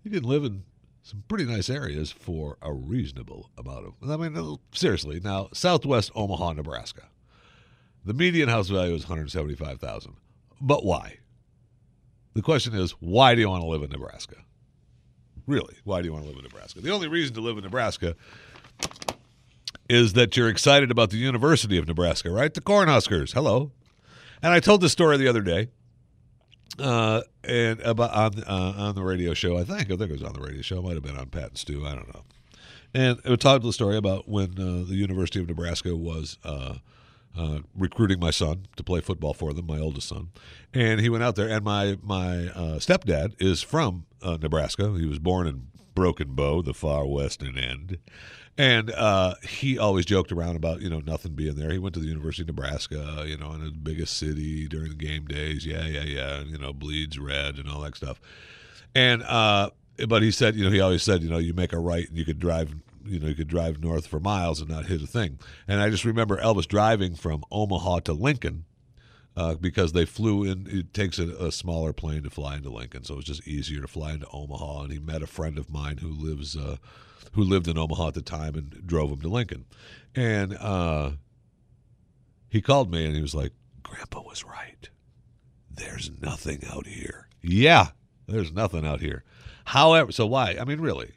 you 0.03 0.11
can 0.11 0.23
live 0.23 0.43
in 0.43 0.63
some 1.07 1.23
pretty 1.29 1.45
nice 1.45 1.69
areas 1.69 2.11
for 2.11 2.57
a 2.61 2.73
reasonable 2.73 3.49
amount 3.57 3.85
of. 3.85 4.09
I 4.09 4.17
mean, 4.17 4.57
seriously. 4.73 5.21
Now, 5.23 5.47
Southwest 5.53 6.11
Omaha, 6.13 6.51
Nebraska, 6.53 7.03
the 8.03 8.13
median 8.13 8.49
house 8.49 8.67
value 8.67 8.93
is 8.93 9.07
one 9.07 9.17
hundred 9.17 9.31
seventy-five 9.31 9.79
thousand. 9.79 10.15
But 10.59 10.83
why? 10.83 11.19
The 12.33 12.41
question 12.41 12.75
is, 12.75 12.91
why 12.99 13.35
do 13.35 13.41
you 13.41 13.49
want 13.49 13.63
to 13.63 13.69
live 13.69 13.83
in 13.83 13.89
Nebraska? 13.89 14.35
Really, 15.45 15.77
why 15.85 16.01
do 16.01 16.07
you 16.07 16.11
want 16.11 16.25
to 16.25 16.29
live 16.29 16.37
in 16.37 16.43
Nebraska? 16.43 16.81
The 16.81 16.91
only 16.91 17.07
reason 17.07 17.33
to 17.35 17.41
live 17.41 17.57
in 17.57 17.63
Nebraska 17.63 18.17
is 19.89 20.11
that 20.11 20.35
you're 20.35 20.49
excited 20.49 20.91
about 20.91 21.11
the 21.11 21.17
University 21.17 21.77
of 21.77 21.87
Nebraska, 21.87 22.29
right? 22.29 22.53
The 22.53 22.59
Cornhuskers. 22.59 23.31
Hello. 23.31 23.71
And 24.43 24.51
I 24.51 24.59
told 24.59 24.81
this 24.81 24.91
story 24.91 25.15
the 25.15 25.29
other 25.29 25.41
day, 25.41 25.69
uh, 26.79 27.21
and 27.43 27.79
about 27.81 28.11
on 28.13 28.43
uh, 28.43 28.73
on 28.77 28.95
the 28.95 29.03
radio 29.03 29.33
show. 29.33 29.57
I 29.57 29.63
think 29.63 29.91
I 29.91 29.95
think 29.95 30.01
it 30.01 30.11
was 30.11 30.23
on 30.23 30.33
the 30.33 30.41
radio 30.41 30.61
show. 30.61 30.79
It 30.79 30.83
might 30.83 30.93
have 30.93 31.03
been 31.03 31.17
on 31.17 31.27
Pat 31.27 31.49
and 31.49 31.57
Stu. 31.57 31.85
I 31.85 31.95
don't 31.95 32.13
know. 32.13 32.23
And 32.93 33.19
it 33.25 33.39
told 33.39 33.63
the 33.63 33.73
story 33.73 33.97
about 33.97 34.27
when 34.27 34.51
uh, 34.51 34.87
the 34.87 34.95
University 34.95 35.39
of 35.39 35.47
Nebraska 35.47 35.95
was 35.95 36.37
uh, 36.43 36.75
uh, 37.37 37.59
recruiting 37.75 38.19
my 38.19 38.31
son 38.31 38.67
to 38.75 38.83
play 38.83 39.01
football 39.01 39.33
for 39.33 39.53
them, 39.53 39.67
my 39.67 39.79
oldest 39.79 40.07
son, 40.07 40.29
and 40.73 40.99
he 40.99 41.09
went 41.09 41.23
out 41.23 41.35
there. 41.35 41.49
And 41.49 41.63
my 41.63 41.97
my 42.01 42.47
uh, 42.47 42.79
stepdad 42.79 43.33
is 43.39 43.61
from 43.61 44.05
Nebraska. 44.23 44.93
He 44.97 45.05
was 45.05 45.19
born 45.19 45.47
in 45.47 45.67
Broken 45.95 46.35
Bow, 46.35 46.61
the 46.61 46.73
far 46.73 47.05
western 47.05 47.57
end. 47.57 47.97
And 48.57 48.89
uh, 48.91 49.35
he 49.47 49.77
always 49.77 50.05
joked 50.05 50.31
around 50.31 50.55
about 50.55 50.81
you 50.81 50.89
know 50.89 50.99
nothing 50.99 51.33
being 51.33 51.55
there. 51.55 51.71
He 51.71 51.77
went 51.77 51.93
to 51.93 51.99
the 51.99 52.07
University 52.07 52.41
of 52.41 52.47
Nebraska, 52.47 53.23
you 53.27 53.37
know, 53.37 53.53
in 53.53 53.63
the 53.63 53.71
biggest 53.71 54.17
city 54.17 54.67
during 54.67 54.89
the 54.89 54.95
game 54.95 55.25
days. 55.25 55.65
Yeah, 55.65 55.85
yeah, 55.85 56.03
yeah. 56.03 56.39
And, 56.39 56.49
you 56.49 56.57
know, 56.57 56.73
bleeds 56.73 57.19
red 57.19 57.57
and 57.57 57.69
all 57.69 57.81
that 57.81 57.95
stuff. 57.95 58.19
And 58.95 59.21
uh, 59.21 59.69
but 60.07 60.23
he 60.23 60.31
said, 60.31 60.55
you 60.55 60.65
know, 60.65 60.71
he 60.71 60.79
always 60.79 61.03
said, 61.03 61.21
you 61.21 61.29
know, 61.29 61.37
you 61.37 61.53
make 61.53 61.71
a 61.73 61.79
right 61.79 62.07
and 62.07 62.17
you 62.17 62.25
could 62.25 62.39
drive, 62.39 62.73
you 63.05 63.19
know, 63.19 63.27
you 63.27 63.35
could 63.35 63.47
drive 63.47 63.79
north 63.79 64.07
for 64.07 64.19
miles 64.19 64.59
and 64.59 64.69
not 64.69 64.87
hit 64.87 65.03
a 65.03 65.07
thing. 65.07 65.37
And 65.67 65.79
I 65.79 65.91
just 65.91 66.05
remember 66.05 66.37
Elvis 66.37 66.67
driving 66.67 67.15
from 67.15 67.43
Omaha 67.51 68.01
to 68.01 68.13
Lincoln. 68.13 68.65
Uh, 69.35 69.53
because 69.53 69.93
they 69.93 70.03
flew 70.03 70.43
in, 70.43 70.65
it 70.67 70.95
takes 70.95 71.19
a, 71.19 71.27
a, 71.35 71.51
smaller 71.51 71.93
plane 71.93 72.23
to 72.23 72.29
fly 72.31 72.55
into 72.55 72.71
Lincoln, 72.71 73.03
so 73.03 73.13
it 73.13 73.17
was 73.17 73.25
just 73.25 73.47
easier 73.47 73.81
to 73.81 73.87
fly 73.87 74.13
into 74.13 74.25
Omaha. 74.33 74.81
And 74.81 74.91
he 74.91 74.97
met 74.97 75.21
a 75.21 75.27
friend 75.27 75.59
of 75.59 75.69
mine 75.69 75.97
who 75.99 76.09
lives 76.09 76.57
uh, 76.57 76.77
who 77.37 77.43
lived 77.43 77.67
in 77.67 77.77
Omaha 77.77 78.07
at 78.07 78.13
the 78.15 78.21
time 78.23 78.55
and 78.55 78.87
drove 78.87 79.11
him 79.11 79.21
to 79.21 79.27
Lincoln. 79.29 79.65
And 80.15 80.57
uh, 80.57 81.11
he 82.49 82.63
called 82.63 82.91
me 82.91 83.05
and 83.05 83.15
he 83.15 83.21
was 83.21 83.35
like, 83.35 83.51
Grandpa 83.83 84.23
was 84.23 84.43
right. 84.43 84.89
There's 85.69 86.09
nothing 86.19 86.63
out 86.67 86.87
here. 86.87 87.27
Yeah, 87.43 87.89
there's 88.25 88.51
nothing 88.51 88.87
out 88.87 89.01
here. 89.01 89.23
However, 89.65 90.11
so 90.11 90.25
why? 90.25 90.57
I 90.59 90.65
mean, 90.65 90.81
really. 90.81 91.11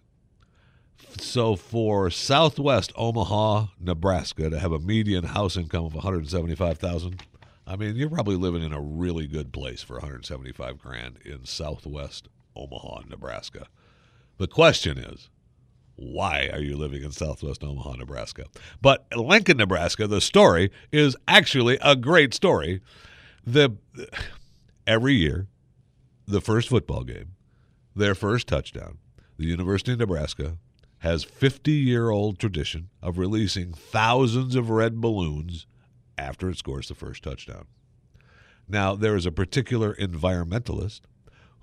So 1.19 1.57
for 1.57 2.11
Southwest 2.11 2.93
Omaha, 2.97 3.69
Nebraska, 3.81 4.51
to 4.51 4.59
have 4.59 4.73
a 4.73 4.79
median 4.79 5.25
house 5.25 5.57
income 5.57 5.87
of 5.87 5.95
175,000, 5.95 7.23
I 7.67 7.77
mean, 7.77 7.97
you're 7.97 8.11
probably 8.11 8.37
living 8.37 8.63
in 8.63 8.75
a 8.75 8.81
really 8.81 9.27
good 9.27 9.55
place 9.55 9.83
for 9.83 9.95
175 9.95 10.77
grand 10.79 11.17
in 11.25 11.47
Southwest 11.47 12.29
Omaha, 12.55 13.05
Nebraska. 13.09 13.69
The 14.37 14.49
question 14.49 14.99
is, 14.99 15.31
why 16.01 16.49
are 16.53 16.61
you 16.61 16.77
living 16.77 17.03
in 17.03 17.13
southwest 17.13 17.63
Omaha, 17.63 17.97
Nebraska? 17.97 18.47
But 18.81 19.07
Lincoln, 19.15 19.59
Nebraska, 19.59 20.07
the 20.07 20.21
story 20.21 20.71
is 20.91 21.15
actually 21.29 21.79
a 21.83 21.95
great 21.95 22.33
story. 22.33 22.81
The 23.47 23.77
every 24.87 25.15
year, 25.15 25.47
the 26.27 26.41
first 26.41 26.69
football 26.71 27.05
game, 27.05 27.33
their 27.95 28.15
first 28.15 28.47
touchdown, 28.47 28.99
the 29.37 29.45
University 29.45 29.93
of 29.93 29.99
Nebraska 29.99 30.57
has 30.99 31.23
50 31.23 31.73
year 31.73 32.11
old 32.11 32.39
tradition 32.39 32.89
of 33.03 33.19
releasing 33.19 33.73
thousands 33.73 34.55
of 34.55 34.71
red 34.71 35.01
balloons 35.01 35.67
after 36.17 36.49
it 36.49 36.59
scores 36.59 36.89
the 36.89 36.95
first 36.95 37.23
touchdown. 37.23 37.67
Now, 38.69 38.95
there 38.95 39.17
is 39.17 39.27
a 39.27 39.33
particular 39.33 39.95
environmentalist 39.95 41.01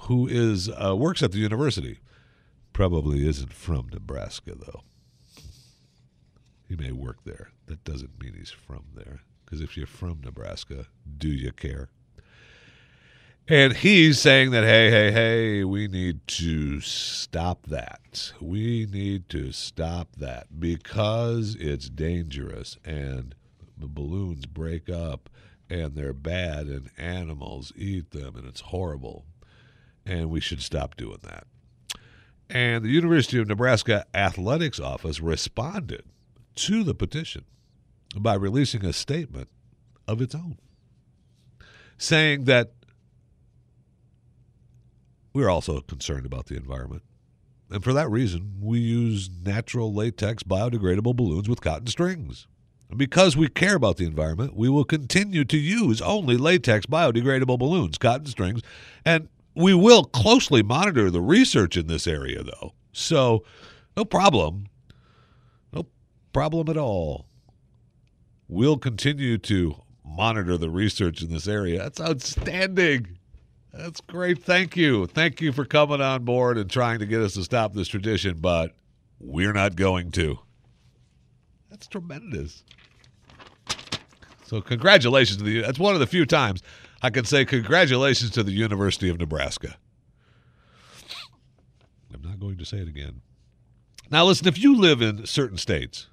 who 0.02 0.28
is 0.28 0.70
uh, 0.70 0.96
works 0.96 1.24
at 1.24 1.32
the 1.32 1.40
university. 1.40 2.00
Probably 2.78 3.28
isn't 3.28 3.54
from 3.54 3.90
Nebraska, 3.92 4.54
though. 4.54 4.84
He 6.70 6.76
may 6.76 6.92
work 6.92 7.24
there. 7.24 7.50
That 7.66 7.84
doesn't 7.84 8.22
mean 8.22 8.36
he's 8.38 8.52
from 8.52 8.84
there. 8.94 9.22
Because 9.44 9.62
if 9.62 9.76
you're 9.76 9.88
from 9.88 10.22
Nebraska, 10.24 10.86
do 11.18 11.28
you 11.28 11.52
care? 11.54 11.90
And 13.48 13.74
he's 13.74 14.20
saying 14.20 14.52
that, 14.52 14.64
hey, 14.64 14.92
hey, 14.92 15.12
hey, 15.12 15.64
we 15.64 15.88
need 15.88 16.20
to 16.28 16.80
stop 16.80 17.66
that. 17.66 18.32
We 18.40 18.86
need 18.86 19.28
to 19.30 19.52
stop 19.52 20.16
that 20.18 20.60
because 20.60 21.56
it's 21.60 21.90
dangerous 21.90 22.78
and 22.86 23.34
the 23.76 23.88
balloons 23.88 24.46
break 24.46 24.88
up 24.88 25.32
and 25.68 25.96
they're 25.96 26.14
bad 26.14 26.68
and 26.68 26.92
animals 26.96 27.74
eat 27.76 28.12
them 28.12 28.36
and 28.36 28.46
it's 28.46 28.62
horrible. 28.62 29.26
And 30.06 30.30
we 30.30 30.42
should 30.42 30.62
stop 30.62 30.96
doing 30.96 31.22
that. 31.24 31.48
And 32.50 32.84
the 32.84 32.90
University 32.90 33.40
of 33.40 33.48
Nebraska 33.48 34.06
Athletics 34.14 34.80
Office 34.80 35.20
responded 35.20 36.04
to 36.56 36.84
the 36.84 36.96
petition 36.96 37.44
by 38.16 38.36
releasing 38.36 38.86
a 38.86 38.94
statement 38.94 39.50
of 40.08 40.22
its 40.22 40.34
own, 40.34 40.58
saying 41.98 42.46
that 42.46 42.72
we're 45.34 45.50
also 45.50 45.82
concerned 45.82 46.26
about 46.26 46.46
the 46.46 46.56
environment. 46.56 47.04
And 47.70 47.84
for 47.84 47.92
that 47.94 48.10
reason, 48.10 48.56
we 48.62 48.80
use 48.80 49.30
natural 49.44 49.94
latex 49.94 50.42
biodegradable 50.44 51.16
balloons 51.16 51.50
with 51.50 51.62
cotton 51.62 51.88
strings. 51.88 52.48
And 52.90 52.98
because 52.98 53.36
we 53.36 53.50
care 53.50 53.76
about 53.76 53.98
the 53.98 54.06
environment, 54.06 54.56
we 54.56 54.70
will 54.70 54.86
continue 54.86 55.44
to 55.44 55.58
use 55.58 56.02
only 56.02 56.38
latex 56.38 56.86
biodegradable 56.86 57.60
balloons, 57.60 57.98
cotton 57.98 58.28
strings, 58.28 58.62
and 59.04 59.28
we 59.58 59.74
will 59.74 60.04
closely 60.04 60.62
monitor 60.62 61.10
the 61.10 61.22
research 61.22 61.78
in 61.78 61.88
this 61.88 62.06
area, 62.06 62.44
though. 62.44 62.74
So, 62.94 63.44
no 63.96 64.06
problem. 64.06 64.68
No 65.74 65.88
problem 66.32 66.70
at 66.70 66.78
all. 66.78 67.26
We'll 68.48 68.78
continue 68.78 69.40
to 69.40 69.76
monitor 70.06 70.58
the 70.58 70.70
research 70.70 71.24
in 71.24 71.34
this 71.34 71.48
area. 71.48 71.80
That's 71.80 72.00
outstanding. 72.00 73.18
That's 73.74 74.00
great. 74.00 74.44
Thank 74.44 74.78
you. 74.78 75.08
Thank 75.08 75.42
you 75.42 75.52
for 75.52 75.66
coming 75.66 76.02
on 76.02 76.24
board 76.24 76.58
and 76.60 76.70
trying 76.70 77.00
to 77.00 77.08
get 77.08 77.22
us 77.22 77.34
to 77.34 77.44
stop 77.44 77.74
this 77.74 77.88
tradition, 77.88 78.38
but 78.40 78.74
we're 79.20 79.54
not 79.54 79.76
going 79.76 80.12
to. 80.12 80.38
That's 81.72 81.88
tremendous. 81.88 82.64
So, 84.46 84.62
congratulations 84.62 85.38
to 85.38 85.44
the. 85.44 85.62
That's 85.62 85.80
one 85.80 85.96
of 85.96 86.00
the 86.00 86.08
few 86.08 86.26
times 86.26 86.62
I 87.02 87.10
can 87.10 87.26
say 87.26 87.46
congratulations 87.46 88.32
to 88.32 88.44
the 88.44 88.52
University 88.52 89.10
of 89.10 89.20
Nebraska. 89.20 89.78
I'm 92.14 92.22
not 92.22 92.40
going 92.40 92.58
to 92.58 92.66
say 92.66 92.78
it 92.78 92.88
again. 92.88 93.22
Now, 94.10 94.26
listen, 94.26 94.48
if 94.48 94.58
you 94.58 94.76
live 94.76 95.02
in 95.02 95.26
certain 95.26 95.58
states, 95.58 96.08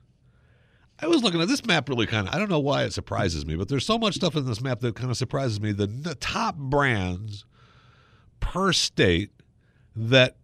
I 1.00 1.06
was 1.06 1.22
looking 1.22 1.40
at 1.40 1.48
this 1.48 1.64
map 1.64 1.88
really 1.88 2.06
kind 2.06 2.28
of, 2.28 2.34
I 2.34 2.38
don't 2.38 2.50
know 2.50 2.58
why 2.58 2.84
it 2.84 2.92
surprises 2.92 3.46
me, 3.46 3.56
but 3.56 3.68
there's 3.68 3.86
so 3.86 3.98
much 3.98 4.14
stuff 4.14 4.36
in 4.36 4.46
this 4.46 4.60
map 4.60 4.80
that 4.80 4.94
kind 4.94 5.10
of 5.10 5.16
surprises 5.16 5.60
me. 5.60 5.72
The, 5.72 5.86
the 5.86 6.14
top 6.16 6.56
brands 6.56 7.44
per 8.40 8.72
state 8.72 9.30
that 9.96 10.36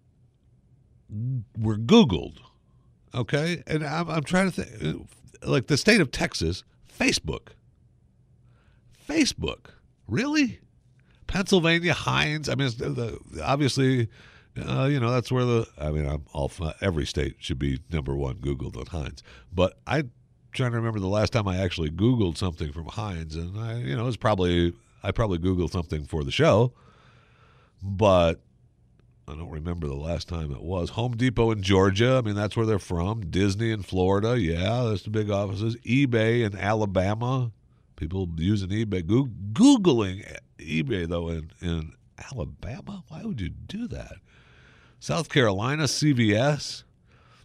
were 1.58 1.76
Googled, 1.76 2.38
okay? 3.14 3.62
And 3.66 3.84
I'm, 3.84 4.08
I'm 4.08 4.24
trying 4.24 4.50
to 4.50 4.62
think, 4.62 5.08
like 5.44 5.66
the 5.66 5.76
state 5.76 6.00
of 6.00 6.10
Texas, 6.10 6.64
Facebook. 6.98 7.48
Facebook. 9.08 9.66
Really? 10.10 10.58
Pennsylvania, 11.26 11.94
Heinz. 11.94 12.48
I 12.48 12.56
mean, 12.56 12.68
the, 12.70 13.18
obviously, 13.42 14.08
uh, 14.60 14.88
you 14.90 14.98
know, 14.98 15.10
that's 15.10 15.30
where 15.30 15.44
the. 15.44 15.66
I 15.78 15.90
mean, 15.90 16.04
I'm 16.04 16.24
all 16.32 16.50
every 16.80 17.06
state 17.06 17.36
should 17.38 17.58
be 17.58 17.80
number 17.90 18.16
one 18.16 18.34
Googled 18.36 18.76
on 18.76 18.86
Heinz, 18.86 19.22
but 19.52 19.78
I'm 19.86 20.10
trying 20.52 20.72
to 20.72 20.76
remember 20.76 20.98
the 20.98 21.06
last 21.06 21.32
time 21.32 21.46
I 21.46 21.58
actually 21.58 21.90
Googled 21.90 22.36
something 22.36 22.72
from 22.72 22.86
Heinz, 22.86 23.36
and 23.36 23.58
I, 23.58 23.78
you 23.78 23.96
know, 23.96 24.08
it's 24.08 24.16
probably 24.16 24.74
I 25.04 25.12
probably 25.12 25.38
Googled 25.38 25.70
something 25.70 26.04
for 26.04 26.24
the 26.24 26.32
show, 26.32 26.72
but 27.80 28.40
I 29.28 29.34
don't 29.34 29.50
remember 29.50 29.86
the 29.86 29.94
last 29.94 30.26
time 30.26 30.50
it 30.50 30.62
was. 30.62 30.90
Home 30.90 31.16
Depot 31.16 31.52
in 31.52 31.62
Georgia. 31.62 32.16
I 32.16 32.26
mean, 32.26 32.34
that's 32.34 32.56
where 32.56 32.66
they're 32.66 32.80
from. 32.80 33.30
Disney 33.30 33.70
in 33.70 33.82
Florida. 33.82 34.38
Yeah, 34.40 34.86
that's 34.88 35.02
the 35.02 35.10
big 35.10 35.30
offices. 35.30 35.76
eBay 35.86 36.44
in 36.44 36.58
Alabama. 36.58 37.52
People 38.00 38.26
using 38.38 38.70
eBay. 38.70 39.02
Googling 39.52 40.24
eBay, 40.58 41.06
though, 41.06 41.28
in, 41.28 41.50
in 41.60 41.92
Alabama? 42.32 43.04
Why 43.08 43.24
would 43.24 43.42
you 43.42 43.50
do 43.50 43.86
that? 43.88 44.14
South 44.98 45.28
Carolina, 45.28 45.82
CVS. 45.82 46.84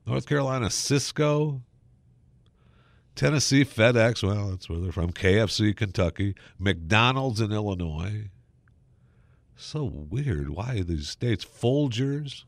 North 0.08 0.26
Carolina, 0.26 0.70
Cisco. 0.70 1.62
Tennessee, 3.16 3.66
FedEx. 3.66 4.24
Well, 4.24 4.52
that's 4.52 4.70
where 4.70 4.80
they're 4.80 4.94
from. 4.94 5.12
KFC, 5.12 5.76
Kentucky. 5.76 6.36
McDonald's 6.58 7.42
in 7.42 7.52
Illinois. 7.52 8.30
So 9.58 9.84
weird. 9.84 10.52
Why 10.52 10.84
these 10.84 11.10
states? 11.10 11.44
Folgers 11.44 12.46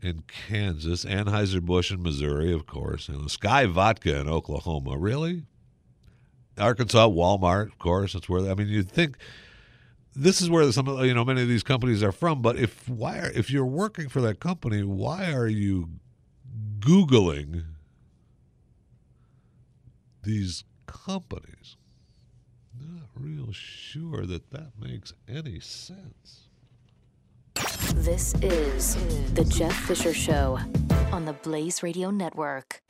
in 0.00 0.22
Kansas. 0.28 1.04
Anheuser-Busch 1.04 1.90
in 1.90 2.00
Missouri, 2.00 2.52
of 2.52 2.66
course. 2.66 3.08
And 3.08 3.22
Skyy 3.22 3.68
Vodka 3.68 4.20
in 4.20 4.28
Oklahoma. 4.28 4.96
Really? 4.96 5.42
Arkansas, 6.58 7.08
Walmart, 7.08 7.66
of 7.66 7.78
course. 7.78 8.12
That's 8.12 8.28
where 8.28 8.50
I 8.50 8.54
mean, 8.54 8.68
you'd 8.68 8.90
think 8.90 9.16
this 10.14 10.40
is 10.40 10.48
where 10.48 10.70
some 10.72 10.88
of 10.88 11.04
you 11.04 11.14
know 11.14 11.24
many 11.24 11.42
of 11.42 11.48
these 11.48 11.62
companies 11.62 12.02
are 12.02 12.12
from. 12.12 12.42
But 12.42 12.56
if 12.56 12.88
why 12.88 13.18
are, 13.18 13.30
if 13.32 13.50
you're 13.50 13.66
working 13.66 14.08
for 14.08 14.20
that 14.22 14.40
company, 14.40 14.82
why 14.82 15.32
are 15.32 15.46
you 15.46 15.90
googling 16.80 17.64
these 20.22 20.64
companies? 20.86 21.76
Not 22.78 23.08
real 23.14 23.52
sure 23.52 24.24
that 24.26 24.50
that 24.50 24.72
makes 24.80 25.12
any 25.28 25.60
sense. 25.60 26.48
This 27.94 28.34
is 28.42 28.96
the 29.34 29.44
Jeff 29.44 29.74
Fisher 29.74 30.12
Show 30.12 30.58
on 31.12 31.24
the 31.24 31.32
Blaze 31.32 31.82
Radio 31.82 32.10
Network. 32.10 32.82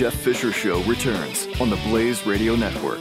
Jeff 0.00 0.14
Fisher 0.14 0.50
Show 0.50 0.82
returns 0.84 1.46
on 1.60 1.68
the 1.68 1.76
Blaze 1.84 2.24
Radio 2.24 2.56
Network. 2.56 3.00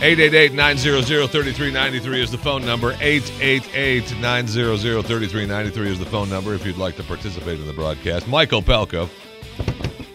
Eight 0.00 0.18
eight 0.18 0.32
eight 0.32 0.54
nine 0.54 0.78
zero 0.78 1.02
zero 1.02 1.26
thirty 1.26 1.52
three 1.52 1.70
ninety 1.70 2.00
three 2.00 2.22
is 2.22 2.30
the 2.30 2.38
phone 2.38 2.64
number. 2.64 2.96
Eight 3.02 3.30
eight 3.38 3.68
eight 3.76 4.16
nine 4.18 4.48
zero 4.48 4.78
zero 4.78 5.02
thirty 5.02 5.26
three 5.26 5.44
ninety 5.44 5.70
three 5.70 5.92
is 5.92 5.98
the 5.98 6.06
phone 6.06 6.30
number 6.30 6.54
if 6.54 6.64
you'd 6.64 6.78
like 6.78 6.96
to 6.96 7.02
participate 7.02 7.60
in 7.60 7.66
the 7.66 7.74
broadcast. 7.74 8.26
Michael 8.26 8.62
Opelka 8.62 9.10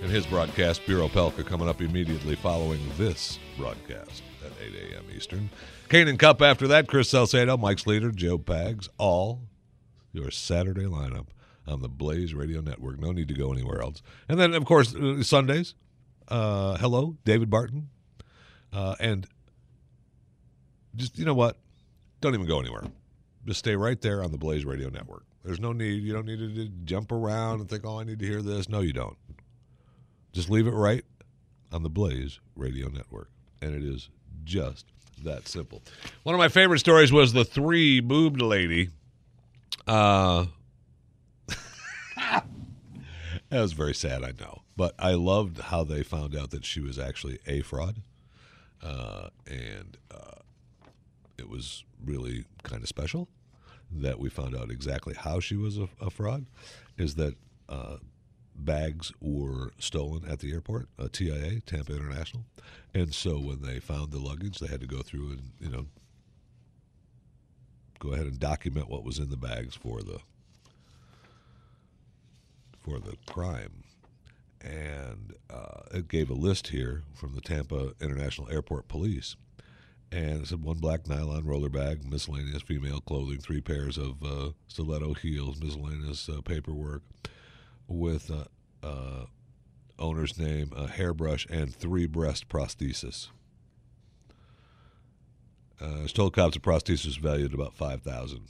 and 0.02 0.10
his 0.10 0.26
broadcast, 0.26 0.84
Bureau 0.88 1.08
Pelka, 1.08 1.46
coming 1.46 1.70
up 1.70 1.82
immediately 1.82 2.36
following 2.36 2.82
this 2.98 3.38
broadcast 3.60 4.24
at 4.44 4.52
8 4.60 4.74
a.m. 4.92 5.06
Eastern. 5.16 5.52
Kane 5.90 6.08
and 6.08 6.20
Cupp 6.20 6.42
after 6.42 6.68
that, 6.68 6.88
Chris 6.88 7.10
Salcedo, 7.10 7.58
Mike 7.58 7.80
Slater, 7.80 8.12
Joe 8.12 8.38
Pags, 8.38 8.88
all 8.98 9.42
your 10.14 10.32
Saturday 10.32 10.86
lineup 10.86 11.28
on 11.68 11.82
the 11.82 11.90
Blaze 11.90 12.34
Radio 12.34 12.62
Network. 12.62 13.00
No 13.00 13.12
need 13.12 13.28
to 13.28 13.34
go 13.34 13.52
anywhere 13.52 13.82
else. 13.82 14.02
And 14.28 14.40
then, 14.40 14.54
of 14.54 14.66
course, 14.66 14.96
uh, 14.96 15.24
Sundays. 15.24 15.76
Uh, 16.28 16.78
hello, 16.78 17.18
David 17.26 17.50
Barton. 17.50 17.90
Uh, 18.72 18.96
and 19.00 19.28
just, 20.96 21.18
you 21.18 21.26
know 21.26 21.34
what? 21.34 21.58
Don't 22.22 22.36
even 22.36 22.48
go 22.48 22.60
anywhere. 22.60 22.84
Just 23.46 23.60
stay 23.60 23.76
right 23.76 24.00
there 24.00 24.24
on 24.24 24.32
the 24.32 24.38
Blaze 24.38 24.66
Radio 24.66 24.90
Network. 24.90 25.24
There's 25.44 25.60
no 25.60 25.72
need. 25.72 26.04
You 26.04 26.14
don't 26.14 26.26
need 26.26 26.38
to 26.38 26.68
jump 26.84 27.12
around 27.12 27.62
and 27.62 27.70
think, 27.70 27.86
oh, 27.86 28.00
I 28.00 28.04
need 28.04 28.20
to 28.20 28.26
hear 28.26 28.42
this. 28.42 28.70
No, 28.70 28.82
you 28.82 28.94
don't. 28.94 29.18
Just 30.34 30.50
leave 30.50 30.68
it 30.68 30.72
right 30.72 31.04
on 31.72 31.82
the 31.82 31.90
Blaze 31.90 32.40
Radio 32.56 32.90
Network. 32.90 33.30
And 33.62 33.74
it 33.74 33.84
is 33.84 34.10
just 34.44 34.86
that 35.24 35.48
simple. 35.48 35.82
One 36.24 36.36
of 36.36 36.40
my 36.40 36.50
favorite 36.50 36.80
stories 36.80 37.12
was 37.12 37.34
the 37.34 37.46
three 37.46 38.00
boobed 38.00 38.42
lady 38.42 38.90
Uh, 39.88 40.46
that 42.18 42.44
was 43.50 43.74
very 43.74 43.96
sad, 43.96 44.24
I 44.24 44.34
know. 44.40 44.62
But 44.78 44.94
I 45.00 45.14
loved 45.14 45.60
how 45.60 45.84
they 45.84 46.04
found 46.04 46.36
out 46.36 46.52
that 46.52 46.64
she 46.66 46.80
was 46.80 46.98
actually 47.00 47.40
a 47.48 47.62
fraud. 47.62 48.02
Uh, 48.82 49.30
and 49.48 49.98
uh, 50.12 50.40
it 51.38 51.50
was 51.50 51.84
really 52.06 52.46
kind 52.64 52.82
of 52.82 52.88
special 52.88 53.28
that 53.92 54.20
we 54.20 54.30
found 54.30 54.56
out 54.56 54.70
exactly 54.72 55.16
how 55.16 55.40
she 55.40 55.56
was 55.56 55.78
a, 55.78 55.90
a 56.00 56.10
fraud. 56.10 56.46
Is 56.98 57.16
that 57.16 57.36
uh, 57.68 57.98
bags 58.66 59.12
were 59.22 59.72
stolen 59.80 60.30
at 60.30 60.40
the 60.40 60.52
airport, 60.52 60.88
uh, 60.98 61.08
TIA, 61.12 61.62
Tampa 61.66 61.96
International. 61.96 62.44
And 62.94 63.14
so 63.14 63.40
when 63.40 63.62
they 63.62 63.80
found 63.80 64.12
the 64.12 64.20
luggage, 64.20 64.60
they 64.60 64.68
had 64.68 64.82
to 64.82 64.88
go 64.88 65.02
through 65.02 65.32
and, 65.32 65.52
you 65.60 65.70
know, 65.70 65.86
go 68.00 68.14
ahead 68.14 68.26
and 68.26 68.40
document 68.40 68.90
what 68.90 69.04
was 69.04 69.20
in 69.20 69.30
the 69.30 69.38
bags 69.38 69.76
for 69.76 70.02
the 70.02 70.20
for 72.80 73.00
the 73.00 73.18
crime. 73.26 73.84
And 74.62 75.36
uh, 75.50 75.82
it 75.94 76.08
gave 76.08 76.30
a 76.30 76.34
list 76.34 76.68
here 76.68 77.04
from 77.14 77.34
the 77.34 77.42
Tampa 77.42 77.94
International 78.02 78.50
Airport 78.50 78.88
Police. 78.88 79.36
And 80.12 80.42
it 80.42 80.48
said 80.48 80.64
one 80.64 80.80
black 80.80 81.08
nylon 81.08 81.46
roller 81.46 81.70
bag, 81.70 82.10
miscellaneous 82.10 82.64
female 82.64 83.00
clothing, 83.00 83.38
three 83.38 83.62
pairs 83.62 83.98
of 83.98 84.24
uh, 84.24 84.52
stiletto 84.68 85.14
heels, 85.14 85.62
miscellaneous 85.62 86.28
uh, 86.28 86.42
paperwork 86.42 87.04
with 87.90 88.32
uh, 88.32 88.46
uh, 88.86 89.26
owner's 89.98 90.38
name, 90.38 90.72
a 90.76 90.88
hairbrush, 90.88 91.46
and 91.50 91.74
three 91.74 92.06
breast 92.06 92.48
prosthesis. 92.48 93.30
Uh, 95.82 96.02
was 96.04 96.14
told 96.14 96.34
cops 96.34 96.54
the 96.54 96.60
prosthesis 96.60 97.18
valued 97.18 97.52
at 97.52 97.54
about 97.54 97.74
five 97.74 98.02
thousand. 98.02 98.42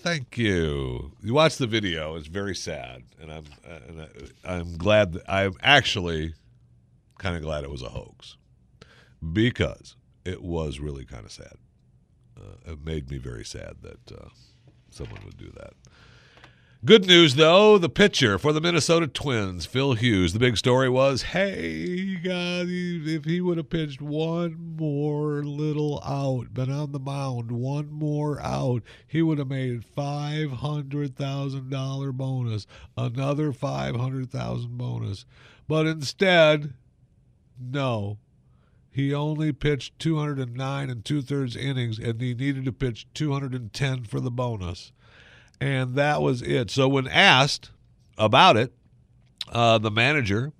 Thank 0.00 0.38
you. 0.38 1.12
You 1.22 1.34
watch 1.34 1.56
the 1.56 1.66
video; 1.66 2.14
it's 2.16 2.28
very 2.28 2.54
sad, 2.54 3.02
and 3.20 3.32
I'm 3.32 3.44
uh, 3.68 3.78
and 3.88 4.02
I, 4.02 4.52
I'm 4.52 4.76
glad. 4.76 5.12
That, 5.12 5.22
I'm 5.28 5.54
actually 5.60 6.34
kind 7.18 7.36
of 7.36 7.42
glad 7.42 7.64
it 7.64 7.70
was 7.70 7.82
a 7.82 7.88
hoax 7.88 8.36
because 9.32 9.96
it 10.24 10.42
was 10.42 10.78
really 10.78 11.04
kind 11.04 11.24
of 11.24 11.32
sad. 11.32 11.56
Uh, 12.36 12.72
it 12.72 12.84
made 12.84 13.10
me 13.10 13.18
very 13.18 13.44
sad 13.44 13.74
that 13.82 14.12
uh, 14.12 14.28
someone 14.90 15.20
would 15.24 15.36
do 15.36 15.50
that. 15.56 15.72
Good 16.84 17.08
news, 17.08 17.34
though, 17.34 17.76
the 17.76 17.88
pitcher 17.88 18.38
for 18.38 18.52
the 18.52 18.60
Minnesota 18.60 19.08
Twins, 19.08 19.66
Phil 19.66 19.94
Hughes. 19.94 20.32
The 20.32 20.38
big 20.38 20.56
story 20.56 20.88
was, 20.88 21.22
hey, 21.22 22.14
God, 22.14 22.66
if 22.68 23.24
he 23.24 23.40
would 23.40 23.56
have 23.56 23.68
pitched 23.68 24.00
one 24.00 24.76
more 24.76 25.42
little 25.42 26.00
out, 26.04 26.54
been 26.54 26.70
on 26.70 26.92
the 26.92 27.00
mound 27.00 27.50
one 27.50 27.90
more 27.90 28.40
out, 28.40 28.84
he 29.08 29.22
would 29.22 29.38
have 29.38 29.48
made 29.48 29.84
five 29.84 30.52
hundred 30.52 31.16
thousand 31.16 31.68
dollar 31.68 32.12
bonus, 32.12 32.64
another 32.96 33.52
five 33.52 33.96
hundred 33.96 34.30
thousand 34.30 34.78
bonus. 34.78 35.26
But 35.66 35.88
instead, 35.88 36.74
no. 37.60 38.18
He 38.88 39.12
only 39.12 39.50
pitched 39.50 39.98
209 39.98 40.90
and 40.90 41.04
two 41.04 41.22
thirds 41.22 41.56
innings, 41.56 41.98
and 41.98 42.20
he 42.20 42.34
needed 42.34 42.66
to 42.66 42.72
pitch 42.72 43.08
210 43.14 44.04
for 44.04 44.20
the 44.20 44.30
bonus 44.30 44.92
and 45.60 45.94
that 45.94 46.22
was 46.22 46.42
it. 46.42 46.70
So 46.70 46.88
when 46.88 47.06
asked 47.08 47.70
about 48.16 48.56
it, 48.56 48.72
uh, 49.50 49.78
the 49.78 49.90
manager 49.90 50.52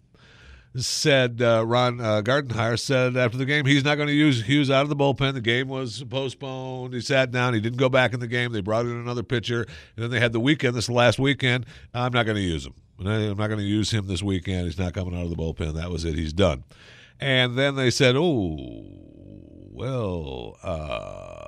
said 0.76 1.40
uh, 1.42 1.64
Ron 1.66 2.00
uh, 2.00 2.22
Gardenhire 2.22 2.78
said 2.78 3.16
after 3.16 3.36
the 3.36 3.44
game 3.44 3.66
he's 3.66 3.84
not 3.84 3.96
going 3.96 4.08
to 4.08 4.14
use 4.14 4.44
Hughes 4.44 4.70
out 4.70 4.82
of 4.82 4.88
the 4.88 4.96
bullpen. 4.96 5.34
The 5.34 5.40
game 5.40 5.68
was 5.68 6.04
postponed. 6.04 6.94
He 6.94 7.00
sat 7.00 7.30
down. 7.30 7.54
He 7.54 7.60
didn't 7.60 7.78
go 7.78 7.88
back 7.88 8.12
in 8.12 8.20
the 8.20 8.26
game. 8.26 8.52
They 8.52 8.60
brought 8.60 8.86
in 8.86 8.92
another 8.92 9.22
pitcher, 9.22 9.62
and 9.62 10.02
then 10.02 10.10
they 10.10 10.20
had 10.20 10.32
the 10.32 10.40
weekend. 10.40 10.74
This 10.74 10.88
last 10.88 11.18
weekend. 11.18 11.66
I'm 11.94 12.12
not 12.12 12.26
going 12.26 12.36
to 12.36 12.42
use 12.42 12.66
him. 12.66 12.74
I'm 13.00 13.36
not 13.36 13.46
going 13.46 13.58
to 13.58 13.64
use 13.64 13.90
him 13.90 14.08
this 14.08 14.22
weekend. 14.22 14.64
He's 14.64 14.78
not 14.78 14.92
coming 14.92 15.16
out 15.16 15.22
of 15.24 15.30
the 15.30 15.36
bullpen. 15.36 15.74
That 15.74 15.90
was 15.90 16.04
it. 16.04 16.14
He's 16.14 16.32
done. 16.32 16.64
And 17.20 17.56
then 17.56 17.74
they 17.74 17.90
said, 17.90 18.16
"Oh, 18.16 18.84
well." 19.72 20.56
Uh, 20.62 21.47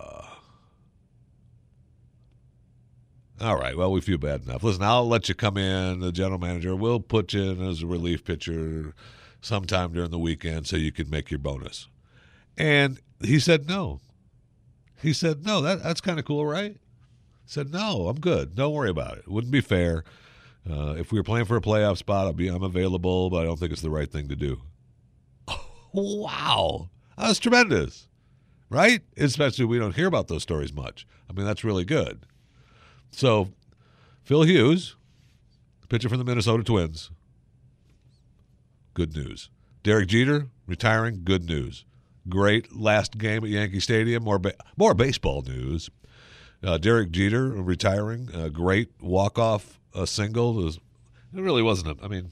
All 3.41 3.57
right. 3.57 3.77
Well, 3.77 3.91
we 3.91 4.03
feel 4.03 4.19
bad 4.19 4.43
enough. 4.45 4.63
Listen, 4.63 4.83
I'll 4.83 5.09
let 5.09 5.29
you 5.29 5.35
come 5.35 5.57
in. 5.57 6.01
The 6.01 6.13
general 6.13 6.39
manager 6.39 6.77
We'll 6.77 7.01
put 7.01 7.33
you 7.33 7.51
in 7.51 7.67
as 7.67 7.83
a 7.83 7.87
relief 7.87 8.25
pitcher 8.25 8.93
sometime 9.41 9.93
during 9.93 10.11
the 10.11 10.19
weekend 10.19 10.67
so 10.67 10.77
you 10.77 10.93
can 10.93 11.09
make 11.09 11.31
your 11.31 11.39
bonus. 11.39 11.89
And 12.59 13.01
he 13.23 13.39
said 13.39 13.67
no. 13.67 14.01
He 15.01 15.15
said 15.15 15.47
no. 15.47 15.63
That 15.63 15.83
that's 15.83 16.03
kind 16.03 16.19
of 16.19 16.25
cool, 16.27 16.45
right? 16.45 16.77
said 17.47 17.73
no. 17.73 18.09
I'm 18.09 18.21
good. 18.21 18.55
Don't 18.55 18.75
worry 18.75 18.91
about 18.91 19.19
it. 19.19 19.27
Wouldn't 19.27 19.53
be 19.53 19.61
fair. 19.61 20.05
Uh, 20.71 20.95
if 20.99 21.11
we 21.11 21.19
were 21.19 21.25
playing 21.25 21.47
for 21.47 21.57
a 21.57 21.61
playoff 21.61 21.97
spot, 21.97 22.27
I'll 22.27 22.33
be 22.33 22.49
I'm 22.49 22.63
available, 22.63 23.31
but 23.31 23.39
I 23.39 23.45
don't 23.45 23.59
think 23.59 23.73
it's 23.73 23.81
the 23.81 23.91
right 23.91 24.11
thing 24.11 24.29
to 24.29 24.37
do. 24.37 24.61
wow, 25.93 26.91
that's 27.17 27.39
tremendous, 27.39 28.07
right? 28.69 29.01
Especially 29.17 29.65
we 29.65 29.79
don't 29.79 29.97
hear 29.97 30.07
about 30.07 30.29
those 30.29 30.43
stories 30.43 30.73
much. 30.73 31.07
I 31.29 31.33
mean, 31.33 31.47
that's 31.47 31.65
really 31.65 31.85
good. 31.85 32.27
So, 33.11 33.49
Phil 34.23 34.43
Hughes, 34.43 34.97
pitcher 35.89 36.09
from 36.09 36.19
the 36.19 36.25
Minnesota 36.25 36.63
Twins. 36.63 37.11
Good 38.95 39.15
news. 39.15 39.51
Derek 39.83 40.09
Jeter 40.09 40.49
retiring. 40.67 41.23
Good 41.25 41.45
news. 41.45 41.85
Great 42.29 42.77
last 42.77 43.19
game 43.19 43.45
at 43.45 43.51
Yankee 43.51 43.81
Stadium. 43.81 44.23
More 44.25 44.39
ba- 44.39 44.55
more 44.77 44.95
baseball 44.95 45.43
news. 45.43 45.91
Uh, 46.63 46.77
Derek 46.77 47.11
Jeter 47.11 47.49
retiring. 47.49 48.29
A 48.35 48.51
great 48.51 48.91
walk 49.01 49.39
off 49.39 49.81
uh, 49.95 50.07
single. 50.07 50.61
It, 50.61 50.65
was, 50.65 50.77
it 51.35 51.41
really 51.41 51.63
wasn't. 51.63 51.99
A, 51.99 52.05
I 52.05 52.09
mean, 52.09 52.31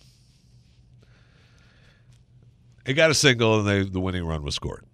he 2.86 2.92
got 2.92 3.10
a 3.10 3.14
single 3.14 3.60
and 3.60 3.68
they, 3.68 3.82
the 3.82 4.00
winning 4.00 4.26
run 4.26 4.42
was 4.42 4.54
scored. 4.54 4.84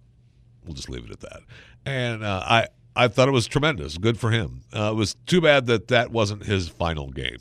We'll 0.65 0.73
just 0.75 0.89
leave 0.89 1.05
it 1.05 1.11
at 1.11 1.19
that. 1.21 1.41
And 1.85 2.23
uh, 2.23 2.41
I 2.43 2.67
I 2.95 3.07
thought 3.07 3.27
it 3.27 3.31
was 3.31 3.47
tremendous. 3.47 3.97
Good 3.97 4.17
for 4.17 4.31
him. 4.31 4.61
Uh, 4.73 4.91
it 4.91 4.95
was 4.95 5.15
too 5.25 5.41
bad 5.41 5.65
that 5.67 5.89
that 5.89 6.11
wasn't 6.11 6.45
his 6.45 6.69
final 6.69 7.11
game. 7.11 7.37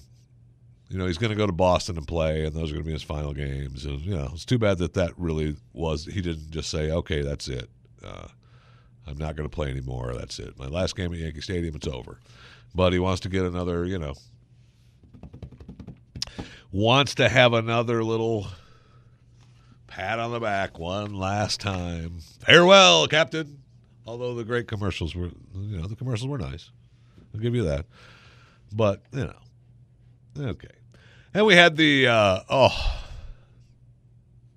You 0.88 0.98
know, 0.98 1.06
he's 1.06 1.18
going 1.18 1.30
to 1.30 1.36
go 1.36 1.46
to 1.46 1.52
Boston 1.52 1.96
and 1.96 2.06
play, 2.06 2.44
and 2.44 2.54
those 2.54 2.70
are 2.70 2.74
going 2.74 2.84
to 2.84 2.86
be 2.86 2.92
his 2.92 3.02
final 3.02 3.32
games. 3.32 3.84
And, 3.84 4.00
you 4.00 4.14
know, 4.16 4.30
it's 4.32 4.44
too 4.44 4.58
bad 4.58 4.78
that 4.78 4.94
that 4.94 5.12
really 5.16 5.56
was. 5.72 6.04
He 6.04 6.20
didn't 6.20 6.50
just 6.50 6.70
say, 6.70 6.90
okay, 6.90 7.22
that's 7.22 7.48
it. 7.48 7.68
Uh, 8.04 8.28
I'm 9.06 9.18
not 9.18 9.36
going 9.36 9.48
to 9.48 9.54
play 9.54 9.70
anymore. 9.70 10.14
That's 10.14 10.38
it. 10.38 10.58
My 10.58 10.66
last 10.66 10.96
game 10.96 11.12
at 11.12 11.18
Yankee 11.18 11.40
Stadium, 11.40 11.74
it's 11.74 11.88
over. 11.88 12.18
But 12.74 12.92
he 12.92 12.98
wants 12.98 13.20
to 13.22 13.28
get 13.28 13.44
another, 13.44 13.84
you 13.86 13.98
know, 13.98 14.14
wants 16.72 17.14
to 17.16 17.28
have 17.28 17.52
another 17.52 18.02
little 18.02 18.48
pat 19.86 20.18
on 20.18 20.32
the 20.32 20.40
back 20.40 20.78
one 20.78 21.14
last 21.14 21.60
time. 21.60 22.18
Farewell, 22.40 23.06
Captain. 23.06 23.63
Although 24.06 24.34
the 24.34 24.44
great 24.44 24.68
commercials 24.68 25.14
were, 25.14 25.30
you 25.54 25.78
know, 25.78 25.86
the 25.86 25.96
commercials 25.96 26.28
were 26.28 26.38
nice. 26.38 26.70
I'll 27.34 27.40
give 27.40 27.54
you 27.54 27.64
that. 27.64 27.86
But, 28.72 29.02
you 29.12 29.24
know, 29.24 30.48
okay. 30.50 30.68
And 31.32 31.46
we 31.46 31.54
had 31.54 31.76
the, 31.76 32.06
uh, 32.06 32.40
oh, 32.48 33.02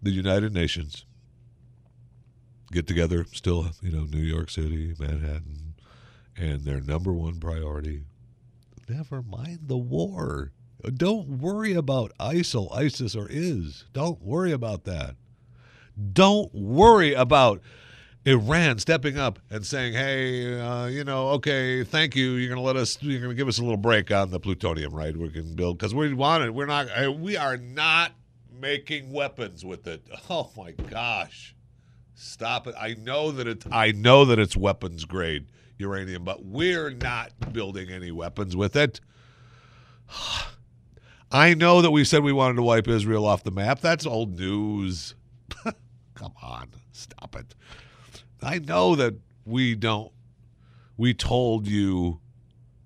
the 0.02 0.12
United 0.12 0.54
Nations 0.54 1.06
get 2.72 2.88
together, 2.88 3.26
still, 3.32 3.72
you 3.82 3.92
know, 3.92 4.04
New 4.04 4.20
York 4.20 4.50
City, 4.50 4.94
Manhattan, 5.00 5.76
and 6.36 6.62
their 6.62 6.82
number 6.82 7.14
one 7.14 7.40
priority 7.40 8.04
never 8.90 9.22
mind 9.22 9.60
the 9.64 9.78
war. 9.78 10.52
Don't 10.96 11.28
worry 11.40 11.74
about 11.74 12.12
ISIL, 12.20 12.74
ISIS, 12.76 13.16
or 13.16 13.28
IS. 13.30 13.86
Don't 13.94 14.22
worry 14.22 14.52
about 14.52 14.84
that. 14.86 15.16
Don't 16.14 16.54
worry 16.54 17.14
about 17.14 17.62
Iran 18.28 18.78
stepping 18.78 19.18
up 19.18 19.40
and 19.50 19.66
saying, 19.66 19.94
"Hey, 19.94 20.60
uh, 20.60 20.88
you 20.88 21.06
know, 21.06 21.30
okay, 21.30 21.86
thank 21.86 22.14
you. 22.14 22.32
You're 22.32 22.50
going 22.50 22.62
to 22.62 22.66
let 22.66 22.76
us. 22.76 22.98
You're 23.02 23.22
going 23.22 23.32
to 23.32 23.36
give 23.36 23.48
us 23.48 23.58
a 23.58 23.62
little 23.62 23.78
break 23.78 24.12
on 24.12 24.32
the 24.32 24.40
plutonium, 24.40 24.94
right? 24.94 25.16
We 25.16 25.30
can 25.30 25.56
build 25.56 25.78
because 25.78 25.96
we 25.96 26.14
want 26.14 26.44
it. 26.44 26.54
We're 26.54 26.66
not. 26.66 26.88
We 27.20 27.38
are 27.38 27.56
not 27.56 28.12
making 28.52 29.14
weapons 29.14 29.64
with 29.64 29.88
it. 29.88 30.06
Oh 30.30 30.52
my 30.58 30.72
gosh, 30.72 31.56
stop 32.16 32.68
it! 32.68 32.76
I 32.78 32.96
know 32.96 33.32
that 33.32 33.48
it's. 33.48 33.66
I 33.72 33.94
know 33.94 34.26
that 34.26 34.40
it's 34.40 34.58
weapons 34.58 35.06
grade 35.06 35.48
uranium, 35.78 36.26
but 36.26 36.44
we're 36.44 36.90
not 36.90 37.32
building 37.54 37.90
any 37.90 38.12
weapons 38.12 38.58
with 38.58 38.76
it. 38.76 39.00
I 41.32 41.54
know 41.54 41.82
that 41.82 41.92
we 41.92 42.04
said 42.04 42.24
we 42.24 42.34
wanted 42.34 42.56
to 42.56 42.64
wipe 42.64 42.90
Israel 42.90 43.26
off 43.26 43.44
the 43.44 43.52
map. 43.52 43.80
That's 43.80 44.06
old 44.06 44.38
news. 44.38 45.16
Come 46.14 46.34
on, 46.42 46.70
stop 46.92 47.38
it. 47.38 47.56
I 48.42 48.60
know 48.60 48.96
that 48.96 49.16
we 49.46 49.76
don't. 49.76 50.12
We 50.96 51.14
told 51.14 51.68
you, 51.68 52.20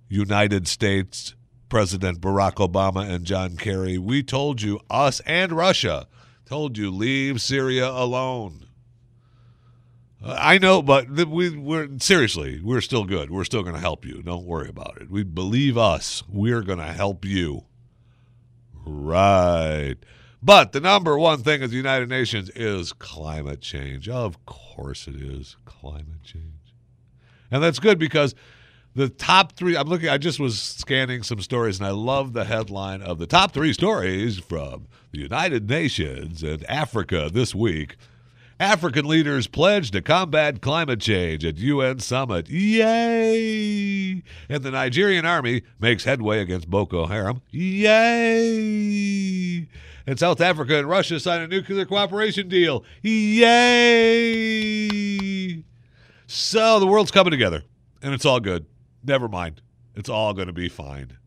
United 0.10 0.68
States 0.68 1.34
President 1.70 2.20
Barack 2.20 2.56
Obama 2.56 3.10
and 3.10 3.24
John 3.24 3.56
Kerry, 3.56 3.98
we 3.98 4.24
told 4.24 4.62
you, 4.62 4.82
us 4.90 5.22
and 5.22 5.54
Russia, 5.54 6.08
told 6.46 6.78
you, 6.78 6.92
leave 6.92 7.42
Syria 7.42 7.90
alone. 7.90 8.66
Uh, 10.22 10.36
I 10.38 10.58
know, 10.58 10.82
but 10.82 11.10
we, 11.10 11.58
we're 11.58 11.88
seriously, 12.00 12.60
we're 12.62 12.82
still 12.82 13.06
good. 13.06 13.32
We're 13.32 13.46
still 13.46 13.64
going 13.64 13.76
to 13.76 13.82
help 13.82 14.06
you. 14.06 14.22
Don't 14.22 14.46
worry 14.46 14.68
about 14.68 14.98
it. 15.00 15.10
We 15.10 15.24
believe 15.24 15.78
us. 15.78 16.24
We're 16.28 16.62
going 16.62 16.80
to 16.80 16.92
help 16.92 17.24
you. 17.24 17.64
Right. 18.86 19.96
But 20.44 20.72
the 20.72 20.80
number 20.80 21.20
one 21.20 21.44
thing 21.44 21.62
at 21.62 21.70
the 21.70 21.76
United 21.76 22.10
Nations 22.10 22.50
is 22.56 22.94
climate 22.94 23.62
change. 23.62 24.10
Of 24.10 24.44
course 24.46 25.08
it 25.08 25.16
is 25.16 25.56
climate 25.66 26.24
change. 26.24 26.46
And 27.52 27.62
that's 27.62 27.78
good 27.80 28.00
because 28.00 28.34
the 28.96 29.08
top 29.08 29.52
three, 29.54 29.78
I'm 29.78 29.88
looking, 29.88 30.10
I 30.10 30.18
just 30.18 30.40
was 30.40 30.60
scanning 30.60 31.22
some 31.22 31.42
stories 31.42 31.78
and 31.80 31.86
I 31.88 31.92
love 31.92 32.34
the 32.34 32.46
headline 32.46 33.04
of 33.04 33.20
the 33.20 33.28
top 33.28 33.52
three 33.54 33.72
stories 33.74 34.40
from 34.40 34.88
the 35.12 35.20
United 35.20 35.70
Nations 35.70 36.42
and 36.42 36.66
Africa 36.66 37.30
this 37.32 37.54
week. 37.54 37.98
African 38.60 39.06
leaders 39.06 39.48
pledge 39.48 39.92
to 39.92 40.02
combat 40.02 40.62
climate 40.62 41.00
change 41.02 41.46
at 41.46 41.58
UN 41.58 42.00
summit. 42.00 42.50
Yay! 42.50 44.24
And 44.50 44.64
the 44.64 44.72
Nigerian 44.72 45.26
army 45.26 45.64
makes 45.80 46.04
headway 46.04 46.40
against 46.42 46.70
Boko 46.70 47.08
Haram. 47.08 47.42
Yay! 47.50 48.82
And 50.08 50.18
South 50.20 50.42
Africa 50.42 50.78
and 50.78 50.90
Russia 50.90 51.20
sign 51.20 51.42
a 51.42 51.48
nuclear 51.48 51.86
cooperation 51.86 52.50
deal. 52.50 52.84
Yay! 53.02 53.52
So 56.28 56.80
the 56.80 56.88
world's 56.88 57.12
coming 57.12 57.32
together, 57.32 57.64
and 58.02 58.14
it's 58.14 58.26
all 58.26 58.40
good. 58.40 58.66
Never 59.04 59.28
mind. 59.28 59.62
It's 59.96 60.10
all 60.10 60.34
going 60.34 60.48
to 60.48 60.54
be 60.54 60.70
fine. 60.70 61.18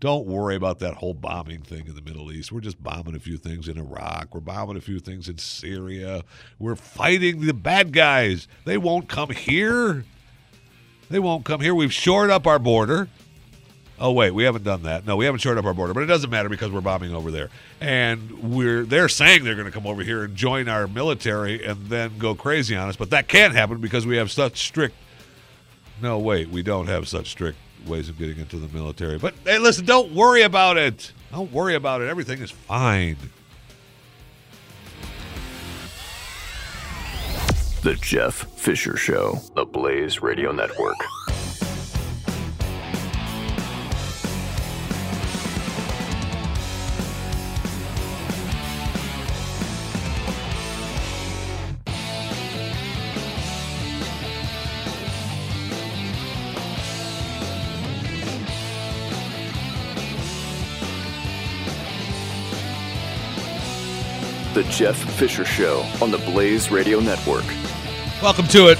Don't 0.00 0.26
worry 0.26 0.56
about 0.56 0.78
that 0.78 0.94
whole 0.94 1.12
bombing 1.12 1.60
thing 1.60 1.86
in 1.86 1.94
the 1.94 2.00
Middle 2.00 2.32
East. 2.32 2.50
We're 2.50 2.60
just 2.60 2.82
bombing 2.82 3.14
a 3.14 3.20
few 3.20 3.36
things 3.36 3.68
in 3.68 3.78
Iraq. 3.78 4.34
We're 4.34 4.40
bombing 4.40 4.78
a 4.78 4.80
few 4.80 4.98
things 4.98 5.28
in 5.28 5.36
Syria. 5.36 6.24
We're 6.58 6.74
fighting 6.76 7.42
the 7.42 7.52
bad 7.52 7.92
guys. 7.92 8.48
They 8.64 8.78
won't 8.78 9.08
come 9.10 9.28
here. 9.28 10.04
They 11.10 11.18
won't 11.18 11.44
come 11.44 11.60
here. 11.60 11.74
We've 11.74 11.92
shored 11.92 12.30
up 12.30 12.46
our 12.46 12.58
border. 12.58 13.08
Oh 14.02 14.12
wait, 14.12 14.30
we 14.30 14.44
haven't 14.44 14.64
done 14.64 14.84
that. 14.84 15.04
No, 15.06 15.16
we 15.16 15.26
haven't 15.26 15.40
shored 15.40 15.58
up 15.58 15.66
our 15.66 15.74
border, 15.74 15.92
but 15.92 16.02
it 16.02 16.06
doesn't 16.06 16.30
matter 16.30 16.48
because 16.48 16.70
we're 16.70 16.80
bombing 16.80 17.14
over 17.14 17.30
there. 17.30 17.50
And 17.82 18.54
we're 18.54 18.84
they're 18.84 19.10
saying 19.10 19.44
they're 19.44 19.54
going 19.54 19.66
to 19.66 19.72
come 19.72 19.86
over 19.86 20.02
here 20.02 20.24
and 20.24 20.34
join 20.34 20.68
our 20.68 20.88
military 20.88 21.62
and 21.64 21.86
then 21.88 22.16
go 22.18 22.34
crazy 22.34 22.74
on 22.74 22.88
us, 22.88 22.96
but 22.96 23.10
that 23.10 23.28
can't 23.28 23.54
happen 23.54 23.78
because 23.78 24.06
we 24.06 24.16
have 24.16 24.30
such 24.30 24.66
strict 24.66 24.94
No, 26.00 26.18
wait, 26.18 26.48
we 26.48 26.62
don't 26.62 26.86
have 26.86 27.08
such 27.08 27.28
strict 27.30 27.58
ways 27.86 28.08
of 28.08 28.18
getting 28.18 28.38
into 28.38 28.58
the 28.58 28.68
military. 28.74 29.18
But 29.18 29.34
hey, 29.44 29.58
listen, 29.58 29.84
don't 29.84 30.14
worry 30.14 30.42
about 30.42 30.78
it. 30.78 31.12
Don't 31.30 31.52
worry 31.52 31.74
about 31.74 32.00
it. 32.00 32.08
Everything 32.08 32.40
is 32.40 32.50
fine. 32.50 33.16
The 37.82 37.94
Jeff 37.94 38.34
Fisher 38.58 38.96
Show, 38.96 39.38
the 39.54 39.64
Blaze 39.64 40.20
Radio 40.22 40.52
Network. 40.52 40.96
The 64.60 64.70
Jeff 64.70 64.96
Fisher 65.14 65.46
Show 65.46 65.80
on 66.02 66.10
the 66.10 66.18
Blaze 66.18 66.70
Radio 66.70 67.00
Network. 67.00 67.46
Welcome 68.20 68.46
to 68.48 68.68
it. 68.68 68.76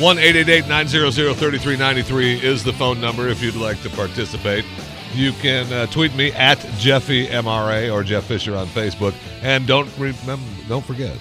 1 0.00 0.16
900 0.16 1.12
3393 1.12 2.42
is 2.42 2.64
the 2.64 2.72
phone 2.72 3.02
number 3.02 3.28
if 3.28 3.42
you'd 3.42 3.54
like 3.54 3.78
to 3.82 3.90
participate. 3.90 4.64
You 5.12 5.32
can 5.32 5.70
uh, 5.70 5.84
tweet 5.88 6.14
me 6.14 6.32
at 6.32 6.58
Jeffy 6.78 7.26
MRA 7.26 7.92
or 7.92 8.02
Jeff 8.02 8.24
Fisher 8.24 8.56
on 8.56 8.66
Facebook. 8.68 9.12
And 9.42 9.66
don't 9.66 9.90
remember, 9.98 10.42
don't 10.70 10.86
forget, 10.86 11.18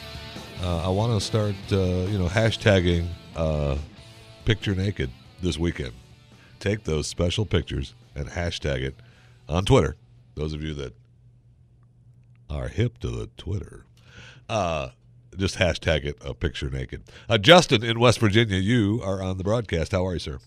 uh, 0.64 0.86
I 0.86 0.88
want 0.88 1.12
to 1.12 1.20
start, 1.20 1.56
uh, 1.74 2.08
you 2.08 2.18
know, 2.18 2.30
hashtagging 2.30 3.08
uh, 3.36 3.76
picture 4.46 4.76
naked 4.76 5.10
this 5.42 5.60
weekend. 5.60 5.92
Take 6.62 6.86
those 6.86 7.08
special 7.08 7.46
pictures 7.46 7.96
and 8.16 8.30
hashtag 8.30 8.82
it 8.82 8.96
on 9.50 9.66
Twitter. 9.66 9.98
Those 10.36 10.54
of 10.54 10.64
you 10.64 10.74
that 10.76 10.94
are 12.50 12.68
hip 12.68 12.98
to 13.00 13.10
the 13.10 13.30
Twitter. 13.38 13.86
Uh, 14.50 14.90
just 15.36 15.58
hashtag 15.58 16.06
it 16.06 16.18
a 16.24 16.34
picture 16.34 16.70
naked. 16.70 17.04
Uh, 17.30 17.38
Justin 17.38 17.84
in 17.84 18.00
West 18.00 18.20
Virginia, 18.20 18.58
you 18.58 19.02
are 19.04 19.22
on 19.22 19.38
the 19.38 19.44
broadcast. 19.44 19.92
How 19.92 20.06
are 20.06 20.14
you, 20.14 20.20
sir? 20.20 20.40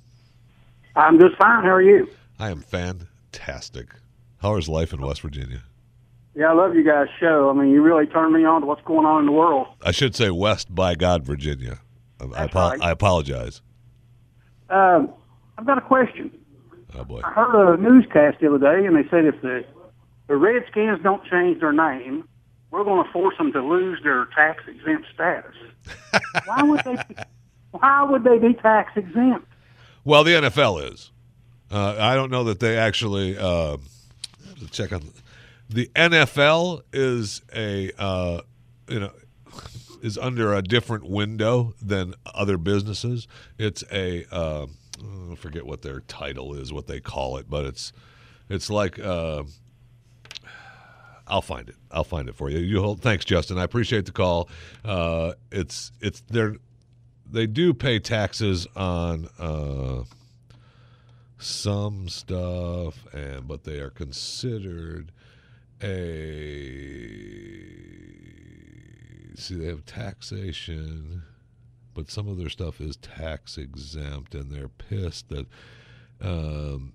I'm 0.96 1.18
just 1.18 1.36
fine. 1.36 1.64
How 1.64 1.70
are 1.70 1.82
you? 1.82 2.08
I 2.38 2.50
am 2.50 2.60
fantastic. 2.60 3.88
How 4.38 4.56
is 4.56 4.68
life 4.68 4.92
in 4.92 5.00
West 5.00 5.20
Virginia? 5.20 5.62
Yeah, 6.34 6.50
I 6.50 6.52
love 6.54 6.74
you 6.74 6.84
guys' 6.84 7.08
show. 7.18 7.50
I 7.50 7.52
mean, 7.52 7.70
you 7.70 7.82
really 7.82 8.06
turn 8.06 8.32
me 8.32 8.44
on 8.44 8.62
to 8.62 8.66
what's 8.66 8.82
going 8.84 9.04
on 9.04 9.20
in 9.20 9.26
the 9.26 9.32
world. 9.32 9.66
I 9.82 9.90
should 9.90 10.14
say 10.14 10.30
West 10.30 10.74
by 10.74 10.94
God, 10.94 11.24
Virginia. 11.24 11.80
I, 12.20 12.46
right. 12.46 12.82
I 12.82 12.90
apologize. 12.90 13.62
Um, 14.68 15.12
I've 15.58 15.66
got 15.66 15.78
a 15.78 15.82
question. 15.82 16.30
Oh 16.94 17.04
boy. 17.04 17.20
I 17.24 17.30
heard 17.32 17.74
a 17.74 17.80
newscast 17.80 18.38
the 18.40 18.48
other 18.48 18.58
day, 18.58 18.86
and 18.86 18.96
they 18.96 19.08
said 19.10 19.24
if 19.24 19.40
the 19.42 19.64
the 20.30 20.36
Redskins 20.36 21.02
don't 21.02 21.24
change 21.24 21.58
their 21.58 21.72
name, 21.72 22.22
we're 22.70 22.84
going 22.84 23.04
to 23.04 23.10
force 23.10 23.36
them 23.36 23.52
to 23.52 23.60
lose 23.60 23.98
their 24.04 24.26
tax 24.26 24.62
exempt 24.68 25.08
status. 25.12 25.56
why 26.46 26.62
would 26.62 26.84
they? 26.84 26.96
Why 27.72 28.04
would 28.04 28.22
they 28.22 28.38
be 28.38 28.54
tax 28.54 28.92
exempt? 28.96 29.48
Well, 30.04 30.22
the 30.22 30.34
NFL 30.34 30.92
is. 30.92 31.10
Uh, 31.68 31.96
I 31.98 32.14
don't 32.14 32.30
know 32.30 32.44
that 32.44 32.60
they 32.60 32.78
actually 32.78 33.36
uh, 33.36 33.78
check 34.70 34.92
on 34.92 35.02
the 35.68 35.90
NFL 35.96 36.82
is 36.92 37.42
a 37.52 37.90
uh, 37.98 38.42
you 38.88 39.00
know 39.00 39.10
is 40.00 40.16
under 40.16 40.54
a 40.54 40.62
different 40.62 41.10
window 41.10 41.74
than 41.82 42.14
other 42.24 42.56
businesses. 42.56 43.26
It's 43.58 43.82
a 43.90 44.26
uh, 44.30 44.66
I 45.32 45.34
forget 45.34 45.66
what 45.66 45.82
their 45.82 46.00
title 46.00 46.54
is, 46.54 46.72
what 46.72 46.86
they 46.86 47.00
call 47.00 47.36
it, 47.36 47.50
but 47.50 47.66
it's 47.66 47.92
it's 48.48 48.70
like 48.70 49.00
uh, 49.00 49.42
I'll 51.30 51.42
find 51.42 51.68
it. 51.68 51.76
I'll 51.92 52.04
find 52.04 52.28
it 52.28 52.34
for 52.34 52.50
you. 52.50 52.58
You 52.58 52.82
hold. 52.82 53.00
Thanks, 53.00 53.24
Justin. 53.24 53.56
I 53.56 53.62
appreciate 53.62 54.04
the 54.04 54.12
call. 54.12 54.48
Uh, 54.84 55.32
it's 55.52 55.92
it's 56.00 56.22
they're 56.28 56.56
they 57.30 57.46
do 57.46 57.72
pay 57.72 58.00
taxes 58.00 58.66
on 58.74 59.28
uh, 59.38 60.02
some 61.38 62.08
stuff, 62.08 63.06
and 63.14 63.46
but 63.46 63.62
they 63.64 63.78
are 63.78 63.90
considered 63.90 65.12
a 65.82 65.86
see 69.36 69.54
they 69.54 69.66
have 69.66 69.86
taxation, 69.86 71.22
but 71.94 72.10
some 72.10 72.28
of 72.28 72.36
their 72.38 72.50
stuff 72.50 72.80
is 72.80 72.96
tax 72.96 73.56
exempt, 73.56 74.34
and 74.34 74.50
they're 74.50 74.68
pissed 74.68 75.28
that. 75.28 75.46
Um, 76.20 76.92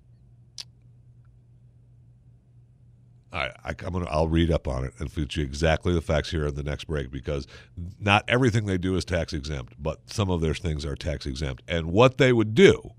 I, 3.32 3.50
I, 3.64 3.74
I'm 3.84 3.92
gonna. 3.92 4.06
I'll 4.08 4.28
read 4.28 4.50
up 4.50 4.68
on 4.68 4.84
it 4.84 4.94
and 4.98 5.10
feature 5.10 5.40
exactly 5.40 5.92
the 5.92 6.00
facts 6.00 6.30
here 6.30 6.46
in 6.46 6.54
the 6.54 6.62
next 6.62 6.84
break 6.84 7.10
because 7.10 7.46
not 8.00 8.24
everything 8.28 8.66
they 8.66 8.78
do 8.78 8.96
is 8.96 9.04
tax 9.04 9.32
exempt, 9.32 9.74
but 9.78 9.98
some 10.10 10.30
of 10.30 10.40
their 10.40 10.54
things 10.54 10.84
are 10.86 10.94
tax 10.94 11.26
exempt. 11.26 11.62
And 11.66 11.92
what 11.92 12.18
they 12.18 12.32
would 12.32 12.54
do 12.54 12.92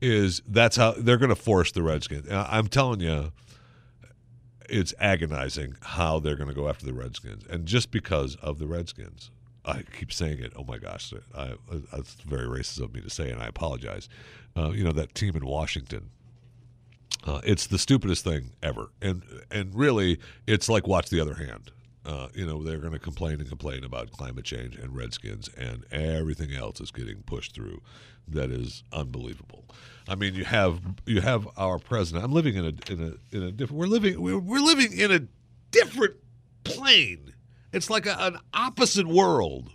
is 0.00 0.42
that's 0.46 0.76
how 0.76 0.92
they're 0.92 1.16
going 1.16 1.30
to 1.30 1.36
force 1.36 1.72
the 1.72 1.82
Redskins. 1.82 2.28
I'm 2.30 2.68
telling 2.68 3.00
you, 3.00 3.32
it's 4.68 4.94
agonizing 4.98 5.76
how 5.82 6.20
they're 6.20 6.36
going 6.36 6.48
to 6.48 6.54
go 6.54 6.68
after 6.68 6.86
the 6.86 6.94
Redskins, 6.94 7.44
and 7.50 7.66
just 7.66 7.90
because 7.90 8.36
of 8.36 8.58
the 8.58 8.66
Redskins. 8.66 9.30
I 9.66 9.82
keep 9.98 10.12
saying 10.12 10.40
it. 10.40 10.52
Oh 10.56 10.64
my 10.64 10.76
gosh, 10.76 11.14
I, 11.34 11.54
that's 11.90 12.16
very 12.16 12.46
racist 12.46 12.82
of 12.82 12.92
me 12.92 13.00
to 13.00 13.08
say, 13.08 13.30
and 13.30 13.40
I 13.40 13.46
apologize. 13.46 14.10
Uh, 14.54 14.72
you 14.72 14.84
know 14.84 14.92
that 14.92 15.14
team 15.14 15.34
in 15.36 15.46
Washington 15.46 16.10
uh, 17.24 17.40
it's 17.44 17.66
the 17.66 17.78
stupidest 17.78 18.24
thing 18.24 18.50
ever, 18.62 18.90
and 19.00 19.22
and 19.50 19.74
really, 19.74 20.18
it's 20.46 20.68
like 20.68 20.86
watch 20.86 21.08
the 21.10 21.20
other 21.20 21.34
hand. 21.34 21.70
Uh, 22.04 22.28
you 22.34 22.44
know, 22.44 22.62
they're 22.62 22.78
going 22.78 22.92
to 22.92 22.98
complain 22.98 23.40
and 23.40 23.48
complain 23.48 23.82
about 23.82 24.12
climate 24.12 24.44
change 24.44 24.76
and 24.76 24.94
Redskins, 24.94 25.48
and 25.56 25.84
everything 25.90 26.52
else 26.52 26.80
is 26.80 26.90
getting 26.90 27.22
pushed 27.22 27.54
through. 27.54 27.80
That 28.28 28.50
is 28.50 28.84
unbelievable. 28.92 29.64
I 30.06 30.14
mean, 30.14 30.34
you 30.34 30.44
have 30.44 30.80
you 31.06 31.22
have 31.22 31.48
our 31.56 31.78
president. 31.78 32.24
I'm 32.24 32.32
living 32.32 32.56
in 32.56 32.64
a 32.66 32.92
in 32.92 33.00
a 33.02 33.36
in 33.36 33.42
a 33.42 33.52
different. 33.52 33.80
We're 33.80 33.86
living 33.86 34.20
we're, 34.20 34.38
we're 34.38 34.60
living 34.60 34.92
in 34.92 35.10
a 35.10 35.20
different 35.70 36.16
plane. 36.64 37.32
It's 37.72 37.88
like 37.88 38.06
a, 38.06 38.16
an 38.18 38.38
opposite 38.52 39.06
world. 39.06 39.70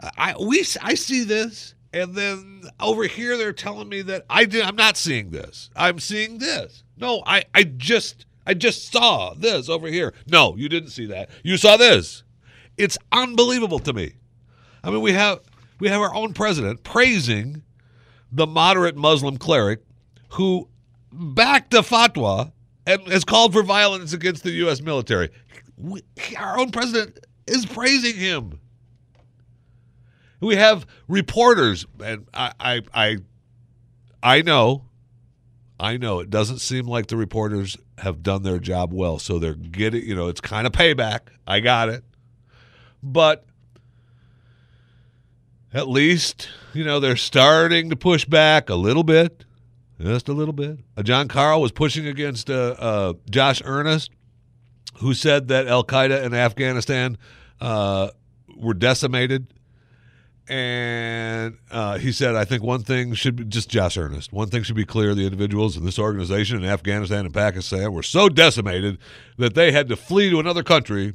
I 0.00 0.34
we 0.38 0.64
I 0.82 0.94
see 0.94 1.24
this, 1.24 1.74
and 1.92 2.14
then 2.14 2.62
over 2.80 3.04
here 3.04 3.36
they're 3.36 3.52
telling 3.52 3.88
me 3.88 4.02
that 4.02 4.24
I 4.28 4.44
did. 4.44 4.62
I'm 4.62 4.76
not 4.76 4.96
seeing 4.96 5.30
this. 5.30 5.70
I'm 5.76 5.98
seeing 5.98 6.38
this. 6.38 6.84
No, 6.96 7.22
I 7.26 7.44
I 7.54 7.64
just 7.64 8.26
I 8.46 8.54
just 8.54 8.92
saw 8.92 9.34
this 9.34 9.68
over 9.68 9.88
here. 9.88 10.14
No, 10.26 10.56
you 10.56 10.68
didn't 10.68 10.90
see 10.90 11.06
that. 11.06 11.30
You 11.42 11.56
saw 11.56 11.76
this. 11.76 12.22
It's 12.76 12.98
unbelievable 13.10 13.78
to 13.80 13.92
me. 13.92 14.14
I 14.84 14.90
mean, 14.90 15.00
we 15.00 15.12
have 15.12 15.40
we 15.80 15.88
have 15.88 16.00
our 16.00 16.14
own 16.14 16.32
president 16.32 16.82
praising 16.84 17.62
the 18.30 18.46
moderate 18.46 18.96
Muslim 18.96 19.36
cleric 19.36 19.82
who 20.30 20.68
backed 21.12 21.74
a 21.74 21.82
fatwa 21.82 22.52
and 22.86 23.06
has 23.08 23.24
called 23.24 23.52
for 23.52 23.62
violence 23.62 24.12
against 24.12 24.42
the 24.42 24.50
U.S. 24.52 24.80
military. 24.80 25.30
We, 25.76 26.02
our 26.38 26.58
own 26.58 26.70
president 26.70 27.18
is 27.46 27.66
praising 27.66 28.14
him. 28.14 28.60
We 30.40 30.56
have 30.56 30.86
reporters, 31.08 31.86
and 32.02 32.26
I, 32.34 32.52
I, 32.60 32.82
I, 32.92 33.16
I 34.22 34.42
know, 34.42 34.84
I 35.80 35.96
know 35.96 36.20
it 36.20 36.30
doesn't 36.30 36.58
seem 36.58 36.86
like 36.86 37.06
the 37.06 37.16
reporters 37.16 37.76
have 37.98 38.22
done 38.22 38.42
their 38.42 38.58
job 38.58 38.92
well, 38.92 39.18
so 39.18 39.38
they're 39.38 39.54
getting, 39.54 40.02
you 40.02 40.14
know, 40.14 40.28
it's 40.28 40.40
kind 40.40 40.66
of 40.66 40.72
payback. 40.72 41.20
I 41.46 41.60
got 41.60 41.88
it, 41.88 42.04
but 43.02 43.46
at 45.72 45.88
least 45.88 46.48
you 46.72 46.84
know 46.84 47.00
they're 47.00 47.16
starting 47.16 47.90
to 47.90 47.96
push 47.96 48.24
back 48.24 48.70
a 48.70 48.74
little 48.74 49.04
bit, 49.04 49.44
just 50.00 50.28
a 50.28 50.32
little 50.32 50.54
bit. 50.54 50.78
Uh, 50.96 51.02
Jon 51.02 51.28
Karl 51.28 51.60
was 51.60 51.72
pushing 51.72 52.06
against 52.06 52.50
uh, 52.50 52.74
uh, 52.78 53.12
Josh 53.30 53.62
Earnest, 53.64 54.10
who 55.00 55.14
said 55.14 55.48
that 55.48 55.66
Al 55.66 55.84
Qaeda 55.84 56.24
in 56.24 56.34
Afghanistan 56.34 57.18
uh, 57.60 58.10
were 58.56 58.74
decimated. 58.74 59.52
And 60.48 61.58
uh, 61.72 61.98
he 61.98 62.12
said, 62.12 62.36
I 62.36 62.44
think 62.44 62.62
one 62.62 62.82
thing 62.82 63.14
should 63.14 63.36
be 63.36 63.44
just 63.44 63.68
Josh 63.68 63.96
Earnest. 63.96 64.32
One 64.32 64.48
thing 64.48 64.62
should 64.62 64.76
be 64.76 64.84
clear: 64.84 65.14
the 65.14 65.24
individuals 65.24 65.76
in 65.76 65.84
this 65.84 65.98
organization 65.98 66.58
in 66.58 66.64
Afghanistan 66.64 67.24
and 67.24 67.34
Pakistan 67.34 67.92
were 67.92 68.04
so 68.04 68.28
decimated 68.28 68.98
that 69.38 69.54
they 69.54 69.72
had 69.72 69.88
to 69.88 69.96
flee 69.96 70.30
to 70.30 70.38
another 70.38 70.62
country 70.62 71.14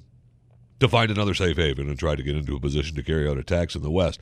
to 0.82 0.90
find 0.90 1.12
another 1.12 1.34
safe 1.34 1.56
haven 1.56 1.88
and 1.88 1.98
try 1.98 2.16
to 2.16 2.24
get 2.24 2.36
into 2.36 2.56
a 2.56 2.60
position 2.60 2.96
to 2.96 3.04
carry 3.04 3.30
out 3.30 3.38
attacks 3.38 3.76
in 3.76 3.84
the 3.84 3.92
West. 3.92 4.20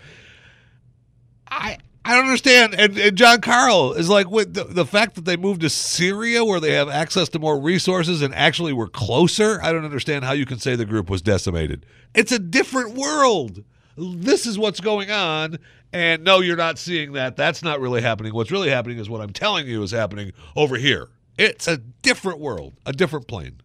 I 1.47 1.79
I 2.05 2.15
don't 2.15 2.25
understand. 2.25 2.75
And, 2.75 2.97
and 2.97 3.17
Jon 3.17 3.41
Karl 3.41 3.93
is 3.93 4.09
like 4.09 4.29
with 4.29 4.53
the, 4.53 4.63
the 4.63 4.85
fact 4.85 5.15
that 5.15 5.25
they 5.25 5.37
moved 5.37 5.61
to 5.61 5.69
Syria 5.69 6.45
where 6.45 6.59
they 6.59 6.73
have 6.73 6.89
access 6.89 7.29
to 7.29 7.39
more 7.39 7.59
resources 7.59 8.21
and 8.21 8.33
actually 8.33 8.73
were 8.73 8.87
closer. 8.87 9.59
I 9.61 9.71
don't 9.71 9.85
understand 9.85 10.23
how 10.23 10.31
you 10.31 10.45
can 10.45 10.59
say 10.59 10.75
the 10.75 10.85
group 10.85 11.09
was 11.09 11.21
decimated. 11.21 11.85
It's 12.13 12.31
a 12.31 12.39
different 12.39 12.95
world. 12.95 13.63
This 13.99 14.45
is 14.45 14.57
what's 14.57 14.79
going 14.79 15.11
on. 15.11 15.59
And 15.91 16.23
no, 16.23 16.39
you're 16.39 16.55
not 16.55 16.77
seeing 16.77 17.13
that. 17.13 17.35
That's 17.35 17.63
not 17.63 17.81
really 17.81 18.01
happening. 18.01 18.33
What's 18.33 18.51
really 18.51 18.69
happening 18.69 18.99
is 18.99 19.09
what 19.09 19.21
I'm 19.21 19.33
telling 19.33 19.67
you 19.67 19.83
is 19.83 19.91
happening 19.91 20.31
over 20.55 20.77
here. 20.77 21.09
It's 21.37 21.67
a 21.67 21.77
different 21.77 22.39
world, 22.39 22.73
a 22.85 22.93
different 22.93 23.27
plane. 23.27 23.61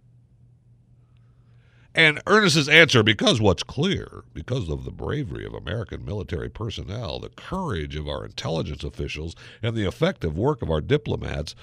And 1.94 2.20
Earnest's 2.26 2.68
answer, 2.68 3.04
because 3.04 3.40
what's 3.40 3.62
clear, 3.62 4.24
because 4.32 4.68
of 4.68 4.84
the 4.84 4.90
bravery 4.90 5.46
of 5.46 5.54
American 5.54 6.04
military 6.04 6.48
personnel, 6.48 7.20
the 7.20 7.28
courage 7.28 7.94
of 7.94 8.08
our 8.08 8.24
intelligence 8.24 8.82
officials, 8.82 9.36
and 9.62 9.76
the 9.76 9.86
effective 9.86 10.36
work 10.36 10.60
of 10.60 10.70
our 10.70 10.80
diplomats, 10.80 11.54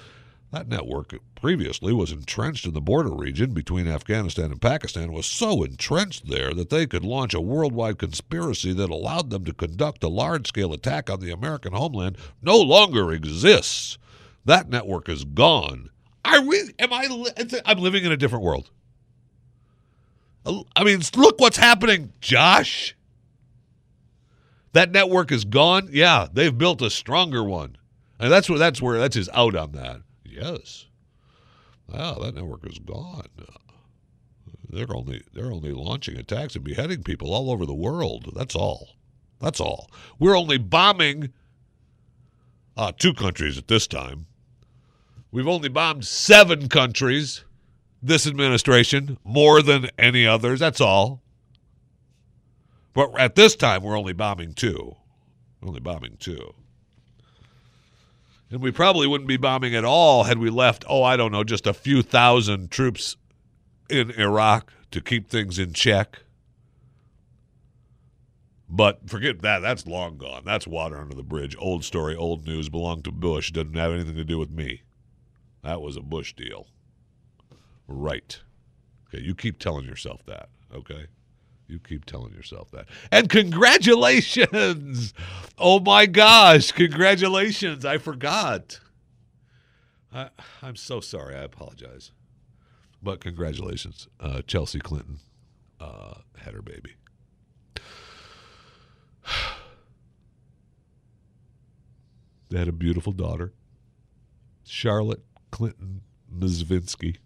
that 0.52 0.68
network 0.68 1.14
previously 1.34 1.94
was 1.94 2.12
entrenched 2.12 2.66
in 2.66 2.74
the 2.74 2.80
border 2.80 3.10
region 3.10 3.54
between 3.54 3.88
Afghanistan 3.88 4.52
and 4.52 4.60
Pakistan, 4.60 5.10
was 5.10 5.24
so 5.24 5.62
entrenched 5.62 6.28
there 6.28 6.52
that 6.52 6.68
they 6.68 6.86
could 6.86 7.04
launch 7.04 7.32
a 7.32 7.40
worldwide 7.40 7.98
conspiracy 7.98 8.74
that 8.74 8.90
allowed 8.90 9.30
them 9.30 9.46
to 9.46 9.54
conduct 9.54 10.04
a 10.04 10.08
large 10.08 10.46
scale 10.46 10.74
attack 10.74 11.08
on 11.08 11.20
the 11.20 11.30
American 11.30 11.72
homeland, 11.72 12.18
no 12.42 12.58
longer 12.58 13.10
exists. 13.12 13.96
That 14.44 14.68
network 14.68 15.08
is 15.08 15.24
gone. 15.24 15.88
I 16.22 16.36
really, 16.36 16.74
am 16.78 16.92
I, 16.92 17.06
li- 17.06 17.60
I'm 17.64 17.78
living 17.78 18.04
in 18.04 18.12
a 18.12 18.16
different 18.16 18.44
world. 18.44 18.70
I 20.76 20.84
mean, 20.84 21.00
look 21.16 21.40
what's 21.40 21.56
happening, 21.56 22.12
Josh. 22.20 22.94
That 24.74 24.90
network 24.90 25.32
is 25.32 25.44
gone. 25.44 25.88
Yeah, 25.92 26.26
they've 26.32 26.56
built 26.56 26.82
a 26.82 26.90
stronger 26.90 27.42
one, 27.42 27.76
and 28.18 28.30
that's 28.30 28.50
where 28.50 28.58
that's 28.58 28.82
where 28.82 28.98
that's 28.98 29.16
his 29.16 29.28
out 29.32 29.54
on 29.54 29.72
that. 29.72 30.02
Yes. 30.32 30.86
Wow, 31.88 32.14
that 32.14 32.34
network 32.34 32.66
is 32.66 32.78
gone. 32.78 33.28
They're 34.68 34.96
only 34.96 35.22
they're 35.34 35.52
only 35.52 35.72
launching 35.72 36.16
attacks 36.16 36.54
and 36.54 36.64
beheading 36.64 37.02
people 37.02 37.34
all 37.34 37.50
over 37.50 37.66
the 37.66 37.74
world. 37.74 38.32
That's 38.34 38.54
all. 38.54 38.96
That's 39.40 39.60
all. 39.60 39.90
We're 40.18 40.36
only 40.36 40.56
bombing 40.56 41.32
uh, 42.76 42.92
two 42.98 43.12
countries 43.12 43.58
at 43.58 43.68
this 43.68 43.86
time. 43.86 44.26
We've 45.30 45.48
only 45.48 45.68
bombed 45.68 46.06
seven 46.06 46.68
countries 46.68 47.44
this 48.02 48.26
administration 48.26 49.18
more 49.24 49.62
than 49.62 49.90
any 49.98 50.26
others. 50.26 50.60
That's 50.60 50.80
all. 50.80 51.22
But 52.94 53.18
at 53.18 53.34
this 53.34 53.56
time, 53.56 53.82
we're 53.82 53.98
only 53.98 54.12
bombing 54.12 54.54
two. 54.54 54.96
Only 55.62 55.80
bombing 55.80 56.16
two. 56.18 56.54
And 58.52 58.60
we 58.60 58.70
probably 58.70 59.06
wouldn't 59.06 59.28
be 59.28 59.38
bombing 59.38 59.74
at 59.74 59.84
all 59.84 60.24
had 60.24 60.36
we 60.36 60.50
left, 60.50 60.84
oh, 60.86 61.02
I 61.02 61.16
don't 61.16 61.32
know, 61.32 61.42
just 61.42 61.66
a 61.66 61.72
few 61.72 62.02
thousand 62.02 62.70
troops 62.70 63.16
in 63.88 64.10
Iraq 64.10 64.70
to 64.90 65.00
keep 65.00 65.30
things 65.30 65.58
in 65.58 65.72
check. 65.72 66.18
But 68.68 69.08
forget 69.08 69.40
that. 69.40 69.60
That's 69.60 69.86
long 69.86 70.18
gone. 70.18 70.42
That's 70.44 70.66
water 70.66 70.98
under 70.98 71.14
the 71.14 71.22
bridge. 71.22 71.56
Old 71.58 71.82
story, 71.82 72.14
old 72.14 72.46
news, 72.46 72.68
belonged 72.68 73.04
to 73.04 73.10
Bush. 73.10 73.50
Doesn't 73.50 73.74
have 73.74 73.92
anything 73.92 74.16
to 74.16 74.24
do 74.24 74.38
with 74.38 74.50
me. 74.50 74.82
That 75.64 75.80
was 75.80 75.96
a 75.96 76.02
Bush 76.02 76.34
deal. 76.34 76.66
Right. 77.88 78.38
Okay, 79.08 79.24
you 79.24 79.34
keep 79.34 79.58
telling 79.60 79.86
yourself 79.86 80.26
that, 80.26 80.50
okay? 80.74 81.06
You 81.68 81.78
keep 81.78 82.04
telling 82.04 82.34
yourself 82.34 82.70
that. 82.72 82.86
And 83.10 83.28
congratulations! 83.28 85.14
Oh 85.58 85.80
my 85.80 86.06
gosh, 86.06 86.72
congratulations. 86.72 87.84
I 87.84 87.98
forgot. 87.98 88.80
I, 90.12 90.28
I'm 90.60 90.76
so 90.76 91.00
sorry. 91.00 91.34
I 91.34 91.42
apologize. 91.42 92.12
But 93.02 93.20
congratulations. 93.20 94.08
Uh, 94.20 94.42
Chelsea 94.42 94.78
Clinton 94.78 95.18
uh, 95.80 96.14
had 96.36 96.54
her 96.54 96.62
baby. 96.62 96.94
They 102.50 102.58
had 102.58 102.68
a 102.68 102.72
beautiful 102.72 103.12
daughter, 103.14 103.54
Charlotte 104.62 105.22
Clinton 105.50 106.02
Mezvinsky. 106.30 107.16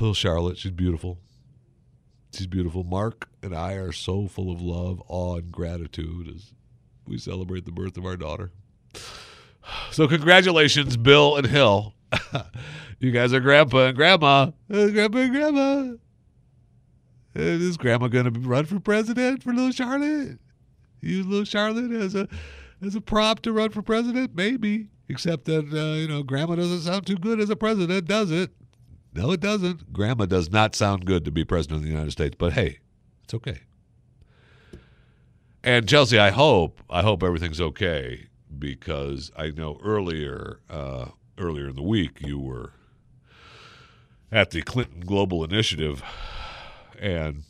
Little 0.00 0.14
Charlotte, 0.14 0.58
she's 0.58 0.72
beautiful. 0.72 1.18
She's 2.32 2.46
beautiful. 2.46 2.84
Mark 2.84 3.28
and 3.42 3.54
I 3.54 3.74
are 3.74 3.92
so 3.92 4.26
full 4.26 4.50
of 4.50 4.60
love, 4.60 5.02
awe, 5.08 5.36
and 5.36 5.52
gratitude 5.52 6.28
as 6.28 6.54
we 7.06 7.18
celebrate 7.18 7.64
the 7.64 7.72
birth 7.72 7.96
of 7.96 8.06
our 8.06 8.16
daughter. 8.16 8.52
So, 9.90 10.08
congratulations, 10.08 10.96
Bill 10.96 11.36
and 11.36 11.46
Hill. 11.46 11.94
you 12.98 13.10
guys 13.10 13.32
are 13.32 13.40
grandpa 13.40 13.86
and 13.86 13.96
grandma. 13.96 14.50
Uh, 14.72 14.88
grandpa 14.88 15.18
and 15.18 15.32
grandma. 15.32 15.78
And 17.34 17.62
is 17.62 17.76
grandma 17.76 18.08
going 18.08 18.32
to 18.32 18.40
run 18.40 18.66
for 18.66 18.80
president 18.80 19.42
for 19.42 19.52
little 19.52 19.70
Charlotte? 19.70 20.38
Use 21.00 21.26
little 21.26 21.44
Charlotte 21.44 21.90
as 21.92 22.14
a 22.14 22.28
as 22.84 22.94
a 22.94 23.00
prop 23.00 23.40
to 23.40 23.52
run 23.52 23.70
for 23.70 23.82
president? 23.82 24.34
Maybe. 24.34 24.88
Except 25.08 25.44
that, 25.46 25.66
uh, 25.72 25.96
you 25.96 26.08
know, 26.08 26.22
grandma 26.22 26.56
doesn't 26.56 26.80
sound 26.80 27.06
too 27.06 27.16
good 27.16 27.40
as 27.40 27.50
a 27.50 27.56
president, 27.56 28.06
does 28.06 28.30
it? 28.30 28.50
No, 29.14 29.30
it 29.30 29.40
doesn't. 29.40 29.92
Grandma 29.92 30.26
does 30.26 30.50
not 30.50 30.74
sound 30.74 31.04
good 31.04 31.24
to 31.24 31.30
be 31.30 31.44
president 31.44 31.78
of 31.78 31.82
the 31.82 31.90
United 31.90 32.12
States, 32.12 32.34
but 32.38 32.54
hey, 32.54 32.78
it's 33.24 33.34
okay. 33.34 33.60
And 35.62 35.88
Chelsea, 35.88 36.18
I 36.18 36.30
hope 36.30 36.80
I 36.90 37.02
hope 37.02 37.22
everything's 37.22 37.60
okay 37.60 38.26
because 38.58 39.30
I 39.36 39.50
know 39.50 39.78
earlier 39.82 40.60
uh, 40.68 41.06
earlier 41.38 41.68
in 41.68 41.76
the 41.76 41.82
week 41.82 42.20
you 42.20 42.38
were 42.38 42.72
at 44.30 44.50
the 44.50 44.62
Clinton 44.62 45.00
Global 45.00 45.44
Initiative 45.44 46.02
and 46.98 47.44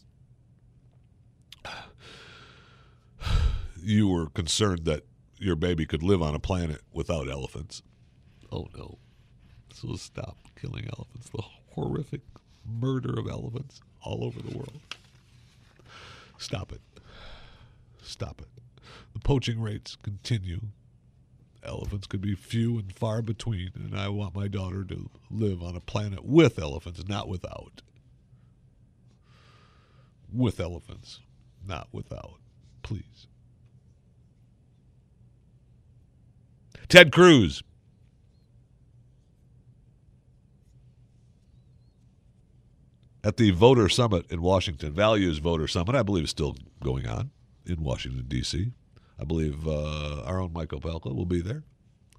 you 3.82 4.08
were 4.08 4.28
concerned 4.28 4.84
that 4.84 5.04
your 5.38 5.56
baby 5.56 5.86
could 5.86 6.02
live 6.02 6.22
on 6.22 6.34
a 6.34 6.38
planet 6.38 6.80
without 6.92 7.28
elephants. 7.28 7.82
Oh 8.50 8.68
no. 8.76 8.98
So 9.74 9.94
stop 9.96 10.36
killing 10.60 10.84
elephants. 10.84 11.30
The 11.30 11.42
horrific 11.74 12.20
murder 12.64 13.18
of 13.18 13.28
elephants 13.28 13.80
all 14.02 14.24
over 14.24 14.40
the 14.40 14.56
world. 14.56 14.80
Stop 16.38 16.72
it. 16.72 16.80
Stop 18.02 18.40
it. 18.40 18.48
The 19.12 19.20
poaching 19.20 19.60
rates 19.60 19.96
continue. 20.02 20.60
Elephants 21.64 22.06
could 22.06 22.20
be 22.20 22.34
few 22.34 22.78
and 22.78 22.92
far 22.92 23.22
between, 23.22 23.70
and 23.74 23.96
I 23.96 24.08
want 24.08 24.34
my 24.34 24.48
daughter 24.48 24.84
to 24.84 25.08
live 25.30 25.62
on 25.62 25.76
a 25.76 25.80
planet 25.80 26.24
with 26.24 26.58
elephants, 26.58 27.06
not 27.06 27.28
without. 27.28 27.82
With 30.32 30.58
elephants, 30.58 31.20
not 31.64 31.88
without. 31.92 32.38
Please. 32.82 33.28
Ted 36.88 37.12
Cruz 37.12 37.62
at 43.24 43.36
the 43.36 43.50
Voter 43.50 43.88
Summit 43.88 44.30
in 44.30 44.42
Washington, 44.42 44.92
Values 44.92 45.38
Voter 45.38 45.68
Summit, 45.68 45.94
I 45.94 46.02
believe 46.02 46.24
is 46.24 46.30
still 46.30 46.56
going 46.82 47.06
on 47.06 47.30
in 47.64 47.82
Washington, 47.82 48.24
D.C. 48.26 48.72
I 49.18 49.24
believe 49.24 49.66
uh, 49.66 50.22
our 50.22 50.40
own 50.40 50.52
Michael 50.52 50.80
Opelka 50.80 51.14
will 51.14 51.26
be 51.26 51.40
there 51.40 51.62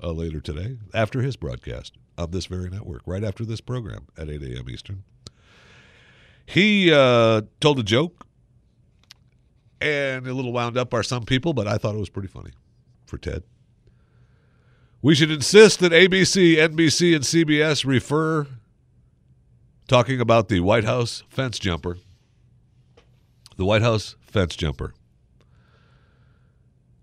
uh, 0.01 0.11
later 0.11 0.39
today 0.39 0.77
after 0.93 1.21
his 1.21 1.35
broadcast 1.35 1.93
on 2.17 2.31
this 2.31 2.45
very 2.45 2.69
network, 2.69 3.01
right 3.05 3.23
after 3.23 3.43
this 3.43 3.61
program 3.61 4.07
at 4.17 4.29
8 4.29 4.41
a.m. 4.43 4.69
Eastern. 4.69 5.03
He 6.45 6.93
uh, 6.93 7.41
told 7.59 7.79
a 7.79 7.83
joke, 7.83 8.25
and 9.81 10.27
a 10.27 10.33
little 10.33 10.53
wound 10.53 10.77
up 10.77 10.93
are 10.93 11.03
some 11.03 11.23
people, 11.23 11.53
but 11.53 11.67
I 11.67 11.77
thought 11.77 11.95
it 11.95 11.99
was 11.99 12.09
pretty 12.09 12.27
funny 12.27 12.51
for 13.05 13.17
Ted. 13.17 13.43
We 15.01 15.15
should 15.15 15.31
insist 15.31 15.79
that 15.79 15.91
ABC, 15.91 16.55
NBC, 16.55 17.13
and 17.13 17.25
CBS 17.25 17.85
refer 17.85 18.47
talking 19.87 20.19
about 20.19 20.49
the 20.49 20.59
White 20.59 20.83
House 20.83 21.23
fence 21.29 21.59
jumper. 21.59 21.97
The 23.57 23.65
White 23.65 23.81
House 23.81 24.15
fence 24.21 24.55
jumper. 24.55 24.93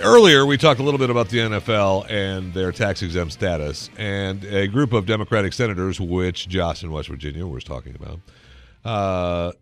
earlier 0.00 0.46
we 0.46 0.56
talked 0.56 0.80
a 0.80 0.82
little 0.82 0.98
bit 0.98 1.10
about 1.10 1.28
the 1.28 1.38
NFL 1.38 2.10
and 2.10 2.52
their 2.54 2.72
tax 2.72 3.02
exempt 3.02 3.34
status, 3.34 3.90
and 3.98 4.44
a 4.44 4.66
group 4.66 4.94
of 4.94 5.04
Democratic 5.06 5.52
senators, 5.52 6.00
which 6.00 6.48
Josh 6.48 6.82
in 6.82 6.90
West 6.90 7.08
Virginia 7.08 7.46
was 7.46 7.62
talking 7.64 7.94
about, 7.94 8.18
uh, 8.84 9.52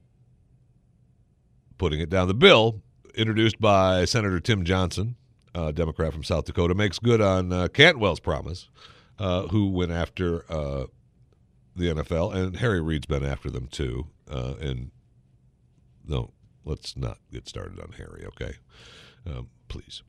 putting 1.78 1.98
it 2.00 2.08
down. 2.08 2.28
The 2.28 2.34
bill 2.34 2.80
introduced 3.14 3.60
by 3.60 4.04
Senator 4.04 4.40
Tim 4.40 4.64
Johnson, 4.64 5.16
uh, 5.54 5.70
Democrat 5.72 6.12
from 6.12 6.24
South 6.24 6.44
Dakota, 6.44 6.74
makes 6.74 6.98
good 6.98 7.20
on 7.20 7.52
uh, 7.52 7.68
Cantwell's 7.68 8.20
promise 8.20 8.68
uh, 9.18 9.42
who 9.48 9.68
went 9.68 9.92
after 9.92 10.44
uh, 10.50 10.86
the 11.76 11.86
NFL, 11.88 12.34
and 12.34 12.56
Harry 12.56 12.80
Reid's 12.80 13.06
been 13.06 13.24
after 13.24 13.50
them 13.50 13.66
too. 13.66 14.06
Uh, 14.30 14.54
and 14.60 14.90
no, 16.06 16.32
let's 16.64 16.96
not 16.96 17.18
get 17.32 17.48
started 17.48 17.78
on 17.80 17.92
Harry, 17.92 18.24
okay? 18.26 18.54
Um, 19.26 19.48
please. 19.68 20.02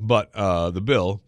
But 0.00 0.34
uh, 0.34 0.70
the 0.70 0.80
bill, 0.80 1.22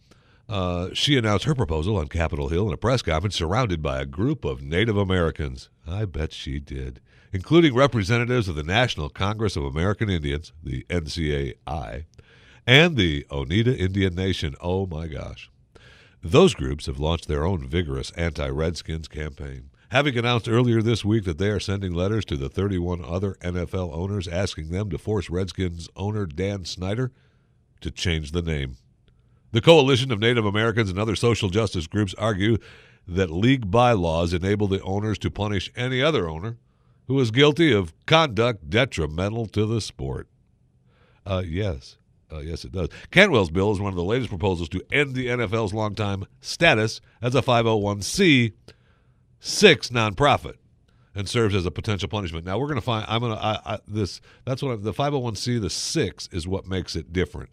uh, 0.49 0.89
she 0.93 1.17
announced 1.17 1.45
her 1.45 1.55
proposal 1.55 1.97
on 1.97 2.07
Capitol 2.07 2.49
Hill 2.49 2.67
in 2.67 2.73
a 2.73 2.77
press 2.77 3.01
conference 3.01 3.35
surrounded 3.35 3.81
by 3.81 3.99
a 3.99 4.05
group 4.05 4.45
of 4.45 4.61
Native 4.61 4.97
Americans. 4.97 5.69
I 5.87 6.05
bet 6.05 6.33
she 6.33 6.59
did, 6.59 7.01
including 7.31 7.75
representatives 7.75 8.47
of 8.47 8.55
the 8.55 8.63
National 8.63 9.09
Congress 9.09 9.55
of 9.55 9.63
American 9.63 10.09
Indians, 10.09 10.53
the 10.63 10.85
NCAI, 10.89 12.05
and 12.67 12.97
the 12.97 13.25
Oneida 13.31 13.75
Indian 13.75 14.13
Nation. 14.13 14.53
Oh 14.59 14.85
my 14.85 15.07
gosh. 15.07 15.49
Those 16.21 16.53
groups 16.53 16.87
have 16.87 16.99
launched 16.99 17.29
their 17.29 17.45
own 17.45 17.65
vigorous 17.65 18.11
anti 18.11 18.49
Redskins 18.49 19.07
campaign, 19.07 19.69
having 19.89 20.17
announced 20.17 20.49
earlier 20.49 20.81
this 20.81 21.05
week 21.05 21.23
that 21.23 21.37
they 21.37 21.49
are 21.49 21.59
sending 21.59 21.93
letters 21.93 22.25
to 22.25 22.35
the 22.35 22.49
31 22.49 23.03
other 23.05 23.35
NFL 23.35 23.95
owners 23.95 24.27
asking 24.27 24.69
them 24.69 24.89
to 24.89 24.97
force 24.97 25.29
Redskins 25.29 25.87
owner 25.95 26.25
Dan 26.25 26.65
Snyder 26.65 27.13
to 27.79 27.89
change 27.89 28.31
the 28.31 28.41
name. 28.41 28.75
The 29.53 29.61
coalition 29.61 30.11
of 30.11 30.19
Native 30.19 30.45
Americans 30.45 30.89
and 30.89 30.99
other 30.99 31.15
social 31.15 31.49
justice 31.49 31.87
groups 31.87 32.13
argue 32.15 32.57
that 33.07 33.31
league 33.31 33.71
bylaws 33.71 34.33
enable 34.33 34.67
the 34.67 34.81
owners 34.81 35.17
to 35.19 35.31
punish 35.31 35.71
any 35.77 36.01
other 36.01 36.27
owner 36.27 36.57
who 37.07 37.17
is 37.21 37.31
guilty 37.31 37.71
of 37.71 37.93
conduct 38.05 38.69
detrimental 38.69 39.45
to 39.45 39.65
the 39.65 39.79
sport. 39.79 40.27
Uh, 41.25 41.43
yes, 41.45 41.97
uh, 42.31 42.39
yes, 42.39 42.65
it 42.65 42.71
does. 42.71 42.89
Cantwell's 43.11 43.49
bill 43.49 43.71
is 43.71 43.79
one 43.79 43.91
of 43.91 43.95
the 43.95 44.03
latest 44.03 44.29
proposals 44.29 44.69
to 44.69 44.81
end 44.91 45.15
the 45.15 45.27
NFL's 45.27 45.73
longtime 45.73 46.25
status 46.41 46.99
as 47.21 47.35
a 47.35 47.41
501c 47.41 48.53
six 49.39 49.89
nonprofit 49.89 50.55
and 51.15 51.29
serves 51.29 51.55
as 51.55 51.65
a 51.65 51.71
potential 51.71 52.09
punishment. 52.09 52.45
Now 52.45 52.59
we're 52.59 52.67
going 52.67 52.75
to 52.75 52.81
find. 52.81 53.05
I'm 53.07 53.21
going 53.21 53.37
to 53.37 53.81
this. 53.87 54.19
That's 54.45 54.61
what 54.61 54.73
I, 54.73 54.75
the 54.75 54.93
501c 54.93 55.61
the 55.61 55.69
six 55.69 56.27
is 56.31 56.47
what 56.47 56.67
makes 56.67 56.95
it 56.95 57.13
different 57.13 57.49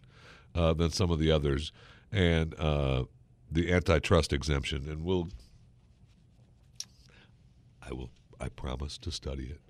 uh, 0.53 0.73
than 0.73 0.91
some 0.91 1.09
of 1.09 1.19
the 1.19 1.31
others, 1.31 1.71
and 2.11 2.53
uh, 2.59 3.05
the 3.49 3.71
antitrust 3.71 4.33
exemption. 4.33 4.89
And 4.89 5.03
we'll. 5.03 5.29
I 7.81 7.93
will. 7.93 8.09
I 8.41 8.49
promise 8.49 8.97
to 8.99 9.11
study 9.11 9.45
it. 9.45 9.61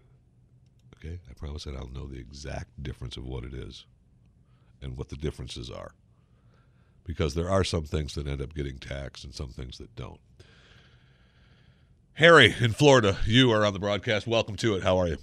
Okay, 0.98 1.20
I 1.30 1.34
promise 1.34 1.66
that 1.66 1.76
I'll 1.76 1.90
know 1.90 2.08
the 2.08 2.18
exact 2.18 2.82
difference 2.82 3.18
of 3.18 3.26
what 3.26 3.44
it 3.44 3.54
is 3.54 3.86
and 4.86 4.96
what 4.96 5.10
the 5.10 5.18
differences 5.18 5.70
are. 5.70 5.92
Because 7.04 7.36
there 7.36 7.50
are 7.50 7.64
some 7.64 7.84
things 7.84 8.16
that 8.16 8.28
end 8.28 8.42
up 8.42 8.54
getting 8.54 8.78
taxed 8.78 9.26
and 9.26 9.34
some 9.34 9.50
things 9.50 9.78
that 9.80 9.96
don't. 9.96 10.20
Harry 12.14 12.56
in 12.62 12.72
Florida, 12.72 13.18
you 13.26 13.52
are 13.52 13.66
on 13.66 13.74
the 13.74 13.80
broadcast. 13.80 14.26
Welcome 14.26 14.56
to 14.58 14.76
it. 14.76 14.84
How 14.84 14.98
are 14.98 15.08
you? 15.08 15.18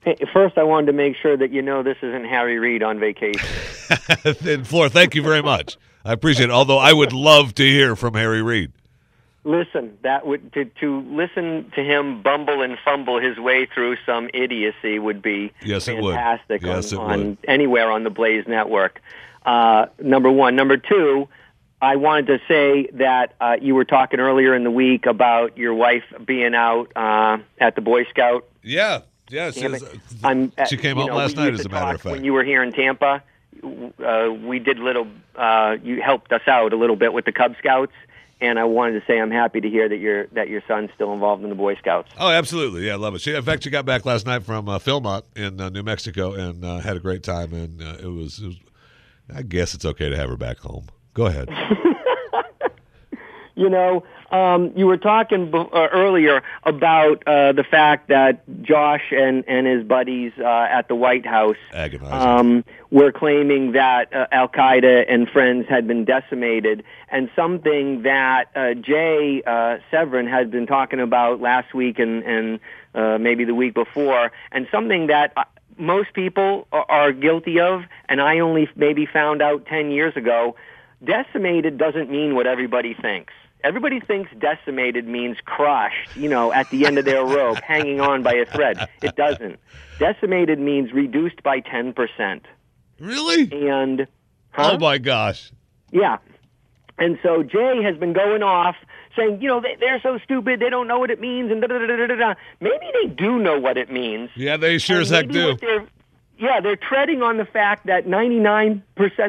Hey, 0.00 0.16
First, 0.32 0.56
I 0.56 0.62
wanted 0.62 0.86
to 0.86 0.92
make 0.92 1.16
sure 1.20 1.36
that 1.36 1.50
you 1.50 1.60
know 1.60 1.82
this 1.82 1.98
isn't 2.02 2.24
Harry 2.24 2.58
Reid 2.58 2.82
on 2.82 2.98
vacation. 2.98 3.46
in 4.46 4.64
Florida, 4.64 4.92
thank 4.92 5.14
you 5.14 5.22
very 5.22 5.42
much. 5.42 5.76
I 6.04 6.12
appreciate 6.12 6.50
it. 6.50 6.52
Although 6.52 6.78
I 6.78 6.92
would 6.92 7.12
love 7.12 7.54
to 7.54 7.62
hear 7.62 7.96
from 7.96 8.14
Harry 8.14 8.42
Reid. 8.42 8.72
Listen, 9.46 9.98
that 10.02 10.26
would 10.26 10.52
to 10.54 10.64
to 10.80 11.00
listen 11.02 11.70
to 11.74 11.82
him 11.84 12.22
bumble 12.22 12.62
and 12.62 12.78
fumble 12.82 13.20
his 13.20 13.36
way 13.38 13.66
through 13.66 13.96
some 14.06 14.30
idiocy 14.32 14.98
would 14.98 15.20
be 15.20 15.52
Yes, 15.62 15.86
it 15.86 15.98
would. 16.00 16.14
fantastic 16.14 16.62
Yes, 16.62 16.92
it 16.92 16.98
on, 16.98 17.10
on 17.10 17.18
would. 17.28 17.38
anywhere 17.46 17.90
on 17.90 18.04
the 18.04 18.10
Blaze 18.10 18.46
network. 18.48 19.02
Uh, 19.44 19.86
number 20.00 20.30
one, 20.30 20.56
number 20.56 20.76
two. 20.78 21.28
I 21.82 21.96
wanted 21.96 22.26
to 22.28 22.38
say 22.48 22.88
that 22.94 23.34
uh, 23.42 23.56
you 23.60 23.74
were 23.74 23.84
talking 23.84 24.18
earlier 24.18 24.54
in 24.54 24.64
the 24.64 24.70
week 24.70 25.04
about 25.04 25.58
your 25.58 25.74
wife 25.74 26.04
being 26.24 26.54
out 26.54 26.90
uh, 26.96 27.36
at 27.58 27.74
the 27.74 27.82
Boy 27.82 28.04
Scout 28.04 28.46
Yeah, 28.62 29.00
yeah. 29.28 29.50
she 29.50 29.60
Damn 29.60 29.74
is- 29.74 29.84
I'm, 30.22 30.52
uh, 30.56 30.64
she 30.64 30.78
came 30.78 30.96
out 30.98 31.08
know, 31.08 31.16
last 31.16 31.36
night, 31.36 31.52
as 31.52 31.66
a 31.66 31.68
matter 31.68 31.96
of 31.96 32.00
fact. 32.00 32.10
When 32.14 32.24
you 32.24 32.32
were 32.32 32.44
here 32.44 32.62
in 32.62 32.72
Tampa, 32.72 33.22
uh, 34.02 34.30
we 34.42 34.58
did 34.60 34.78
little. 34.78 35.06
Uh, 35.36 35.76
you 35.82 36.00
helped 36.00 36.32
us 36.32 36.40
out 36.46 36.72
a 36.72 36.76
little 36.76 36.96
bit 36.96 37.12
with 37.12 37.26
the 37.26 37.32
Cub 37.32 37.54
Scouts, 37.58 37.92
and 38.44 38.58
I 38.58 38.64
wanted 38.64 39.00
to 39.00 39.06
say 39.06 39.18
I'm 39.18 39.30
happy 39.30 39.60
to 39.60 39.68
hear 39.68 39.88
that 39.88 39.96
your 39.96 40.26
that 40.28 40.48
your 40.48 40.62
son's 40.68 40.90
still 40.94 41.12
involved 41.12 41.42
in 41.42 41.48
the 41.48 41.54
Boy 41.54 41.74
Scouts. 41.76 42.10
Oh, 42.18 42.28
absolutely. 42.28 42.86
Yeah, 42.86 42.94
I 42.94 42.96
love 42.96 43.14
it. 43.14 43.20
She, 43.20 43.34
in 43.34 43.42
fact, 43.42 43.64
she 43.64 43.70
got 43.70 43.86
back 43.86 44.04
last 44.04 44.26
night 44.26 44.42
from 44.42 44.68
uh, 44.68 44.78
Philmont 44.78 45.22
in 45.34 45.60
uh, 45.60 45.70
New 45.70 45.82
Mexico 45.82 46.34
and 46.34 46.64
uh, 46.64 46.78
had 46.78 46.96
a 46.96 47.00
great 47.00 47.22
time. 47.22 47.52
And 47.52 47.82
uh, 47.82 47.96
it, 48.00 48.06
was, 48.06 48.38
it 48.38 48.46
was, 48.46 48.56
I 49.34 49.42
guess 49.42 49.74
it's 49.74 49.84
okay 49.84 50.10
to 50.10 50.16
have 50.16 50.28
her 50.28 50.36
back 50.36 50.58
home. 50.58 50.86
Go 51.14 51.26
ahead. 51.26 51.48
You 53.56 53.70
know, 53.70 54.02
um, 54.34 54.72
you 54.76 54.86
were 54.86 54.96
talking 54.96 55.50
b- 55.50 55.58
uh, 55.72 55.88
earlier 55.92 56.42
about 56.64 57.22
uh, 57.26 57.52
the 57.52 57.64
fact 57.64 58.08
that 58.08 58.42
Josh 58.62 59.12
and 59.12 59.44
and 59.46 59.66
his 59.66 59.84
buddies 59.84 60.32
uh, 60.38 60.44
at 60.78 60.88
the 60.88 60.94
White 60.94 61.24
House 61.26 61.56
um, 62.12 62.64
were 62.90 63.12
claiming 63.12 63.72
that 63.72 64.12
uh, 64.12 64.26
Al 64.32 64.48
Qaeda 64.48 65.04
and 65.08 65.28
friends 65.28 65.66
had 65.68 65.86
been 65.86 66.04
decimated, 66.04 66.82
and 67.10 67.30
something 67.36 68.02
that 68.02 68.44
uh, 68.56 68.74
Jay 68.74 69.42
uh, 69.46 69.78
Severin 69.90 70.26
had 70.26 70.50
been 70.50 70.66
talking 70.66 71.00
about 71.00 71.40
last 71.40 71.72
week 71.74 71.98
and 71.98 72.22
and 72.24 72.60
uh, 72.94 73.18
maybe 73.18 73.44
the 73.44 73.54
week 73.54 73.74
before, 73.74 74.32
and 74.52 74.66
something 74.70 75.06
that. 75.08 75.32
Uh, 75.36 75.44
most 75.76 76.12
people 76.14 76.68
are- 76.70 76.86
are 76.88 77.10
guilty 77.10 77.58
of, 77.58 77.82
and 78.08 78.20
I 78.20 78.38
only 78.38 78.68
maybe 78.76 79.06
found 79.06 79.42
out 79.42 79.66
10 79.66 79.90
years 79.90 80.16
ago, 80.16 80.54
decimated 81.02 81.78
doesn't 81.78 82.08
mean 82.10 82.36
what 82.36 82.46
everybody 82.46 82.94
thinks. 82.94 83.32
Everybody 83.64 83.98
thinks 83.98 84.30
decimated 84.38 85.08
means 85.08 85.38
crushed, 85.44 86.14
you 86.16 86.28
know, 86.28 86.52
at 86.52 86.68
the 86.70 86.86
end 86.86 86.98
of 86.98 87.04
their 87.06 87.24
rope, 87.24 87.58
hanging 87.66 88.00
on 88.00 88.22
by 88.22 88.34
a 88.34 88.44
thread. 88.44 88.88
It 89.02 89.16
doesn't. 89.16 89.58
Decimated 89.98 90.58
means 90.58 90.92
reduced 90.92 91.42
by 91.42 91.60
10%. 91.60 92.42
Really? 93.00 93.68
And 93.68 94.06
huh? 94.50 94.72
Oh 94.74 94.78
my 94.78 94.98
gosh. 94.98 95.50
Yeah. 95.90 96.18
And 96.98 97.18
so 97.22 97.42
Jay 97.42 97.82
has 97.82 97.96
been 97.96 98.12
going 98.12 98.42
off 98.42 98.76
saying, 99.16 99.40
you 99.40 99.48
know, 99.48 99.60
they, 99.60 99.76
they're 99.80 100.00
so 100.02 100.18
stupid, 100.24 100.60
they 100.60 100.68
don't 100.70 100.86
know 100.86 100.98
what 100.98 101.10
it 101.10 101.20
means, 101.20 101.50
and 101.50 101.60
da 101.60 101.66
da 101.68 101.78
da 101.78 101.86
da 101.86 102.06
da 102.06 102.14
da. 102.16 102.34
Maybe 102.60 102.86
they 103.02 103.08
do 103.08 103.38
know 103.38 103.58
what 103.58 103.76
it 103.76 103.90
means. 103.90 104.30
Yeah, 104.36 104.56
they 104.58 104.78
sure 104.78 105.00
as 105.00 105.08
heck 105.10 105.28
do. 105.28 105.48
what 105.48 105.60
they're- 105.60 105.88
Yeah, 106.38 106.60
they're 106.60 106.76
treading 106.76 107.22
on 107.22 107.36
the 107.36 107.44
fact 107.44 107.86
that 107.86 108.06
99% 108.06 108.82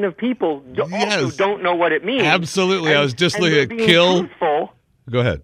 of 0.05 0.17
people 0.17 0.61
do- 0.61 0.81
also 0.83 0.95
Yes. 0.95 1.35
don't 1.35 1.61
know 1.61 1.75
what 1.75 1.91
it 1.91 2.03
means. 2.03 2.23
Absolutely. 2.23 2.95
I 2.95 3.01
was 3.01 3.13
just 3.13 3.39
looking 3.39 3.59
at 3.59 3.69
kill. 3.87 4.19
Truthful. 4.21 4.73
Go 5.09 5.19
ahead. 5.19 5.41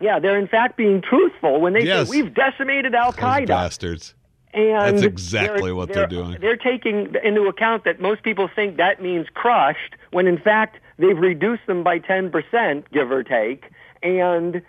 Yeah, 0.00 0.18
they're 0.18 0.38
in 0.38 0.46
fact 0.48 0.76
being 0.76 1.00
truthful 1.02 1.60
when 1.60 1.72
they 1.72 1.82
Yes. 1.84 2.08
say 2.10 2.22
we've 2.22 2.34
decimated 2.34 2.94
Al 2.94 3.12
Qaeda. 3.12 3.46
bastards. 3.48 4.14
And 4.52 4.96
That's 4.96 5.02
exactly 5.02 5.72
what 5.72 5.92
they're 5.92 6.06
doing. 6.08 6.36
They're 6.40 6.56
taking 6.56 7.14
into 7.22 7.42
account 7.44 7.84
that 7.84 8.00
most 8.00 8.22
people 8.24 8.48
think 8.48 8.78
that 8.78 9.00
means 9.00 9.26
crushed, 9.32 9.94
when 10.10 10.26
in 10.26 10.38
fact 10.38 10.78
they've 10.98 11.16
reduced 11.18 11.66
them 11.68 11.84
by 11.84 11.98
ten 11.98 12.30
percent, 12.30 12.90
give 12.92 13.12
or 13.12 13.22
take, 13.22 13.66
and 14.02 14.60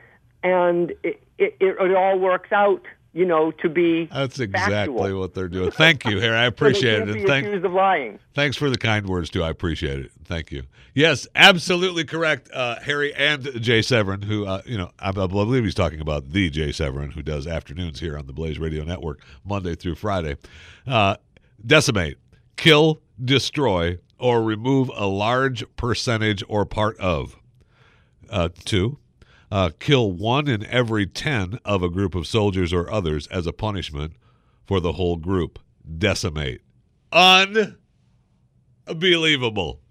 and 0.44 0.92
it, 1.04 1.20
it, 1.40 1.56
it 1.60 1.96
all 1.96 2.20
works 2.20 2.52
out, 2.52 2.82
you 3.14 3.26
know, 3.26 3.52
to 3.52 3.68
be 3.70 4.06
That's 4.06 4.40
exactly 4.40 4.74
factual. 4.74 5.20
what 5.20 5.34
they're 5.34 5.50
doing. 5.50 5.72
Thank 5.72 6.06
you, 6.06 6.20
Harry. 6.20 6.38
I 6.38 6.44
So 6.46 6.48
appreciate 6.50 7.00
can't 7.00 7.10
it. 7.10 7.18
And 7.18 7.28
thank, 7.28 7.46
accused 7.46 7.66
of 7.66 7.74
lying. 7.74 8.20
thanks 8.34 8.56
for 8.58 8.70
the 8.70 8.78
kind 8.78 9.06
words 9.08 9.30
too. 9.30 9.44
I 9.44 9.50
appreciate 9.50 10.00
it. 10.00 10.12
Thank 10.26 10.52
you. 10.52 10.64
Yes, 10.94 11.28
absolutely 11.36 12.04
correct, 12.04 12.50
uh, 12.54 12.80
Harry 12.82 13.14
and 13.14 13.44
Jay 13.62 13.82
Severin, 13.82 14.22
who 14.24 14.46
uh, 14.46 14.62
you 14.66 14.78
know 14.78 14.92
I, 15.00 15.10
I 15.10 15.12
believe 15.12 15.64
he's 15.64 15.76
talking 15.76 16.00
about 16.02 16.32
the 16.32 16.50
Jay 16.50 16.72
Severin, 16.72 17.12
who 17.12 17.22
does 17.22 17.48
afternoons 17.48 18.00
here 18.00 18.18
on 18.18 18.28
the 18.28 18.34
Blaze 18.34 18.60
Radio 18.60 18.84
Network, 18.84 19.22
Monday 19.46 19.76
through 19.76 19.96
Friday. 19.96 20.38
Uh, 20.88 21.16
decimate, 21.66 22.18
kill, 22.58 23.02
destroy, 23.24 23.98
or 24.20 24.42
remove 24.44 24.90
a 24.96 25.06
large 25.08 25.64
percentage 25.76 26.44
or 26.48 26.66
part 26.66 26.98
of. 27.00 27.38
Uh, 28.30 28.48
two, 28.66 28.98
uh, 29.52 29.70
kill 29.80 30.12
one 30.12 30.48
in 30.48 30.66
every 30.66 31.06
10 31.06 31.60
of 31.66 31.84
a 31.84 31.90
group 31.90 32.16
of 32.16 32.26
soldiers 32.26 32.72
or 32.72 32.90
others 32.90 33.28
as 33.28 33.46
a 33.46 33.54
punishment 33.54 34.14
for 34.66 34.80
the 34.80 34.94
whole 34.94 35.18
group. 35.18 35.60
Decimate. 35.98 36.62
Unbelievable. 38.88 39.82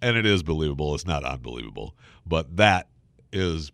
And 0.00 0.16
it 0.16 0.24
is 0.24 0.42
believable. 0.42 0.94
It's 0.94 1.06
not 1.06 1.24
unbelievable. 1.24 1.94
But 2.24 2.56
that 2.56 2.88
is, 3.32 3.70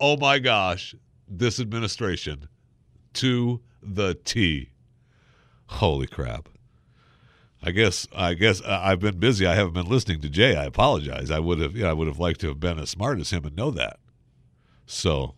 oh 0.00 0.16
my 0.16 0.40
gosh, 0.40 0.96
this 1.28 1.60
administration 1.60 2.48
to 3.14 3.60
the 3.80 4.14
T. 4.14 4.70
Holy 5.66 6.08
crap. 6.08 6.48
I 7.62 7.70
guess 7.70 8.06
I 8.14 8.34
guess 8.34 8.60
I've 8.62 9.00
been 9.00 9.18
busy. 9.18 9.46
I 9.46 9.54
haven't 9.54 9.72
been 9.72 9.88
listening 9.88 10.20
to 10.20 10.28
Jay. 10.28 10.54
I 10.54 10.64
apologize. 10.64 11.30
I 11.30 11.38
would 11.38 11.60
have, 11.60 11.74
you 11.74 11.84
know, 11.84 11.90
I 11.90 11.92
would 11.94 12.08
have 12.08 12.18
liked 12.18 12.40
to 12.40 12.48
have 12.48 12.60
been 12.60 12.78
as 12.78 12.90
smart 12.90 13.18
as 13.20 13.30
him 13.30 13.46
and 13.46 13.56
know 13.56 13.70
that. 13.70 13.98
So, 14.86 15.34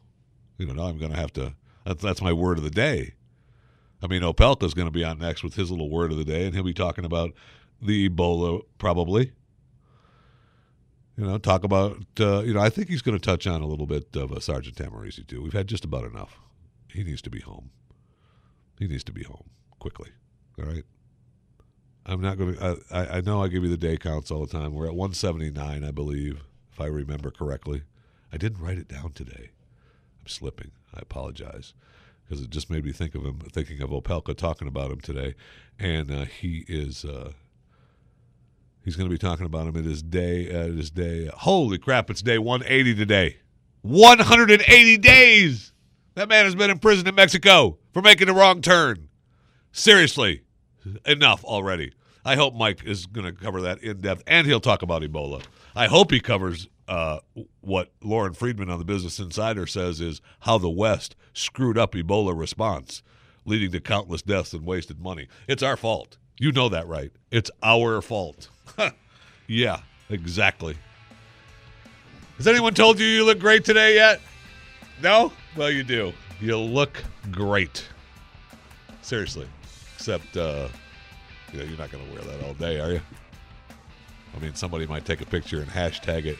you 0.58 0.66
know, 0.66 0.74
now 0.74 0.84
I'm 0.84 0.98
going 0.98 1.12
to 1.12 1.18
have 1.18 1.32
to. 1.34 1.54
That's 1.84 2.02
that's 2.02 2.22
my 2.22 2.32
word 2.32 2.58
of 2.58 2.64
the 2.64 2.70
day. 2.70 3.14
I 4.02 4.08
mean, 4.08 4.22
Opelka's 4.22 4.74
going 4.74 4.88
to 4.88 4.92
be 4.92 5.04
on 5.04 5.18
next 5.18 5.42
with 5.42 5.54
his 5.54 5.70
little 5.70 5.88
word 5.88 6.10
of 6.12 6.18
the 6.18 6.24
day, 6.24 6.44
and 6.44 6.54
he'll 6.54 6.64
be 6.64 6.74
talking 6.74 7.04
about 7.04 7.32
the 7.80 8.08
Ebola 8.08 8.62
probably. 8.78 9.32
You 11.16 11.26
know, 11.26 11.38
talk 11.38 11.64
about. 11.64 11.98
Uh, 12.18 12.42
you 12.42 12.52
know, 12.52 12.60
I 12.60 12.68
think 12.68 12.88
he's 12.88 13.02
going 13.02 13.18
to 13.18 13.24
touch 13.24 13.46
on 13.46 13.62
a 13.62 13.66
little 13.66 13.86
bit 13.86 14.14
of 14.16 14.32
uh, 14.32 14.40
Sergeant 14.40 14.76
Tahmooressi 14.76 15.26
too. 15.26 15.42
We've 15.42 15.52
had 15.52 15.66
just 15.66 15.84
about 15.84 16.04
enough. 16.04 16.38
He 16.92 17.04
needs 17.04 17.22
to 17.22 17.30
be 17.30 17.40
home. 17.40 17.70
He 18.78 18.86
needs 18.86 19.04
to 19.04 19.12
be 19.12 19.22
home 19.24 19.48
quickly. 19.78 20.10
All 20.58 20.66
right. 20.66 20.84
I'm 22.04 22.20
not 22.20 22.38
going 22.38 22.54
to. 22.54 22.78
I, 22.92 23.18
I 23.18 23.20
know 23.20 23.42
I 23.42 23.48
give 23.48 23.64
you 23.64 23.68
the 23.70 23.76
day 23.76 23.96
counts 23.96 24.30
all 24.30 24.44
the 24.44 24.52
time. 24.52 24.74
We're 24.74 24.86
at 24.86 24.94
179, 24.94 25.84
I 25.84 25.90
believe, 25.90 26.44
if 26.72 26.80
I 26.80 26.86
remember 26.86 27.30
correctly. 27.30 27.82
I 28.36 28.38
didn't 28.38 28.60
write 28.60 28.76
it 28.76 28.86
down 28.86 29.12
today. 29.12 29.48
I'm 30.20 30.26
slipping. 30.26 30.72
I 30.94 30.98
apologize 31.00 31.72
because 32.22 32.44
it 32.44 32.50
just 32.50 32.68
made 32.68 32.84
me 32.84 32.92
think 32.92 33.14
of 33.14 33.24
him, 33.24 33.38
thinking 33.50 33.80
of 33.80 33.88
Opelka 33.88 34.36
talking 34.36 34.68
about 34.68 34.90
him 34.90 35.00
today, 35.00 35.34
and 35.78 36.10
uh, 36.10 36.24
he 36.26 36.66
is. 36.68 37.06
Uh, 37.06 37.32
he's 38.84 38.94
going 38.94 39.08
to 39.08 39.14
be 39.14 39.16
talking 39.16 39.46
about 39.46 39.66
him 39.66 39.74
at 39.78 39.86
his 39.86 40.02
day. 40.02 40.50
At 40.50 40.68
his 40.72 40.90
day. 40.90 41.30
Holy 41.32 41.78
crap! 41.78 42.10
It's 42.10 42.20
day 42.20 42.36
180 42.36 42.94
today. 42.94 43.38
180 43.80 44.98
days. 44.98 45.72
That 46.14 46.28
man 46.28 46.44
has 46.44 46.54
been 46.54 46.68
in 46.68 46.78
prison 46.78 47.08
in 47.08 47.14
Mexico 47.14 47.78
for 47.94 48.02
making 48.02 48.28
a 48.28 48.34
wrong 48.34 48.60
turn. 48.60 49.08
Seriously 49.72 50.42
enough 51.06 51.42
already. 51.42 51.94
I 52.22 52.36
hope 52.36 52.54
Mike 52.54 52.84
is 52.84 53.06
going 53.06 53.24
to 53.24 53.32
cover 53.32 53.62
that 53.62 53.82
in 53.82 54.02
depth, 54.02 54.24
and 54.26 54.46
he'll 54.46 54.60
talk 54.60 54.82
about 54.82 55.00
Ebola. 55.00 55.42
I 55.74 55.86
hope 55.86 56.10
he 56.10 56.20
covers 56.20 56.68
uh, 56.88 57.18
what 57.60 57.90
Lauren 58.02 58.32
Friedman 58.32 58.70
on 58.70 58.78
the 58.78 58.84
Business 58.84 59.18
Insider 59.18 59.66
says 59.66 60.00
is 60.00 60.20
how 60.40 60.58
the 60.58 60.70
West 60.70 61.16
screwed 61.32 61.76
up 61.76 61.92
Ebola 61.92 62.38
response, 62.38 63.02
leading 63.44 63.72
to 63.72 63.80
countless 63.80 64.22
deaths 64.22 64.52
and 64.52 64.64
wasted 64.64 65.00
money. 65.00 65.28
It's 65.48 65.62
our 65.62 65.76
fault. 65.76 66.16
You 66.38 66.52
know 66.52 66.68
that, 66.68 66.86
right? 66.86 67.10
It's 67.30 67.50
our 67.62 68.00
fault. 68.02 68.48
yeah, 69.46 69.80
exactly. 70.10 70.76
Has 72.36 72.46
anyone 72.46 72.74
told 72.74 73.00
you 73.00 73.06
you 73.06 73.24
look 73.24 73.38
great 73.38 73.64
today 73.64 73.94
yet? 73.94 74.20
No? 75.02 75.32
Well, 75.56 75.70
you 75.70 75.82
do. 75.82 76.12
You 76.40 76.58
look 76.58 77.02
great. 77.30 77.86
Seriously. 79.00 79.48
Except, 79.94 80.36
uh, 80.36 80.68
you 81.52 81.58
know, 81.58 81.64
you're 81.64 81.78
not 81.78 81.90
going 81.90 82.06
to 82.06 82.12
wear 82.12 82.22
that 82.22 82.44
all 82.44 82.54
day, 82.54 82.78
are 82.78 82.92
you? 82.92 83.00
I 84.36 84.38
mean, 84.38 84.54
somebody 84.54 84.86
might 84.86 85.06
take 85.06 85.22
a 85.22 85.26
picture 85.26 85.60
and 85.60 85.70
hashtag 85.70 86.26
it 86.26 86.36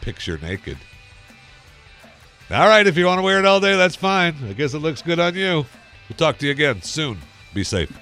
picture 0.00 0.38
naked. 0.38 0.78
All 2.50 2.66
right, 2.66 2.86
if 2.86 2.96
you 2.96 3.06
want 3.06 3.18
to 3.18 3.22
wear 3.22 3.38
it 3.38 3.44
all 3.44 3.60
day, 3.60 3.76
that's 3.76 3.94
fine. 3.94 4.34
I 4.48 4.54
guess 4.54 4.74
it 4.74 4.80
looks 4.80 5.02
good 5.02 5.20
on 5.20 5.34
you. 5.34 5.64
We'll 6.08 6.16
talk 6.16 6.38
to 6.38 6.46
you 6.46 6.52
again 6.52 6.82
soon. 6.82 7.18
Be 7.54 7.62
safe. 7.62 7.96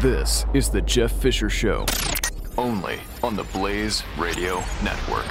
This 0.00 0.44
is 0.54 0.70
the 0.70 0.82
Jeff 0.82 1.12
Fisher 1.12 1.50
Show, 1.50 1.86
only 2.56 2.98
on 3.22 3.36
the 3.36 3.44
Blaze 3.44 4.02
Radio 4.18 4.62
Network. 4.82 5.26